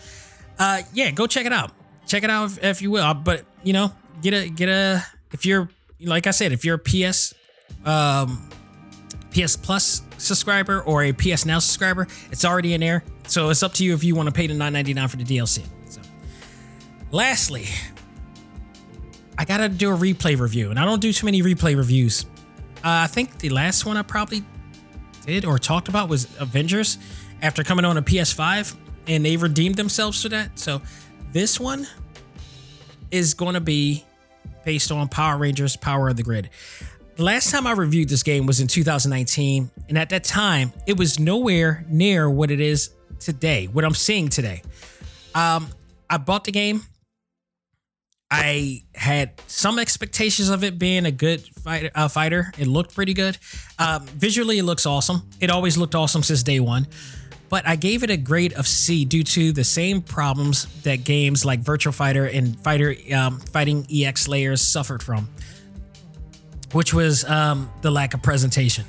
uh, 0.58 0.82
yeah, 0.94 1.10
go 1.10 1.26
check 1.26 1.44
it 1.44 1.52
out. 1.52 1.72
Check 2.06 2.22
it 2.24 2.30
out 2.30 2.46
if, 2.46 2.64
if 2.64 2.82
you 2.82 2.90
will. 2.90 3.14
But 3.14 3.44
you 3.62 3.72
know, 3.72 3.92
get 4.22 4.32
a 4.32 4.48
get 4.48 4.68
a 4.68 5.04
if 5.32 5.44
you're 5.44 5.68
like 6.00 6.26
I 6.26 6.30
said, 6.30 6.52
if 6.52 6.64
you're 6.64 6.76
a 6.76 6.78
PS, 6.78 7.34
um, 7.84 8.48
PS 9.32 9.56
Plus 9.56 10.02
subscriber 10.18 10.82
or 10.82 11.02
a 11.04 11.12
PS 11.12 11.44
Now 11.44 11.58
subscriber, 11.58 12.06
it's 12.30 12.44
already 12.44 12.74
in 12.74 12.80
there. 12.80 13.04
So 13.26 13.50
it's 13.50 13.62
up 13.62 13.74
to 13.74 13.84
you 13.84 13.94
if 13.94 14.04
you 14.04 14.14
want 14.14 14.28
to 14.28 14.32
pay 14.32 14.46
the 14.46 14.54
9.99 14.54 15.10
for 15.10 15.16
the 15.16 15.24
DLC. 15.24 15.64
So, 15.88 16.00
Lastly, 17.10 17.66
I 19.42 19.44
gotta 19.44 19.68
do 19.68 19.92
a 19.92 19.98
replay 19.98 20.38
review, 20.38 20.70
and 20.70 20.78
I 20.78 20.84
don't 20.84 21.00
do 21.00 21.12
too 21.12 21.26
many 21.26 21.42
replay 21.42 21.76
reviews. 21.76 22.26
Uh, 22.76 23.02
I 23.02 23.08
think 23.08 23.38
the 23.40 23.48
last 23.48 23.84
one 23.84 23.96
I 23.96 24.02
probably 24.02 24.44
did 25.26 25.44
or 25.44 25.58
talked 25.58 25.88
about 25.88 26.08
was 26.08 26.28
Avengers 26.38 26.96
after 27.42 27.64
coming 27.64 27.84
on 27.84 27.96
a 27.96 28.02
PS5, 28.02 28.76
and 29.08 29.26
they 29.26 29.36
redeemed 29.36 29.74
themselves 29.74 30.22
for 30.22 30.28
that. 30.28 30.56
So 30.56 30.80
this 31.32 31.58
one 31.58 31.88
is 33.10 33.34
going 33.34 33.54
to 33.54 33.60
be 33.60 34.04
based 34.64 34.92
on 34.92 35.08
Power 35.08 35.38
Rangers 35.38 35.74
Power 35.74 36.08
of 36.08 36.16
the 36.16 36.22
Grid. 36.22 36.48
The 37.16 37.24
last 37.24 37.50
time 37.50 37.66
I 37.66 37.72
reviewed 37.72 38.08
this 38.08 38.22
game 38.22 38.46
was 38.46 38.60
in 38.60 38.68
2019, 38.68 39.72
and 39.88 39.98
at 39.98 40.10
that 40.10 40.22
time, 40.22 40.72
it 40.86 40.96
was 40.96 41.18
nowhere 41.18 41.84
near 41.88 42.30
what 42.30 42.52
it 42.52 42.60
is 42.60 42.90
today, 43.18 43.66
what 43.66 43.84
I'm 43.84 43.94
seeing 43.94 44.28
today. 44.28 44.62
Um, 45.34 45.66
I 46.08 46.18
bought 46.18 46.44
the 46.44 46.52
game. 46.52 46.82
I 48.34 48.82
had 48.94 49.38
some 49.46 49.78
expectations 49.78 50.48
of 50.48 50.64
it 50.64 50.78
being 50.78 51.04
a 51.04 51.10
good 51.10 51.42
fight, 51.42 51.90
uh, 51.94 52.08
fighter. 52.08 52.50
It 52.56 52.66
looked 52.66 52.94
pretty 52.94 53.12
good. 53.12 53.36
Um, 53.78 54.06
visually, 54.06 54.58
it 54.58 54.62
looks 54.62 54.86
awesome. 54.86 55.28
It 55.38 55.50
always 55.50 55.76
looked 55.76 55.94
awesome 55.94 56.22
since 56.22 56.42
day 56.42 56.58
one. 56.58 56.86
But 57.50 57.68
I 57.68 57.76
gave 57.76 58.02
it 58.02 58.08
a 58.08 58.16
grade 58.16 58.54
of 58.54 58.66
C 58.66 59.04
due 59.04 59.22
to 59.22 59.52
the 59.52 59.64
same 59.64 60.00
problems 60.00 60.64
that 60.84 61.04
games 61.04 61.44
like 61.44 61.60
Virtual 61.60 61.92
Fighter 61.92 62.24
and 62.24 62.58
Fighter 62.60 62.94
um, 63.14 63.38
Fighting 63.38 63.86
EX 63.92 64.26
Layers 64.26 64.62
suffered 64.62 65.02
from, 65.02 65.28
which 66.72 66.94
was 66.94 67.26
um, 67.26 67.70
the 67.82 67.90
lack 67.90 68.14
of 68.14 68.22
presentation. 68.22 68.86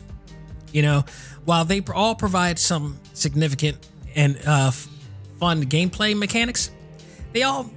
You 0.71 0.83
know, 0.83 1.03
while 1.43 1.65
they 1.65 1.81
all 1.93 2.15
provide 2.15 2.57
some 2.57 2.97
significant 3.13 3.89
and 4.15 4.39
uh, 4.47 4.71
fun 4.71 5.65
gameplay 5.65 6.17
mechanics, 6.17 6.71
they 7.33 7.43
all 7.43 7.69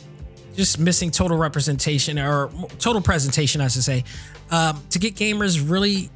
just 0.57 0.79
missing 0.79 1.11
total 1.11 1.37
representation 1.37 2.19
or 2.19 2.51
total 2.79 3.03
presentation, 3.03 3.61
I 3.61 3.69
should 3.69 3.85
say, 3.85 4.05
um, 4.51 4.83
to 4.91 4.99
get 4.99 5.15
gamers 5.15 5.69
really 5.69 6.11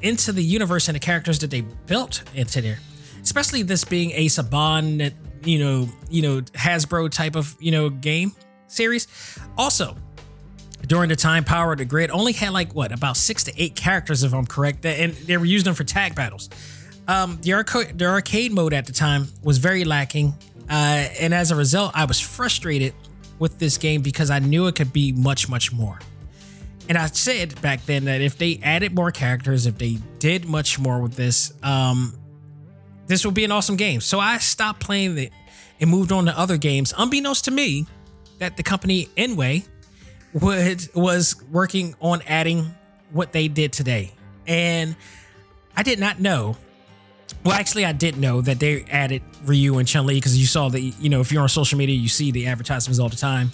into 0.00 0.32
the 0.32 0.42
universe 0.42 0.88
and 0.88 0.94
the 0.94 1.00
characters 1.00 1.38
that 1.40 1.50
they 1.50 1.62
built 1.62 2.22
into 2.34 2.60
there. 2.60 2.78
Especially 3.22 3.62
this 3.62 3.84
being 3.84 4.12
a 4.12 4.26
Saban, 4.26 5.12
you 5.44 5.58
know, 5.58 5.88
you 6.10 6.22
know 6.22 6.40
Hasbro 6.40 7.10
type 7.10 7.36
of 7.36 7.56
you 7.58 7.72
know 7.72 7.90
game 7.90 8.32
series. 8.68 9.08
Also, 9.56 9.96
during 10.86 11.08
the 11.08 11.16
time 11.16 11.42
Power 11.44 11.72
of 11.72 11.78
the 11.78 11.84
Grid 11.84 12.10
only 12.10 12.32
had 12.32 12.52
like 12.52 12.74
what 12.74 12.92
about 12.92 13.16
six 13.16 13.44
to 13.44 13.52
eight 13.60 13.74
characters, 13.74 14.22
if 14.22 14.34
I'm 14.34 14.46
correct, 14.46 14.84
and 14.84 15.14
they 15.14 15.36
were 15.36 15.46
using 15.46 15.64
them 15.64 15.74
for 15.74 15.84
tag 15.84 16.14
battles. 16.14 16.50
Um, 17.06 17.38
the, 17.42 17.52
arcade, 17.54 17.98
the 17.98 18.06
arcade 18.06 18.52
mode 18.52 18.72
at 18.72 18.86
the 18.86 18.92
time 18.92 19.28
was 19.42 19.58
very 19.58 19.84
lacking, 19.84 20.34
uh, 20.70 21.08
and 21.20 21.34
as 21.34 21.50
a 21.50 21.56
result, 21.56 21.92
I 21.94 22.04
was 22.04 22.20
frustrated 22.20 22.94
with 23.38 23.58
this 23.58 23.78
game 23.78 24.02
because 24.02 24.30
I 24.30 24.38
knew 24.38 24.66
it 24.66 24.74
could 24.74 24.92
be 24.92 25.12
much, 25.12 25.48
much 25.48 25.72
more. 25.72 25.98
And 26.88 26.98
I 26.98 27.06
said 27.06 27.60
back 27.62 27.84
then 27.86 28.04
that 28.04 28.20
if 28.20 28.36
they 28.36 28.60
added 28.62 28.94
more 28.94 29.10
characters, 29.10 29.66
if 29.66 29.78
they 29.78 29.98
did 30.18 30.44
much 30.44 30.78
more 30.78 31.00
with 31.00 31.14
this, 31.14 31.52
um, 31.62 32.14
this 33.06 33.24
would 33.24 33.34
be 33.34 33.44
an 33.44 33.52
awesome 33.52 33.76
game. 33.76 34.00
So 34.00 34.20
I 34.20 34.38
stopped 34.38 34.80
playing 34.80 35.16
it 35.18 35.32
and 35.80 35.90
moved 35.90 36.12
on 36.12 36.26
to 36.26 36.38
other 36.38 36.56
games, 36.56 36.92
unbeknownst 36.96 37.46
to 37.46 37.50
me 37.50 37.86
that 38.38 38.56
the 38.56 38.62
company 38.62 39.06
nWay 39.16 39.66
would 40.34 40.88
was 40.94 41.42
working 41.50 41.94
on 42.00 42.20
adding 42.26 42.74
what 43.12 43.32
they 43.32 43.48
did 43.48 43.72
today. 43.72 44.12
And 44.46 44.96
I 45.76 45.82
did 45.82 45.98
not 45.98 46.20
know. 46.20 46.56
Well, 47.44 47.52
actually, 47.52 47.84
I 47.84 47.92
did 47.92 48.16
know 48.16 48.40
that 48.40 48.58
they 48.58 48.84
added 48.90 49.22
Ryu 49.44 49.76
and 49.76 49.86
Chun 49.86 50.06
Li 50.06 50.14
because 50.14 50.38
you 50.38 50.46
saw 50.46 50.70
that. 50.70 50.80
You 50.80 51.10
know, 51.10 51.20
if 51.20 51.30
you're 51.30 51.42
on 51.42 51.48
social 51.48 51.76
media, 51.76 51.94
you 51.94 52.08
see 52.08 52.30
the 52.30 52.46
advertisements 52.46 52.98
all 52.98 53.10
the 53.10 53.16
time 53.16 53.50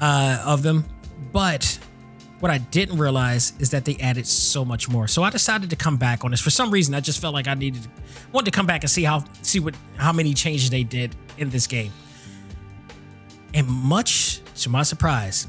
uh, 0.00 0.42
of 0.44 0.64
them. 0.64 0.84
But 1.32 1.78
what 2.40 2.50
I 2.50 2.58
didn't 2.58 2.98
realize 2.98 3.52
is 3.60 3.70
that 3.70 3.84
they 3.84 3.96
added 3.98 4.26
so 4.26 4.64
much 4.64 4.88
more. 4.88 5.06
So 5.06 5.22
I 5.22 5.30
decided 5.30 5.70
to 5.70 5.76
come 5.76 5.96
back 5.96 6.24
on 6.24 6.32
this. 6.32 6.40
For 6.40 6.50
some 6.50 6.72
reason, 6.72 6.92
I 6.96 7.00
just 7.00 7.20
felt 7.20 7.32
like 7.32 7.46
I 7.46 7.54
needed 7.54 7.86
wanted 8.32 8.46
to 8.46 8.56
come 8.56 8.66
back 8.66 8.82
and 8.82 8.90
see 8.90 9.04
how 9.04 9.22
see 9.42 9.60
what 9.60 9.76
how 9.96 10.12
many 10.12 10.34
changes 10.34 10.68
they 10.68 10.82
did 10.82 11.14
in 11.38 11.48
this 11.50 11.68
game. 11.68 11.92
And 13.54 13.68
much 13.68 14.40
to 14.62 14.68
my 14.68 14.82
surprise, 14.82 15.46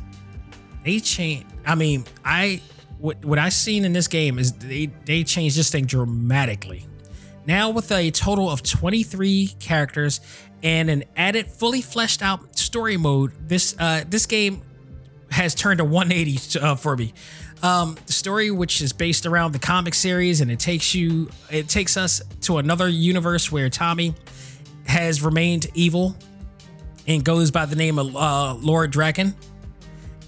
they 0.86 1.00
changed. 1.00 1.48
I 1.66 1.74
mean, 1.74 2.06
I 2.24 2.62
what 3.00 3.26
what 3.26 3.40
I 3.40 3.50
seen 3.50 3.84
in 3.84 3.94
this 3.94 4.08
game 4.08 4.38
is 4.38 4.52
they 4.52 4.86
they 5.06 5.24
changed 5.24 5.58
this 5.58 5.72
thing 5.72 5.86
dramatically. 5.86 6.86
Now 7.46 7.70
with 7.70 7.92
a 7.92 8.12
total 8.12 8.50
of 8.50 8.64
23 8.64 9.56
characters 9.60 10.22
and 10.62 10.90
an 10.90 11.04
added 11.16 11.48
fully 11.48 11.82
fleshed 11.82 12.22
out 12.22 12.58
story 12.58 12.98
mode, 12.98 13.34
this 13.48 13.76
uh 13.78 14.04
this 14.08 14.26
game 14.26 14.62
has 15.32 15.56
turned 15.56 15.80
a 15.80 15.84
180 15.84 16.60
uh, 16.60 16.76
for 16.76 16.96
me. 16.96 17.14
Um, 17.64 17.98
the 18.06 18.14
story, 18.14 18.52
which 18.52 18.82
is 18.82 18.92
based 18.92 19.26
around 19.26 19.54
the 19.54 19.60
comic 19.60 19.94
series, 19.94 20.42
and 20.42 20.52
it 20.52 20.60
takes 20.60 20.94
you, 20.94 21.30
it 21.50 21.70
takes 21.70 21.96
us 21.96 22.22
to 22.42 22.58
another 22.58 22.90
universe 22.90 23.52
where 23.52 23.70
Tommy 23.70 24.14
has 24.86 25.24
remained 25.24 25.68
evil 25.74 26.16
and 27.08 27.24
goes 27.24 27.52
by 27.52 27.66
the 27.66 27.78
name 27.78 27.98
of 28.00 28.16
uh, 28.16 28.54
Lord 28.56 28.92
Drakkon, 28.92 29.34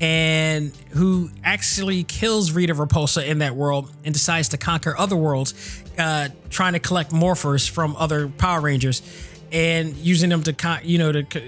and 0.02 0.76
who 0.92 1.30
actually 1.44 2.04
kills 2.04 2.52
Rita 2.52 2.74
Repulsa 2.74 3.26
in 3.26 3.40
that 3.40 3.56
world 3.56 3.92
and 4.04 4.14
decides 4.14 4.50
to 4.50 4.58
conquer 4.58 4.98
other 4.98 5.16
worlds, 5.16 5.84
uh, 5.98 6.30
trying 6.50 6.74
to 6.74 6.80
collect 6.80 7.12
morphers 7.12 7.70
from 7.70 7.96
other 7.98 8.28
Power 8.28 8.62
Rangers 8.62 9.02
and 9.52 9.96
using 9.96 10.30
them 10.30 10.44
to, 10.44 10.80
you 10.84 10.98
know, 10.98 11.12
to, 11.12 11.42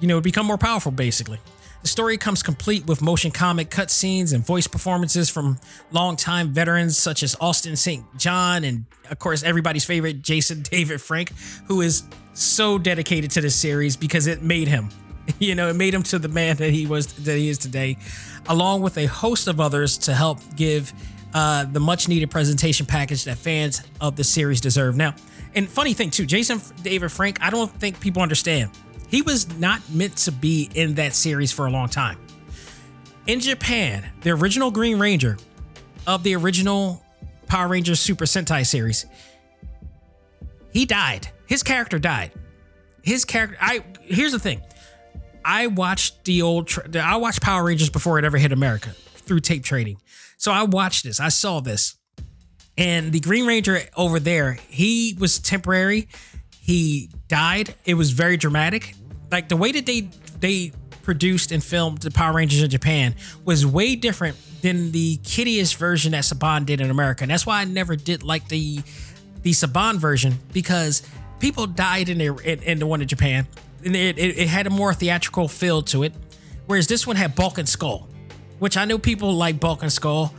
you 0.00 0.08
know, 0.08 0.20
become 0.20 0.46
more 0.46 0.58
powerful, 0.58 0.92
basically. 0.92 1.38
The 1.82 1.88
story 1.88 2.16
comes 2.16 2.42
complete 2.42 2.86
with 2.86 3.02
motion 3.02 3.30
comic 3.30 3.68
cutscenes 3.68 4.32
and 4.32 4.44
voice 4.44 4.66
performances 4.66 5.28
from 5.28 5.58
longtime 5.92 6.50
veterans 6.50 6.96
such 6.96 7.22
as 7.22 7.36
Austin 7.40 7.76
St. 7.76 8.04
John 8.16 8.64
and, 8.64 8.86
of 9.10 9.18
course, 9.18 9.42
everybody's 9.42 9.84
favorite 9.84 10.22
Jason 10.22 10.62
David 10.70 11.00
Frank, 11.00 11.32
who 11.66 11.82
is 11.82 12.04
so 12.32 12.78
dedicated 12.78 13.30
to 13.32 13.40
this 13.40 13.54
series 13.54 13.96
because 13.96 14.26
it 14.26 14.42
made 14.42 14.66
him. 14.66 14.88
You 15.38 15.54
know, 15.54 15.68
it 15.68 15.76
made 15.76 15.94
him 15.94 16.02
to 16.04 16.18
the 16.18 16.28
man 16.28 16.56
that 16.56 16.70
he 16.70 16.86
was 16.86 17.06
that 17.24 17.36
he 17.36 17.48
is 17.48 17.58
today, 17.58 17.96
along 18.46 18.82
with 18.82 18.98
a 18.98 19.06
host 19.06 19.48
of 19.48 19.58
others 19.58 19.96
to 19.98 20.14
help 20.14 20.38
give 20.54 20.92
uh, 21.32 21.64
the 21.64 21.80
much 21.80 22.08
needed 22.08 22.30
presentation 22.30 22.86
package 22.86 23.24
that 23.24 23.38
fans 23.38 23.82
of 24.00 24.16
the 24.16 24.24
series 24.24 24.60
deserve. 24.60 24.96
Now, 24.96 25.14
and 25.54 25.68
funny 25.68 25.94
thing 25.94 26.10
too, 26.10 26.26
Jason 26.26 26.60
David 26.82 27.10
Frank, 27.10 27.38
I 27.40 27.50
don't 27.50 27.70
think 27.70 28.00
people 28.00 28.22
understand 28.22 28.70
he 29.08 29.22
was 29.22 29.48
not 29.58 29.80
meant 29.90 30.16
to 30.18 30.32
be 30.32 30.70
in 30.74 30.94
that 30.94 31.14
series 31.14 31.52
for 31.52 31.66
a 31.66 31.70
long 31.70 31.88
time. 31.88 32.18
In 33.26 33.40
Japan, 33.40 34.04
the 34.22 34.30
original 34.30 34.70
Green 34.70 34.98
Ranger 34.98 35.38
of 36.06 36.22
the 36.22 36.34
original 36.36 37.02
Power 37.46 37.68
Rangers 37.68 38.00
Super 38.00 38.24
Sentai 38.24 38.66
series, 38.66 39.06
he 40.72 40.84
died. 40.84 41.28
His 41.46 41.62
character 41.62 41.98
died. 41.98 42.32
His 43.02 43.24
character. 43.24 43.56
I 43.60 43.84
here's 44.02 44.32
the 44.32 44.38
thing. 44.38 44.60
I 45.44 45.66
watched 45.66 46.24
the 46.24 46.42
old. 46.42 46.70
I 46.94 47.16
watched 47.16 47.42
Power 47.42 47.64
Rangers 47.64 47.90
before 47.90 48.18
it 48.18 48.24
ever 48.24 48.38
hit 48.38 48.52
America 48.52 48.90
through 48.90 49.40
tape 49.40 49.64
trading. 49.64 49.98
So 50.36 50.52
I 50.52 50.64
watched 50.64 51.04
this. 51.04 51.20
I 51.20 51.28
saw 51.28 51.60
this, 51.60 51.96
and 52.76 53.12
the 53.12 53.20
Green 53.20 53.46
Ranger 53.46 53.80
over 53.96 54.18
there, 54.18 54.58
he 54.68 55.16
was 55.18 55.38
temporary 55.38 56.08
he 56.64 57.10
died. 57.28 57.74
It 57.84 57.92
was 57.92 58.12
very 58.12 58.38
dramatic. 58.38 58.94
Like 59.30 59.50
the 59.50 59.56
way 59.56 59.70
that 59.72 59.84
they 59.84 60.08
they 60.40 60.72
produced 61.02 61.52
and 61.52 61.62
filmed 61.62 61.98
the 61.98 62.10
Power 62.10 62.32
Rangers 62.32 62.62
in 62.62 62.70
Japan 62.70 63.16
was 63.44 63.66
way 63.66 63.96
different 63.96 64.38
than 64.62 64.90
the 64.90 65.18
kiddie-ish 65.18 65.74
version 65.74 66.12
that 66.12 66.24
Saban 66.24 66.64
did 66.64 66.80
in 66.80 66.88
America. 66.88 67.22
And 67.22 67.30
that's 67.30 67.44
why 67.44 67.60
I 67.60 67.66
never 67.66 67.96
did 67.96 68.22
like 68.22 68.48
the 68.48 68.78
the 69.42 69.50
Saban 69.50 69.96
version 69.96 70.38
because 70.54 71.02
people 71.38 71.66
died 71.66 72.08
in, 72.08 72.16
the 72.16 72.34
in, 72.50 72.62
in 72.62 72.78
the 72.78 72.86
one 72.86 73.02
in 73.02 73.08
Japan. 73.08 73.46
It, 73.84 73.94
it, 73.94 74.18
it 74.18 74.48
had 74.48 74.66
a 74.66 74.70
more 74.70 74.94
theatrical 74.94 75.48
feel 75.48 75.82
to 75.82 76.02
it. 76.02 76.14
Whereas 76.66 76.86
this 76.86 77.06
one 77.06 77.16
had 77.16 77.34
Bulk 77.34 77.58
and 77.58 77.68
Skull, 77.68 78.08
which 78.58 78.76
I 78.76 78.84
know 78.84 78.98
people 78.98 79.32
like 79.34 79.60
Bulk 79.60 79.82
and 79.82 79.92
Skull 79.92 80.32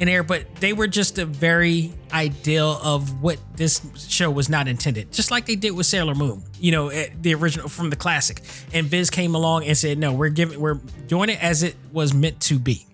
in 0.00 0.06
there, 0.06 0.22
but 0.22 0.54
they 0.56 0.72
were 0.72 0.86
just 0.86 1.18
a 1.18 1.24
very 1.24 1.92
ideal 2.12 2.80
of 2.82 3.22
what 3.22 3.38
this 3.56 3.80
show 4.08 4.30
was 4.30 4.48
not 4.48 4.68
intended. 4.68 5.12
Just 5.12 5.30
like 5.30 5.46
they 5.46 5.56
did 5.56 5.72
with 5.72 5.86
Sailor 5.86 6.14
Moon, 6.14 6.42
you 6.58 6.72
know, 6.72 6.88
eh, 6.88 7.08
the 7.20 7.34
original 7.34 7.68
from 7.68 7.90
the 7.90 7.96
classic. 7.96 8.42
And 8.72 8.86
Viz 8.86 9.10
came 9.10 9.34
along 9.34 9.64
and 9.64 9.76
said, 9.76 9.98
"No, 9.98 10.12
we're 10.12 10.30
giving, 10.30 10.60
we're 10.60 10.80
doing 11.06 11.30
it 11.30 11.42
as 11.42 11.62
it 11.62 11.76
was 11.92 12.14
meant 12.14 12.40
to 12.42 12.58
be." 12.58 12.86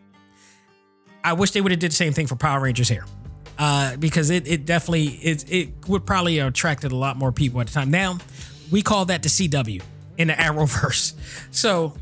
I 1.23 1.33
wish 1.33 1.53
they 1.53 1.61
would 1.61 1.73
have 1.73 1.81
did 1.81 1.93
the 1.93 1.97
same 1.97 2.13
thing 2.13 2.27
for 2.27 2.37
Power 2.37 2.61
Rangers 2.61 2.89
here, 2.89 3.07
uh, 3.59 3.97
because 3.97 4.31
it 4.31 4.47
it 4.47 4.67
definitely 4.67 5.07
it 5.07 5.51
it 5.51 5.89
would 5.89 6.05
probably 6.07 6.37
have 6.37 6.49
attracted 6.49 6.93
a 6.93 6.97
lot 6.97 7.17
more 7.17 7.33
people 7.33 7.61
at 7.61 7.69
the 7.69 7.73
time. 7.73 7.91
Now 7.91 8.19
we 8.71 8.83
call 8.83 9.07
that 9.07 9.23
the 9.23 9.29
CW 9.29 9.83
in 10.19 10.29
the 10.29 10.35
Arrowverse. 10.35 11.15
So 11.51 11.95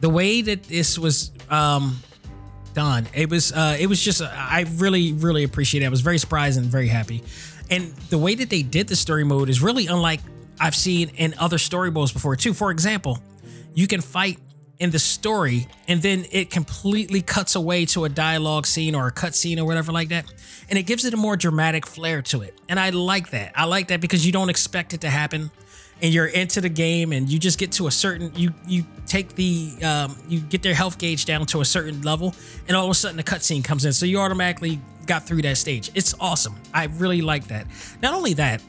the 0.00 0.08
way 0.08 0.42
that 0.42 0.64
this 0.64 0.98
was 0.98 1.32
um 1.50 2.02
done. 2.74 3.08
It 3.12 3.28
was 3.28 3.52
uh, 3.52 3.76
it 3.80 3.88
was 3.88 4.00
just 4.00 4.22
I 4.22 4.64
really 4.76 5.12
really 5.12 5.42
appreciate 5.42 5.82
it. 5.82 5.86
I 5.86 5.88
was 5.88 6.00
very 6.00 6.18
surprised 6.18 6.58
and 6.58 6.66
very 6.66 6.86
happy. 6.86 7.24
And 7.70 7.92
the 8.08 8.18
way 8.18 8.36
that 8.36 8.50
they 8.50 8.62
did 8.62 8.86
the 8.86 8.96
story 8.96 9.24
mode 9.24 9.48
is 9.48 9.60
really 9.60 9.88
unlike 9.88 10.20
I've 10.60 10.76
seen 10.76 11.10
in 11.16 11.34
other 11.38 11.58
story 11.58 11.90
modes 11.90 12.12
before 12.12 12.36
too. 12.36 12.54
For 12.54 12.70
example, 12.70 13.18
you 13.74 13.88
can 13.88 14.00
fight 14.00 14.38
in 14.78 14.90
the 14.92 14.98
story 14.98 15.66
and 15.88 16.00
then 16.02 16.24
it 16.30 16.50
completely 16.50 17.20
cuts 17.20 17.56
away 17.56 17.84
to 17.86 18.04
a 18.04 18.08
dialogue 18.08 18.64
scene 18.64 18.94
or 18.94 19.08
a 19.08 19.12
cut 19.12 19.34
scene 19.34 19.58
or 19.58 19.66
whatever 19.66 19.90
like 19.90 20.10
that 20.10 20.24
and 20.68 20.78
it 20.78 20.84
gives 20.84 21.04
it 21.04 21.12
a 21.12 21.16
more 21.16 21.36
dramatic 21.36 21.84
flair 21.84 22.22
to 22.22 22.42
it 22.42 22.56
and 22.68 22.78
i 22.78 22.90
like 22.90 23.30
that 23.30 23.50
i 23.56 23.64
like 23.64 23.88
that 23.88 24.00
because 24.00 24.24
you 24.24 24.30
don't 24.30 24.50
expect 24.50 24.94
it 24.94 25.00
to 25.00 25.10
happen 25.10 25.50
and 26.00 26.14
you're 26.14 26.26
into 26.26 26.60
the 26.60 26.68
game 26.68 27.12
and 27.12 27.28
you 27.28 27.38
just 27.38 27.58
get 27.58 27.72
to 27.72 27.86
a 27.86 27.90
certain 27.90 28.32
you 28.34 28.52
you 28.66 28.84
take 29.06 29.34
the 29.34 29.72
um, 29.82 30.16
you 30.28 30.40
get 30.40 30.62
their 30.62 30.74
health 30.74 30.98
gauge 30.98 31.24
down 31.24 31.46
to 31.46 31.60
a 31.60 31.64
certain 31.64 32.02
level 32.02 32.34
and 32.68 32.76
all 32.76 32.84
of 32.84 32.90
a 32.90 32.94
sudden 32.94 33.16
the 33.16 33.22
cutscene 33.22 33.64
comes 33.64 33.84
in. 33.84 33.92
So 33.92 34.06
you 34.06 34.20
automatically 34.20 34.80
got 35.06 35.26
through 35.26 35.42
that 35.42 35.56
stage. 35.56 35.90
It's 35.94 36.14
awesome. 36.20 36.54
I 36.72 36.84
really 36.84 37.22
like 37.22 37.48
that. 37.48 37.66
Not 38.02 38.14
only 38.14 38.34
that 38.34 38.62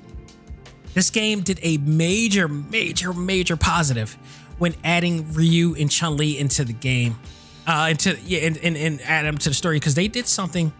this 0.93 1.09
game 1.09 1.41
did 1.41 1.59
a 1.61 1.77
major 1.77 2.47
major 2.47 3.13
major 3.13 3.55
positive 3.55 4.13
when 4.57 4.75
adding 4.84 5.32
ryu 5.34 5.75
and 5.75 5.89
chun-li 5.89 6.38
into 6.38 6.65
the 6.65 6.73
game 6.73 7.17
uh 7.67 7.88
into 7.91 8.17
yeah 8.25 8.39
and, 8.39 8.57
and, 8.57 8.75
and 8.75 9.01
add 9.01 9.25
them 9.25 9.38
to 9.38 9.49
the 9.49 9.55
story 9.55 9.77
because 9.77 9.95
they 9.95 10.07
did 10.07 10.27
something 10.27 10.73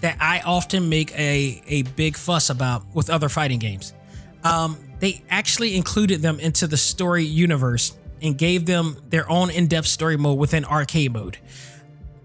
that 0.00 0.16
i 0.20 0.40
often 0.40 0.88
make 0.88 1.12
a 1.18 1.62
a 1.66 1.82
big 1.82 2.16
fuss 2.16 2.50
about 2.50 2.82
with 2.94 3.10
other 3.10 3.28
fighting 3.28 3.58
games. 3.58 3.92
Um 4.42 4.78
they 5.00 5.22
actually 5.28 5.76
included 5.76 6.22
them 6.22 6.40
into 6.40 6.66
the 6.66 6.76
story 6.76 7.24
universe 7.24 7.96
and 8.22 8.38
gave 8.38 8.64
them 8.66 8.96
their 9.10 9.28
own 9.30 9.50
in-depth 9.50 9.86
story 9.86 10.16
mode 10.16 10.38
within 10.38 10.64
arcade 10.64 11.12
mode. 11.12 11.38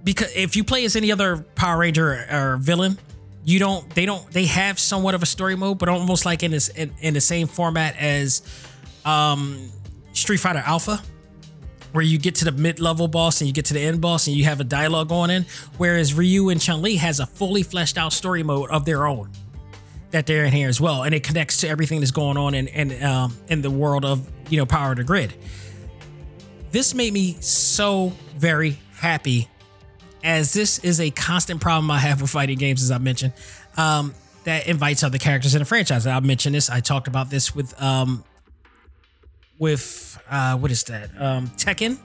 Because 0.03 0.33
if 0.35 0.55
you 0.55 0.63
play 0.63 0.85
as 0.85 0.95
any 0.95 1.11
other 1.11 1.37
Power 1.55 1.79
Ranger 1.79 2.25
or, 2.31 2.57
villain, 2.57 2.97
you 3.43 3.59
don't 3.59 3.89
they 3.95 4.05
don't 4.05 4.29
they 4.31 4.45
have 4.45 4.79
somewhat 4.79 5.15
of 5.15 5.23
a 5.23 5.25
story 5.25 5.55
mode, 5.55 5.77
but 5.77 5.89
almost 5.89 6.25
like 6.25 6.43
in 6.43 6.51
this 6.51 6.69
in, 6.69 6.93
in 7.01 7.13
the 7.13 7.21
same 7.21 7.47
format 7.47 7.95
as 7.97 8.41
um 9.05 9.69
Street 10.13 10.37
Fighter 10.37 10.63
Alpha, 10.65 11.01
where 11.91 12.03
you 12.03 12.17
get 12.17 12.35
to 12.35 12.45
the 12.45 12.51
mid-level 12.51 13.07
boss 13.07 13.41
and 13.41 13.47
you 13.47 13.53
get 13.53 13.65
to 13.65 13.73
the 13.73 13.79
end 13.79 13.99
boss 14.01 14.27
and 14.27 14.35
you 14.35 14.43
have 14.45 14.59
a 14.59 14.63
dialogue 14.63 15.09
going 15.09 15.31
in. 15.31 15.45
Whereas 15.77 16.13
Ryu 16.13 16.49
and 16.49 16.61
Chun 16.61 16.81
Li 16.81 16.95
has 16.97 17.19
a 17.19 17.25
fully 17.25 17.63
fleshed 17.63 17.97
out 17.97 18.13
story 18.13 18.43
mode 18.43 18.69
of 18.69 18.85
their 18.85 19.07
own 19.07 19.31
that 20.11 20.25
they're 20.25 20.45
in 20.45 20.51
here 20.51 20.69
as 20.69 20.81
well, 20.81 21.03
and 21.03 21.13
it 21.13 21.23
connects 21.23 21.57
to 21.61 21.69
everything 21.69 21.99
that's 21.99 22.11
going 22.11 22.37
on 22.37 22.53
in 22.53 22.67
in, 22.67 23.03
um, 23.03 23.35
in 23.47 23.61
the 23.61 23.71
world 23.71 24.05
of 24.05 24.29
you 24.49 24.57
know 24.57 24.65
Power 24.65 24.95
the 24.95 25.03
Grid. 25.03 25.33
This 26.71 26.93
made 26.93 27.13
me 27.13 27.37
so 27.39 28.13
very 28.35 28.79
happy, 28.95 29.47
as 30.23 30.53
this 30.53 30.79
is 30.79 30.99
a 30.99 31.09
constant 31.11 31.61
problem 31.61 31.89
I 31.89 31.99
have 31.99 32.21
with 32.21 32.29
fighting 32.29 32.57
games, 32.57 32.83
as 32.83 32.91
I 32.91 32.99
mentioned, 32.99 33.33
um, 33.77 34.13
that 34.43 34.67
invites 34.67 35.03
other 35.03 35.17
characters 35.17 35.55
in 35.55 35.59
the 35.59 35.65
franchise. 35.65 36.05
I 36.05 36.19
mentioned 36.19 36.55
this. 36.55 36.69
I 36.69 36.79
talked 36.79 37.07
about 37.07 37.29
this 37.29 37.55
with 37.55 37.79
um, 37.81 38.23
with 39.57 40.19
uh, 40.29 40.57
what 40.57 40.71
is 40.71 40.83
that? 40.85 41.09
Um, 41.19 41.47
Tekken. 41.49 41.97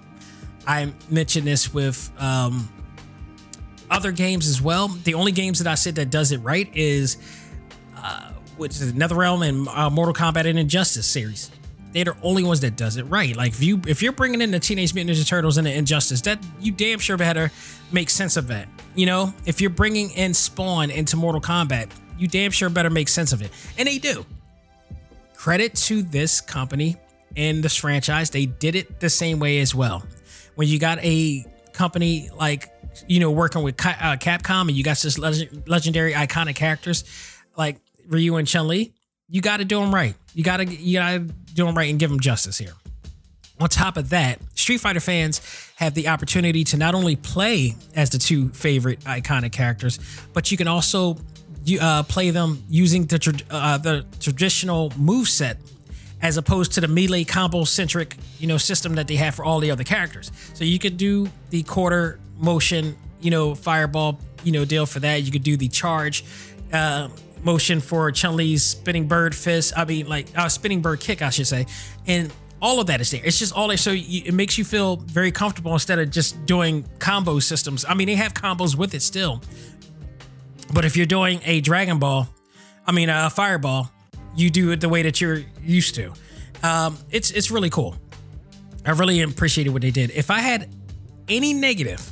I 0.67 0.93
mentioned 1.11 1.47
this 1.47 1.75
with 1.75 2.11
um, 2.19 2.69
other 3.91 4.13
games 4.13 4.49
as 4.49 4.63
well. 4.63 4.89
The 4.89 5.15
only 5.15 5.33
games 5.33 5.59
that 5.59 5.71
I 5.71 5.75
said 5.75 5.95
that 5.97 6.11
does 6.11 6.33
it 6.33 6.39
right 6.39 6.71
is 6.75 7.19
uh, 8.05 8.31
which 8.59 8.73
is 8.81 8.93
NetherRealm 8.93 9.49
and 9.49 9.69
uh, 9.69 9.91
Mortal 9.91 10.15
Kombat 10.15 10.47
and 10.47 10.59
Injustice 10.59 11.07
series. 11.07 11.51
They're 11.93 12.05
the 12.05 12.17
only 12.23 12.43
ones 12.43 12.61
that 12.61 12.77
does 12.77 12.97
it 12.97 13.05
right. 13.05 13.37
Like 13.37 13.53
if 13.53 13.63
you 13.63 13.81
if 13.87 14.03
you're 14.03 14.13
bringing 14.13 14.43
in 14.43 14.51
the 14.51 14.59
Teenage 14.59 14.95
Mutant 14.95 15.17
Ninja 15.17 15.27
Turtles 15.27 15.57
and 15.57 15.67
the 15.67 15.73
Injustice, 15.73 16.21
that 16.23 16.39
you 16.61 16.73
damn 16.73 16.99
sure 16.99 17.17
better 17.17 17.51
make 17.93 18.11
sense 18.11 18.37
of 18.37 18.49
that. 18.49 18.69
You 18.95 19.07
know, 19.07 19.33
if 19.47 19.61
you're 19.61 19.71
bringing 19.71 20.11
in 20.11 20.35
Spawn 20.35 20.91
into 20.91 21.17
Mortal 21.17 21.41
Kombat, 21.41 21.91
you 22.19 22.29
damn 22.29 22.51
sure 22.51 22.69
better 22.69 22.91
make 22.91 23.09
sense 23.09 23.33
of 23.33 23.43
it, 23.43 23.51
and 23.79 23.89
they 23.89 23.99
do. 23.99 24.27
Credit 25.35 25.75
to 25.75 26.03
this 26.03 26.41
company 26.41 26.97
and 27.37 27.63
this 27.63 27.77
franchise, 27.77 28.31
they 28.31 28.47
did 28.47 28.75
it 28.75 29.01
the 29.01 29.11
same 29.11 29.39
way 29.39 29.61
as 29.61 29.75
well. 29.75 30.05
When 30.57 30.69
you 30.69 30.79
got 30.79 30.99
a 31.03 31.45
company 31.73 32.29
like 32.37 32.71
you 33.07 33.21
know 33.21 33.31
working 33.31 33.63
with 33.63 33.75
uh, 33.87 34.17
Capcom 34.17 34.63
and 34.63 34.73
you 34.73 34.83
got 34.83 34.99
this 34.99 35.17
legend, 35.17 35.63
legendary 35.69 36.13
iconic 36.13 36.57
characters 36.57 37.05
like 37.57 37.79
Ryu 38.09 38.37
and 38.37 38.47
Chun 38.47 38.69
Li, 38.69 38.93
you 39.29 39.41
got 39.41 39.59
to 39.59 39.65
do 39.65 39.81
them 39.81 39.95
right. 39.95 40.15
You 40.35 40.45
got 40.45 40.59
to 40.59 40.67
you 40.67 40.99
got 40.99 41.13
to 41.13 41.19
do 41.21 41.67
them 41.67 41.75
right 41.75 41.91
and 41.91 41.99
give 41.99 42.11
them 42.11 42.21
justice 42.21 42.59
here. 42.59 42.75
On 43.61 43.69
top 43.69 43.97
of 43.97 44.11
that, 44.11 44.41
Street 44.59 44.79
Fighter 44.79 45.01
fans 45.01 45.41
have 45.77 45.95
the 45.95 46.09
opportunity 46.09 46.65
to 46.65 46.77
not 46.77 46.95
only 46.95 47.15
play 47.15 47.77
as 47.95 48.11
the 48.11 48.19
two 48.19 48.49
favorite 48.49 49.01
iconic 49.01 49.53
characters, 49.53 49.99
but 50.33 50.51
you 50.51 50.57
can 50.57 50.67
also 50.67 51.17
uh, 51.81 52.03
play 52.03 52.31
them 52.31 52.63
using 52.69 53.07
the 53.07 53.19
tra- 53.19 53.35
uh, 53.51 53.79
the 53.79 54.05
traditional 54.21 54.93
move 54.97 55.29
set 55.29 55.59
as 56.21 56.37
opposed 56.37 56.73
to 56.73 56.81
the 56.81 56.89
melee 56.89 57.23
combo 57.23 57.65
centric 57.65 58.17
you 58.39 58.47
know 58.47 58.57
system 58.57 58.95
that 58.95 59.07
they 59.07 59.17
have 59.17 59.35
for 59.35 59.45
all 59.45 59.61
the 59.61 59.71
other 59.71 59.85
characters. 59.85 60.33
So 60.55 60.65
you 60.65 60.79
could 60.79 60.97
do 60.97 61.29
the 61.51 61.63
quarter 61.63 62.19
motion 62.37 62.97
you 63.21 63.31
know 63.31 63.55
fireball 63.55 64.19
you 64.43 64.53
know 64.53 64.65
deal 64.65 64.85
for 64.85 65.01
that. 65.01 65.23
You 65.23 65.31
could 65.31 65.45
do 65.45 65.57
the 65.57 65.69
charge. 65.69 66.25
Uh, 66.73 67.09
motion 67.45 67.81
for 67.81 68.11
Chun 68.11 68.37
Li's 68.37 68.65
spinning 68.65 69.07
bird 69.07 69.35
fist. 69.35 69.73
I 69.77 69.85
mean, 69.85 70.09
like 70.09 70.27
uh, 70.37 70.49
spinning 70.49 70.81
bird 70.81 71.01
kick, 71.01 71.23
I 71.23 71.31
should 71.31 71.47
say, 71.47 71.67
and 72.07 72.33
all 72.61 72.81
of 72.81 72.87
that 72.87 73.01
is 73.01 73.11
there. 73.11 73.21
It's 73.25 73.39
just 73.39 73.53
all 73.53 73.69
there, 73.69 73.77
so 73.77 73.91
you, 73.91 74.23
it 74.25 74.35
makes 74.35 74.57
you 74.57 74.65
feel 74.65 74.97
very 74.97 75.31
comfortable 75.31 75.73
instead 75.73 75.99
of 75.99 76.11
just 76.11 76.47
doing 76.47 76.85
combo 76.99 77.39
systems. 77.39 77.85
I 77.87 77.95
mean, 77.95 78.07
they 78.07 78.15
have 78.15 78.35
combos 78.35 78.77
with 78.77 78.95
it 78.95 79.03
still, 79.03 79.43
but 80.73 80.85
if 80.85 80.97
you're 80.97 81.07
doing 81.07 81.41
a 81.45 81.61
Dragon 81.61 81.99
Ball, 81.99 82.29
I 82.87 82.93
mean 82.93 83.09
a 83.09 83.31
Fireball, 83.31 83.91
you 84.37 84.51
do 84.51 84.71
it 84.71 84.81
the 84.81 84.89
way 84.89 85.03
that 85.03 85.21
you're 85.21 85.43
used 85.63 85.95
to. 85.97 86.13
Um, 86.63 86.99
it's 87.11 87.31
it's 87.31 87.51
really 87.51 87.71
cool. 87.71 87.97
I 88.87 88.91
really 88.93 89.21
appreciated 89.23 89.71
what 89.71 89.83
they 89.83 89.91
did. 89.91 90.11
If 90.11 90.31
I 90.31 90.41
had 90.41 90.75
any 91.29 91.55
negative 91.55 92.11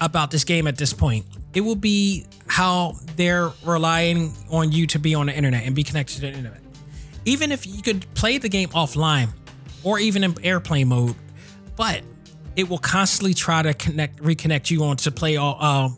about 0.00 0.30
this 0.30 0.44
game 0.44 0.66
at 0.66 0.76
this 0.76 0.92
point, 0.92 1.26
it 1.54 1.60
will 1.60 1.76
be 1.76 2.26
how 2.48 2.96
they're 3.16 3.52
relying 3.64 4.32
on 4.50 4.72
you 4.72 4.86
to 4.88 4.98
be 4.98 5.14
on 5.14 5.26
the 5.26 5.36
internet 5.36 5.64
and 5.64 5.74
be 5.74 5.82
connected 5.82 6.16
to 6.16 6.20
the 6.22 6.32
internet. 6.32 6.60
Even 7.24 7.52
if 7.52 7.66
you 7.66 7.82
could 7.82 8.12
play 8.14 8.38
the 8.38 8.48
game 8.48 8.70
offline 8.70 9.28
or 9.84 9.98
even 9.98 10.24
in 10.24 10.34
airplane 10.42 10.88
mode, 10.88 11.14
but 11.76 12.02
it 12.56 12.68
will 12.68 12.78
constantly 12.78 13.34
try 13.34 13.62
to 13.62 13.74
connect, 13.74 14.18
reconnect 14.18 14.70
you 14.70 14.82
on 14.84 14.96
to 14.96 15.10
play 15.10 15.36
all, 15.36 15.56
uh, 15.60 15.88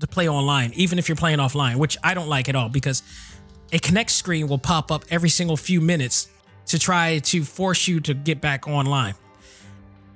to 0.00 0.06
play 0.06 0.28
online, 0.28 0.72
even 0.74 0.98
if 0.98 1.08
you're 1.08 1.16
playing 1.16 1.38
offline, 1.38 1.76
which 1.76 1.96
I 2.02 2.14
don't 2.14 2.28
like 2.28 2.48
at 2.48 2.56
all 2.56 2.68
because 2.68 3.02
a 3.72 3.78
connect 3.78 4.10
screen 4.10 4.48
will 4.48 4.58
pop 4.58 4.90
up 4.90 5.04
every 5.10 5.28
single 5.28 5.56
few 5.56 5.80
minutes 5.80 6.28
to 6.66 6.78
try 6.78 7.18
to 7.18 7.44
force 7.44 7.86
you 7.86 8.00
to 8.00 8.14
get 8.14 8.40
back 8.40 8.66
online, 8.66 9.14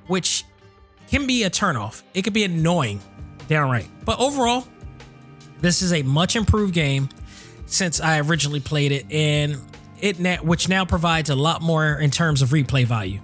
which 0.06 0.44
can 1.08 1.26
be 1.26 1.44
a 1.44 1.50
turnoff. 1.50 2.02
It 2.14 2.22
could 2.22 2.32
be 2.32 2.44
annoying 2.44 3.00
downright. 3.48 3.88
But 4.04 4.18
overall, 4.18 4.66
this 5.60 5.82
is 5.82 5.92
a 5.92 6.02
much 6.02 6.36
improved 6.36 6.74
game 6.74 7.08
since 7.66 8.00
I 8.00 8.20
originally 8.20 8.60
played 8.60 8.92
it, 8.92 9.10
and 9.10 9.58
it 10.00 10.20
now, 10.20 10.36
which 10.36 10.68
now 10.68 10.84
provides 10.84 11.30
a 11.30 11.34
lot 11.34 11.62
more 11.62 11.94
in 11.98 12.10
terms 12.10 12.42
of 12.42 12.50
replay 12.50 12.84
value. 12.84 13.20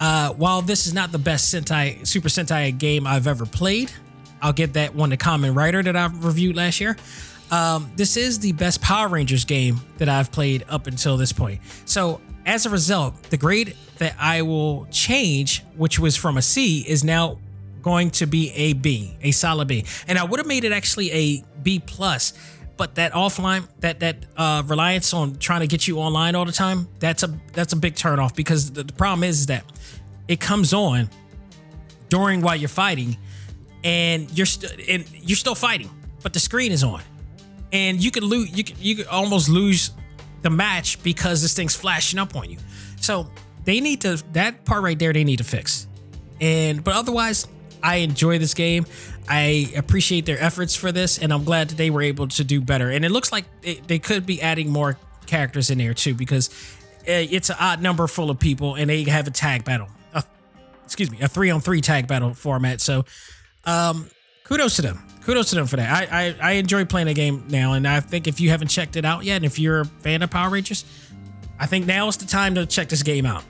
Uh, 0.00 0.32
while 0.32 0.62
this 0.62 0.86
is 0.86 0.94
not 0.94 1.12
the 1.12 1.18
best 1.18 1.54
Sentai 1.54 2.06
Super 2.06 2.28
Sentai 2.28 2.76
game 2.76 3.06
I've 3.06 3.26
ever 3.26 3.46
played, 3.46 3.92
I'll 4.42 4.52
get 4.52 4.74
that 4.74 4.94
one 4.94 5.10
to 5.10 5.16
Kamen 5.16 5.54
Rider 5.54 5.82
that 5.82 5.96
I 5.96 6.06
reviewed 6.06 6.56
last 6.56 6.80
year. 6.80 6.96
Um, 7.50 7.90
this 7.94 8.16
is 8.16 8.38
the 8.38 8.52
best 8.52 8.80
Power 8.80 9.08
Rangers 9.08 9.44
game 9.44 9.80
that 9.98 10.08
I've 10.08 10.32
played 10.32 10.64
up 10.68 10.86
until 10.86 11.16
this 11.16 11.32
point. 11.32 11.60
So 11.84 12.20
as 12.46 12.66
a 12.66 12.70
result, 12.70 13.22
the 13.24 13.36
grade 13.36 13.76
that 13.98 14.16
I 14.18 14.42
will 14.42 14.86
change, 14.90 15.62
which 15.76 15.98
was 15.98 16.16
from 16.16 16.36
a 16.36 16.42
C, 16.42 16.80
is 16.80 17.04
now 17.04 17.38
going 17.84 18.10
to 18.10 18.26
be 18.26 18.50
a 18.52 18.72
B, 18.72 19.14
a 19.22 19.30
solid 19.30 19.68
B. 19.68 19.84
And 20.08 20.18
I 20.18 20.24
would 20.24 20.40
have 20.40 20.46
made 20.46 20.64
it 20.64 20.72
actually 20.72 21.12
a 21.12 21.44
B 21.62 21.80
plus, 21.84 22.32
but 22.76 22.96
that 22.96 23.12
offline, 23.12 23.68
that 23.80 24.00
that 24.00 24.16
uh, 24.36 24.62
reliance 24.66 25.14
on 25.14 25.36
trying 25.36 25.60
to 25.60 25.66
get 25.66 25.86
you 25.86 25.98
online 25.98 26.34
all 26.34 26.46
the 26.46 26.52
time, 26.52 26.88
that's 26.98 27.22
a 27.22 27.28
that's 27.52 27.74
a 27.74 27.76
big 27.76 27.94
turnoff 27.94 28.34
because 28.34 28.72
the, 28.72 28.82
the 28.82 28.92
problem 28.94 29.22
is, 29.22 29.46
that 29.46 29.64
it 30.26 30.40
comes 30.40 30.72
on 30.72 31.08
during 32.08 32.40
while 32.40 32.56
you're 32.56 32.68
fighting, 32.68 33.16
and 33.84 34.30
you're 34.36 34.46
still 34.46 34.70
and 34.88 35.04
you're 35.12 35.36
still 35.36 35.54
fighting, 35.54 35.90
but 36.22 36.32
the 36.32 36.40
screen 36.40 36.72
is 36.72 36.82
on, 36.82 37.02
and 37.70 38.02
you 38.02 38.10
could 38.10 38.24
lose 38.24 38.50
you 38.56 38.64
could, 38.64 38.78
you 38.78 38.96
could 38.96 39.06
almost 39.06 39.48
lose 39.48 39.92
the 40.42 40.50
match 40.50 41.02
because 41.02 41.42
this 41.42 41.54
thing's 41.54 41.76
flashing 41.76 42.18
up 42.18 42.34
on 42.34 42.50
you. 42.50 42.58
So 43.00 43.30
they 43.64 43.80
need 43.80 44.00
to 44.00 44.22
that 44.32 44.64
part 44.64 44.82
right 44.82 44.98
there 44.98 45.12
they 45.12 45.24
need 45.24 45.38
to 45.38 45.44
fix. 45.44 45.86
And 46.40 46.82
but 46.82 46.94
otherwise, 46.94 47.46
I 47.84 47.96
enjoy 47.96 48.38
this 48.38 48.54
game. 48.54 48.86
I 49.28 49.70
appreciate 49.76 50.24
their 50.24 50.42
efforts 50.42 50.74
for 50.74 50.90
this, 50.90 51.18
and 51.18 51.32
I'm 51.32 51.44
glad 51.44 51.68
that 51.68 51.76
they 51.76 51.90
were 51.90 52.02
able 52.02 52.26
to 52.28 52.42
do 52.42 52.60
better. 52.60 52.90
And 52.90 53.04
it 53.04 53.10
looks 53.10 53.30
like 53.30 53.44
they, 53.60 53.74
they 53.74 53.98
could 53.98 54.24
be 54.24 54.40
adding 54.40 54.70
more 54.70 54.98
characters 55.26 55.70
in 55.70 55.78
there 55.78 55.92
too, 55.92 56.14
because 56.14 56.48
eh, 57.06 57.26
it's 57.30 57.50
an 57.50 57.56
odd 57.60 57.82
number 57.82 58.06
full 58.06 58.30
of 58.30 58.38
people, 58.38 58.74
and 58.74 58.88
they 58.88 59.04
have 59.04 59.26
a 59.26 59.30
tag 59.30 59.64
battle. 59.64 59.88
Excuse 60.84 61.10
me, 61.10 61.18
a 61.22 61.28
three 61.28 61.50
on 61.50 61.60
three 61.62 61.80
tag 61.80 62.06
battle 62.06 62.34
format. 62.34 62.80
So, 62.80 63.06
um, 63.64 64.08
kudos 64.44 64.76
to 64.76 64.82
them. 64.82 65.02
Kudos 65.22 65.48
to 65.50 65.56
them 65.56 65.66
for 65.66 65.76
that. 65.76 66.10
I, 66.12 66.26
I 66.26 66.36
I 66.40 66.52
enjoy 66.52 66.84
playing 66.84 67.06
the 67.06 67.14
game 67.14 67.44
now, 67.48 67.72
and 67.72 67.88
I 67.88 68.00
think 68.00 68.26
if 68.26 68.38
you 68.38 68.50
haven't 68.50 68.68
checked 68.68 68.96
it 68.96 69.04
out 69.04 69.24
yet, 69.24 69.36
and 69.36 69.44
if 69.46 69.58
you're 69.58 69.80
a 69.80 69.84
fan 69.86 70.20
of 70.20 70.30
Power 70.30 70.50
Rangers, 70.50 70.84
I 71.58 71.64
think 71.66 71.86
now 71.86 72.06
is 72.08 72.18
the 72.18 72.26
time 72.26 72.54
to 72.56 72.66
check 72.66 72.90
this 72.90 73.02
game 73.02 73.24
out. 73.24 73.44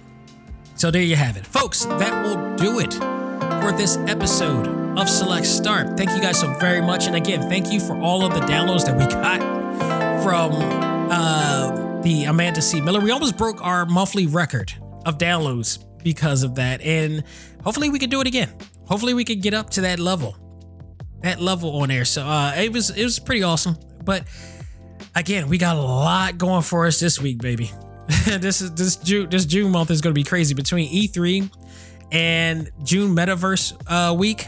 So 0.76 0.93
there 0.93 1.03
you 1.03 1.16
have 1.16 1.37
it, 1.37 1.45
folks. 1.45 1.85
That 1.87 2.24
will 2.24 2.57
do 2.57 2.78
it 2.78 3.23
for 3.64 3.72
this 3.72 3.96
episode 4.08 4.66
of 4.98 5.08
Select 5.08 5.46
Start. 5.46 5.96
Thank 5.96 6.10
you 6.10 6.20
guys 6.20 6.38
so 6.38 6.52
very 6.58 6.82
much. 6.82 7.06
And 7.06 7.16
again, 7.16 7.48
thank 7.48 7.72
you 7.72 7.80
for 7.80 7.98
all 7.98 8.22
of 8.22 8.34
the 8.34 8.40
downloads 8.40 8.84
that 8.84 8.94
we 8.94 9.06
got 9.06 9.40
from 10.22 10.52
uh, 11.10 12.02
the 12.02 12.24
Amanda 12.24 12.60
C. 12.60 12.82
Miller. 12.82 13.00
We 13.00 13.10
almost 13.10 13.38
broke 13.38 13.64
our 13.64 13.86
monthly 13.86 14.26
record 14.26 14.74
of 15.06 15.16
downloads 15.16 15.82
because 16.02 16.42
of 16.42 16.56
that. 16.56 16.82
And 16.82 17.24
hopefully 17.62 17.88
we 17.88 17.98
can 17.98 18.10
do 18.10 18.20
it 18.20 18.26
again. 18.26 18.54
Hopefully 18.84 19.14
we 19.14 19.24
can 19.24 19.40
get 19.40 19.54
up 19.54 19.70
to 19.70 19.80
that 19.80 19.98
level. 19.98 20.36
That 21.22 21.40
level 21.40 21.74
on 21.80 21.90
air. 21.90 22.04
So 22.04 22.22
uh, 22.22 22.52
it 22.58 22.70
was 22.70 22.90
it 22.90 23.02
was 23.02 23.18
pretty 23.18 23.44
awesome. 23.44 23.78
But 24.04 24.24
again, 25.14 25.48
we 25.48 25.56
got 25.56 25.76
a 25.76 25.80
lot 25.80 26.36
going 26.36 26.64
for 26.64 26.84
us 26.84 27.00
this 27.00 27.18
week, 27.18 27.38
baby. 27.38 27.72
this 28.26 28.60
is 28.60 28.74
this 28.74 28.96
June 28.96 29.30
this 29.30 29.46
June 29.46 29.72
month 29.72 29.90
is 29.90 30.02
going 30.02 30.12
to 30.12 30.20
be 30.20 30.24
crazy 30.24 30.52
between 30.52 30.92
E3 30.92 31.50
and 32.14 32.70
June 32.84 33.14
Metaverse 33.14 33.74
uh, 33.88 34.14
week 34.14 34.46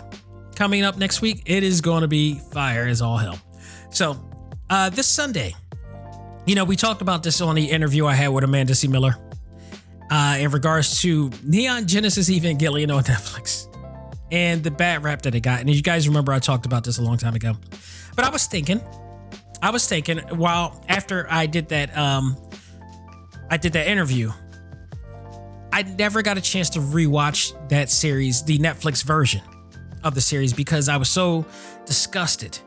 coming 0.55 0.85
up 0.85 0.97
next 0.97 1.21
week. 1.21 1.43
It 1.47 1.63
is 1.65 1.81
going 1.81 2.03
to 2.03 2.09
be 2.09 2.39
fire 2.39 2.87
as 2.87 3.03
all 3.03 3.19
hell. 3.19 3.39
So 3.91 4.17
uh, 4.71 4.89
this 4.89 5.09
Sunday, 5.09 5.55
you 6.47 6.55
know, 6.55 6.65
we 6.65 6.77
talked 6.77 7.03
about 7.03 7.25
this 7.25 7.41
on 7.41 7.57
the 7.57 7.65
interview 7.65 8.07
I 8.07 8.15
had 8.15 8.29
with 8.29 8.45
Amanda 8.45 8.75
C. 8.75 8.87
Miller 8.87 9.17
uh, 10.11 10.37
in 10.39 10.51
regards 10.53 11.01
to 11.03 11.31
Neon 11.45 11.87
Genesis 11.87 12.31
Evangelion 12.31 12.95
on 12.95 13.03
Netflix 13.03 13.67
and 14.31 14.63
the 14.63 14.71
bad 14.71 15.03
rap 15.03 15.23
that 15.23 15.35
it 15.35 15.41
got. 15.41 15.61
And 15.61 15.69
you 15.69 15.83
guys 15.83 16.07
remember 16.07 16.33
I 16.33 16.39
talked 16.39 16.67
about 16.67 16.85
this 16.85 16.99
a 16.99 17.03
long 17.03 17.19
time 17.19 17.35
ago. 17.35 17.55
But 18.15 18.25
I 18.25 18.31
was 18.31 18.47
thinking, 18.47 18.81
I 19.61 19.71
was 19.71 19.89
thinking 19.89 20.19
while 20.37 20.85
after 20.89 21.27
I 21.29 21.47
did 21.47 21.69
that, 21.71 21.97
um, 21.99 22.37
I 23.51 23.57
did 23.57 23.73
that 23.73 23.89
interview. 23.89 24.31
I 25.77 25.83
never 25.83 26.23
got 26.23 26.39
a 26.39 26.41
chance 26.41 26.71
to 26.71 26.79
rewatch 26.79 27.53
that 27.69 27.91
series, 27.91 28.43
the 28.43 28.59
Netflix 28.59 29.05
version 29.05 29.43
of 30.05 30.15
the 30.15 30.23
series, 30.23 30.55
because 30.55 30.89
I 30.89 30.97
was 30.97 31.11
so 31.11 31.45
disgusted 31.85 32.59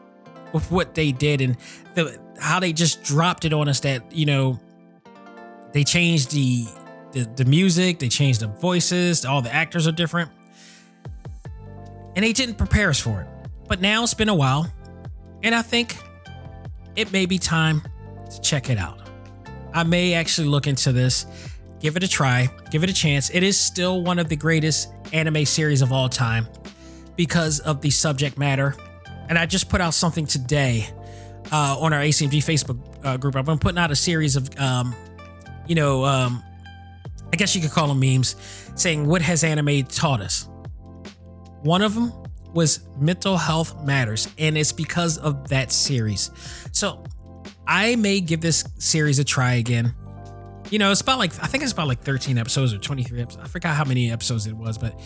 with 0.53 0.69
what 0.69 0.93
they 0.93 1.11
did 1.11 1.41
and 1.41 1.57
the 1.95 2.19
how 2.39 2.59
they 2.59 2.71
just 2.71 3.01
dropped 3.01 3.45
it 3.45 3.51
on 3.51 3.67
us 3.67 3.79
that 3.79 4.11
you 4.11 4.27
know 4.27 4.59
they 5.73 5.83
changed 5.83 6.29
the 6.29 6.67
the, 7.13 7.27
the 7.35 7.45
music, 7.45 7.97
they 7.97 8.09
changed 8.09 8.41
the 8.41 8.47
voices, 8.47 9.25
all 9.25 9.41
the 9.41 9.51
actors 9.51 9.87
are 9.87 9.91
different, 9.91 10.29
and 12.15 12.23
they 12.23 12.31
didn't 12.31 12.59
prepare 12.59 12.91
us 12.91 12.99
for 12.99 13.21
it. 13.21 13.27
But 13.67 13.81
now 13.81 14.03
it's 14.03 14.13
been 14.13 14.29
a 14.29 14.35
while, 14.35 14.71
and 15.41 15.55
I 15.55 15.63
think 15.63 15.97
it 16.95 17.11
may 17.11 17.25
be 17.25 17.39
time 17.39 17.81
to 18.29 18.41
check 18.41 18.69
it 18.69 18.77
out. 18.77 18.99
I 19.73 19.81
may 19.81 20.13
actually 20.13 20.47
look 20.47 20.67
into 20.67 20.91
this, 20.91 21.25
give 21.79 21.95
it 21.95 22.03
a 22.03 22.07
try, 22.07 22.49
give 22.71 22.83
it 22.83 22.89
a 22.89 22.93
chance. 22.93 23.29
It 23.29 23.43
is 23.43 23.59
still 23.59 24.03
one 24.03 24.19
of 24.19 24.29
the 24.29 24.35
greatest 24.35 24.89
anime 25.13 25.45
series 25.45 25.81
of 25.81 25.91
all 25.91 26.09
time 26.09 26.47
because 27.15 27.59
of 27.59 27.81
the 27.81 27.89
subject 27.89 28.37
matter. 28.37 28.75
And 29.27 29.37
I 29.37 29.45
just 29.45 29.69
put 29.69 29.81
out 29.81 29.93
something 29.93 30.25
today 30.25 30.87
uh, 31.51 31.77
on 31.79 31.93
our 31.93 32.01
ACMG 32.01 32.39
Facebook 32.39 32.79
uh, 33.03 33.17
group. 33.17 33.35
I've 33.35 33.45
been 33.45 33.59
putting 33.59 33.77
out 33.77 33.91
a 33.91 33.95
series 33.95 34.35
of, 34.35 34.49
um, 34.59 34.95
you 35.67 35.75
know, 35.75 36.05
um, 36.05 36.43
I 37.31 37.35
guess 37.35 37.55
you 37.55 37.61
could 37.61 37.71
call 37.71 37.87
them 37.87 37.99
memes, 37.99 38.35
saying 38.75 39.05
what 39.05 39.21
has 39.21 39.43
anime 39.43 39.83
taught 39.83 40.21
us. 40.21 40.47
One 41.61 41.81
of 41.81 41.93
them 41.93 42.11
was 42.53 42.79
mental 42.97 43.37
health 43.37 43.83
matters, 43.83 44.27
and 44.37 44.57
it's 44.57 44.71
because 44.71 45.17
of 45.17 45.49
that 45.49 45.71
series. 45.71 46.31
So 46.71 47.03
I 47.67 47.95
may 47.97 48.19
give 48.19 48.41
this 48.41 48.63
series 48.77 49.19
a 49.19 49.23
try 49.23 49.55
again. 49.55 49.93
You 50.69 50.79
know, 50.79 50.91
it's 50.91 51.01
about 51.01 51.19
like 51.19 51.31
I 51.41 51.47
think 51.47 51.63
it's 51.63 51.73
about 51.73 51.87
like 51.87 52.01
13 52.01 52.37
episodes 52.37 52.73
or 52.73 52.77
23 52.77 53.21
episodes. 53.21 53.43
I 53.43 53.47
forgot 53.47 53.75
how 53.75 53.85
many 53.85 54.11
episodes 54.11 54.45
it 54.45 54.55
was, 54.55 54.77
but 54.77 54.99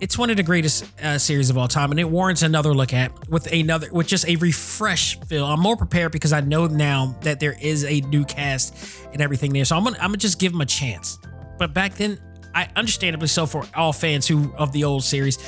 it's 0.00 0.18
one 0.18 0.30
of 0.30 0.36
the 0.36 0.42
greatest 0.42 0.84
uh, 1.02 1.18
series 1.18 1.48
of 1.50 1.56
all 1.56 1.68
time, 1.68 1.90
and 1.90 1.98
it 1.98 2.08
warrants 2.08 2.42
another 2.42 2.74
look 2.74 2.92
at 2.92 3.28
with 3.28 3.50
another 3.52 3.88
with 3.92 4.06
just 4.06 4.28
a 4.28 4.36
refresh 4.36 5.18
feel. 5.20 5.46
I'm 5.46 5.60
more 5.60 5.76
prepared 5.76 6.12
because 6.12 6.32
I 6.32 6.40
know 6.40 6.66
now 6.66 7.16
that 7.22 7.40
there 7.40 7.56
is 7.60 7.84
a 7.84 8.00
new 8.02 8.24
cast 8.24 8.74
and 9.12 9.22
everything 9.22 9.52
there, 9.52 9.64
so 9.64 9.76
I'm 9.76 9.84
gonna 9.84 9.96
I'm 9.96 10.08
gonna 10.08 10.18
just 10.18 10.38
give 10.38 10.52
them 10.52 10.60
a 10.60 10.66
chance. 10.66 11.18
But 11.58 11.72
back 11.72 11.94
then, 11.94 12.20
I 12.54 12.68
understandably 12.76 13.28
so 13.28 13.46
for 13.46 13.64
all 13.74 13.92
fans 13.92 14.28
who 14.28 14.52
of 14.56 14.70
the 14.72 14.84
old 14.84 15.02
series, 15.02 15.38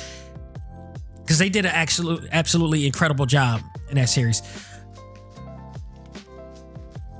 because 1.17 1.37
they 1.37 1.49
did 1.49 1.65
an 1.65 1.71
absolute 1.71 2.27
absolutely 2.31 2.85
incredible 2.85 3.27
job 3.27 3.61
in 3.89 3.95
that 3.95 4.09
series. 4.09 4.41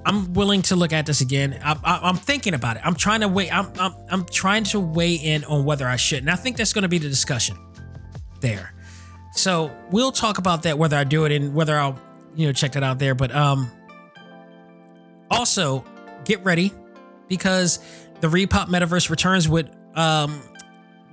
I'm 0.09 0.33
willing 0.33 0.63
to 0.63 0.75
look 0.75 0.91
at 0.91 1.05
this 1.05 1.21
again. 1.21 1.59
I, 1.63 1.77
I'm 1.83 2.15
thinking 2.15 2.55
about 2.55 2.77
it. 2.77 2.81
I'm 2.83 2.95
trying 2.95 3.21
to 3.21 3.27
wait. 3.27 3.55
I'm, 3.55 3.71
I'm 3.79 3.93
I'm 4.09 4.25
trying 4.25 4.63
to 4.65 4.79
weigh 4.79 5.13
in 5.13 5.43
on 5.43 5.65
whether 5.65 5.87
I 5.87 5.97
should, 5.97 6.19
and 6.19 6.31
I 6.31 6.35
think 6.35 6.57
that's 6.57 6.73
going 6.73 6.81
to 6.81 6.89
be 6.89 6.97
the 6.97 7.07
discussion 7.07 7.55
there. 8.41 8.73
So 9.33 9.71
we'll 9.91 10.11
talk 10.11 10.39
about 10.39 10.63
that 10.63 10.79
whether 10.79 10.97
I 10.97 11.03
do 11.03 11.25
it 11.25 11.31
and 11.31 11.53
whether 11.53 11.77
I'll 11.77 11.99
you 12.33 12.47
know 12.47 12.53
check 12.53 12.71
that 12.71 12.81
out 12.81 12.97
there. 12.97 13.13
But 13.13 13.35
um, 13.35 13.71
also 15.29 15.85
get 16.25 16.43
ready 16.43 16.73
because 17.27 17.77
the 18.19 18.29
Repop 18.29 18.65
Metaverse 18.65 19.11
returns 19.11 19.47
with 19.47 19.69
um 19.93 20.41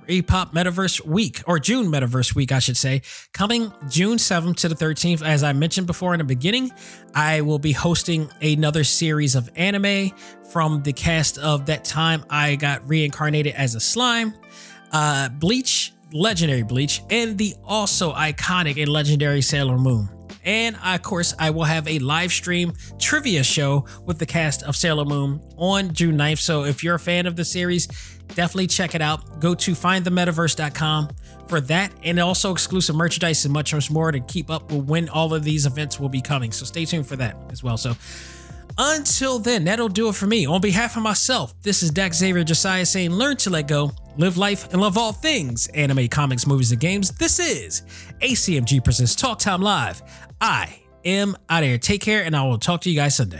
Repop 0.07 0.53
Metaverse 0.53 1.05
Week, 1.05 1.41
or 1.47 1.59
June 1.59 1.87
Metaverse 1.87 2.33
Week, 2.33 2.51
I 2.51 2.59
should 2.59 2.77
say, 2.77 3.01
coming 3.33 3.71
June 3.89 4.17
7th 4.17 4.55
to 4.57 4.69
the 4.69 4.75
13th. 4.75 5.21
As 5.21 5.43
I 5.43 5.53
mentioned 5.53 5.87
before 5.87 6.13
in 6.13 6.19
the 6.19 6.23
beginning, 6.23 6.71
I 7.13 7.41
will 7.41 7.59
be 7.59 7.73
hosting 7.73 8.29
another 8.41 8.83
series 8.83 9.35
of 9.35 9.49
anime 9.55 10.11
from 10.51 10.81
the 10.83 10.93
cast 10.93 11.37
of 11.37 11.65
that 11.65 11.83
time 11.83 12.23
I 12.29 12.55
got 12.55 12.87
reincarnated 12.87 13.53
as 13.55 13.75
a 13.75 13.79
slime, 13.79 14.33
uh, 14.91 15.29
Bleach, 15.29 15.93
legendary 16.13 16.63
Bleach, 16.63 17.01
and 17.09 17.37
the 17.37 17.53
also 17.65 18.13
iconic 18.13 18.81
and 18.81 18.89
legendary 18.89 19.41
Sailor 19.41 19.77
Moon. 19.77 20.09
And 20.47 20.77
of 20.81 21.01
course, 21.01 21.35
I 21.37 21.49
will 21.49 21.65
have 21.65 21.85
a 21.89 21.99
live 21.99 22.31
stream 22.31 22.71
trivia 22.97 23.43
show 23.43 23.85
with 24.05 24.17
the 24.17 24.25
cast 24.25 24.63
of 24.63 24.77
Sailor 24.77 25.03
Moon 25.03 25.41
on 25.57 25.93
June 25.93 26.17
9th. 26.17 26.39
So 26.39 26.63
if 26.63 26.85
you're 26.85 26.95
a 26.95 26.99
fan 26.99 27.25
of 27.25 27.35
the 27.35 27.43
series, 27.43 27.89
definitely 28.29 28.67
check 28.67 28.95
it 28.95 29.01
out. 29.01 29.39
Go 29.39 29.55
to 29.55 29.71
findthemetaverse.com 29.71 31.09
for 31.47 31.61
that 31.61 31.91
and 32.03 32.19
also 32.19 32.51
exclusive 32.51 32.95
merchandise 32.95 33.45
and 33.45 33.53
much, 33.53 33.73
much 33.73 33.89
more 33.89 34.11
to 34.11 34.19
keep 34.19 34.49
up 34.49 34.71
with 34.71 34.85
when 34.85 35.09
all 35.09 35.33
of 35.33 35.43
these 35.43 35.65
events 35.65 35.99
will 35.99 36.09
be 36.09 36.21
coming. 36.21 36.51
So 36.51 36.65
stay 36.65 36.85
tuned 36.85 37.07
for 37.07 37.15
that 37.15 37.37
as 37.51 37.63
well. 37.63 37.77
So 37.77 37.95
until 38.77 39.39
then, 39.39 39.63
that'll 39.63 39.89
do 39.89 40.09
it 40.09 40.15
for 40.15 40.27
me. 40.27 40.45
On 40.45 40.61
behalf 40.61 40.97
of 40.97 41.03
myself, 41.03 41.59
this 41.63 41.81
is 41.81 41.89
Dex 41.89 42.17
Xavier 42.17 42.43
Josiah 42.43 42.85
saying, 42.85 43.11
learn 43.11 43.37
to 43.37 43.49
let 43.49 43.67
go, 43.67 43.91
live 44.17 44.37
life, 44.37 44.71
and 44.71 44.81
love 44.81 44.97
all 44.97 45.11
things 45.11 45.67
anime, 45.69 46.07
comics, 46.07 46.45
movies, 46.45 46.71
and 46.71 46.79
games. 46.79 47.11
This 47.11 47.39
is 47.39 47.81
ACMG 48.21 48.83
Presents 48.83 49.15
Talk 49.15 49.39
Time 49.39 49.61
Live. 49.61 50.01
I 50.39 50.79
am 51.05 51.35
out 51.49 51.63
of 51.63 51.69
here. 51.69 51.79
Take 51.79 52.01
care, 52.01 52.23
and 52.23 52.35
I 52.35 52.43
will 52.43 52.59
talk 52.59 52.81
to 52.81 52.89
you 52.89 52.95
guys 52.95 53.15
Sunday. 53.15 53.39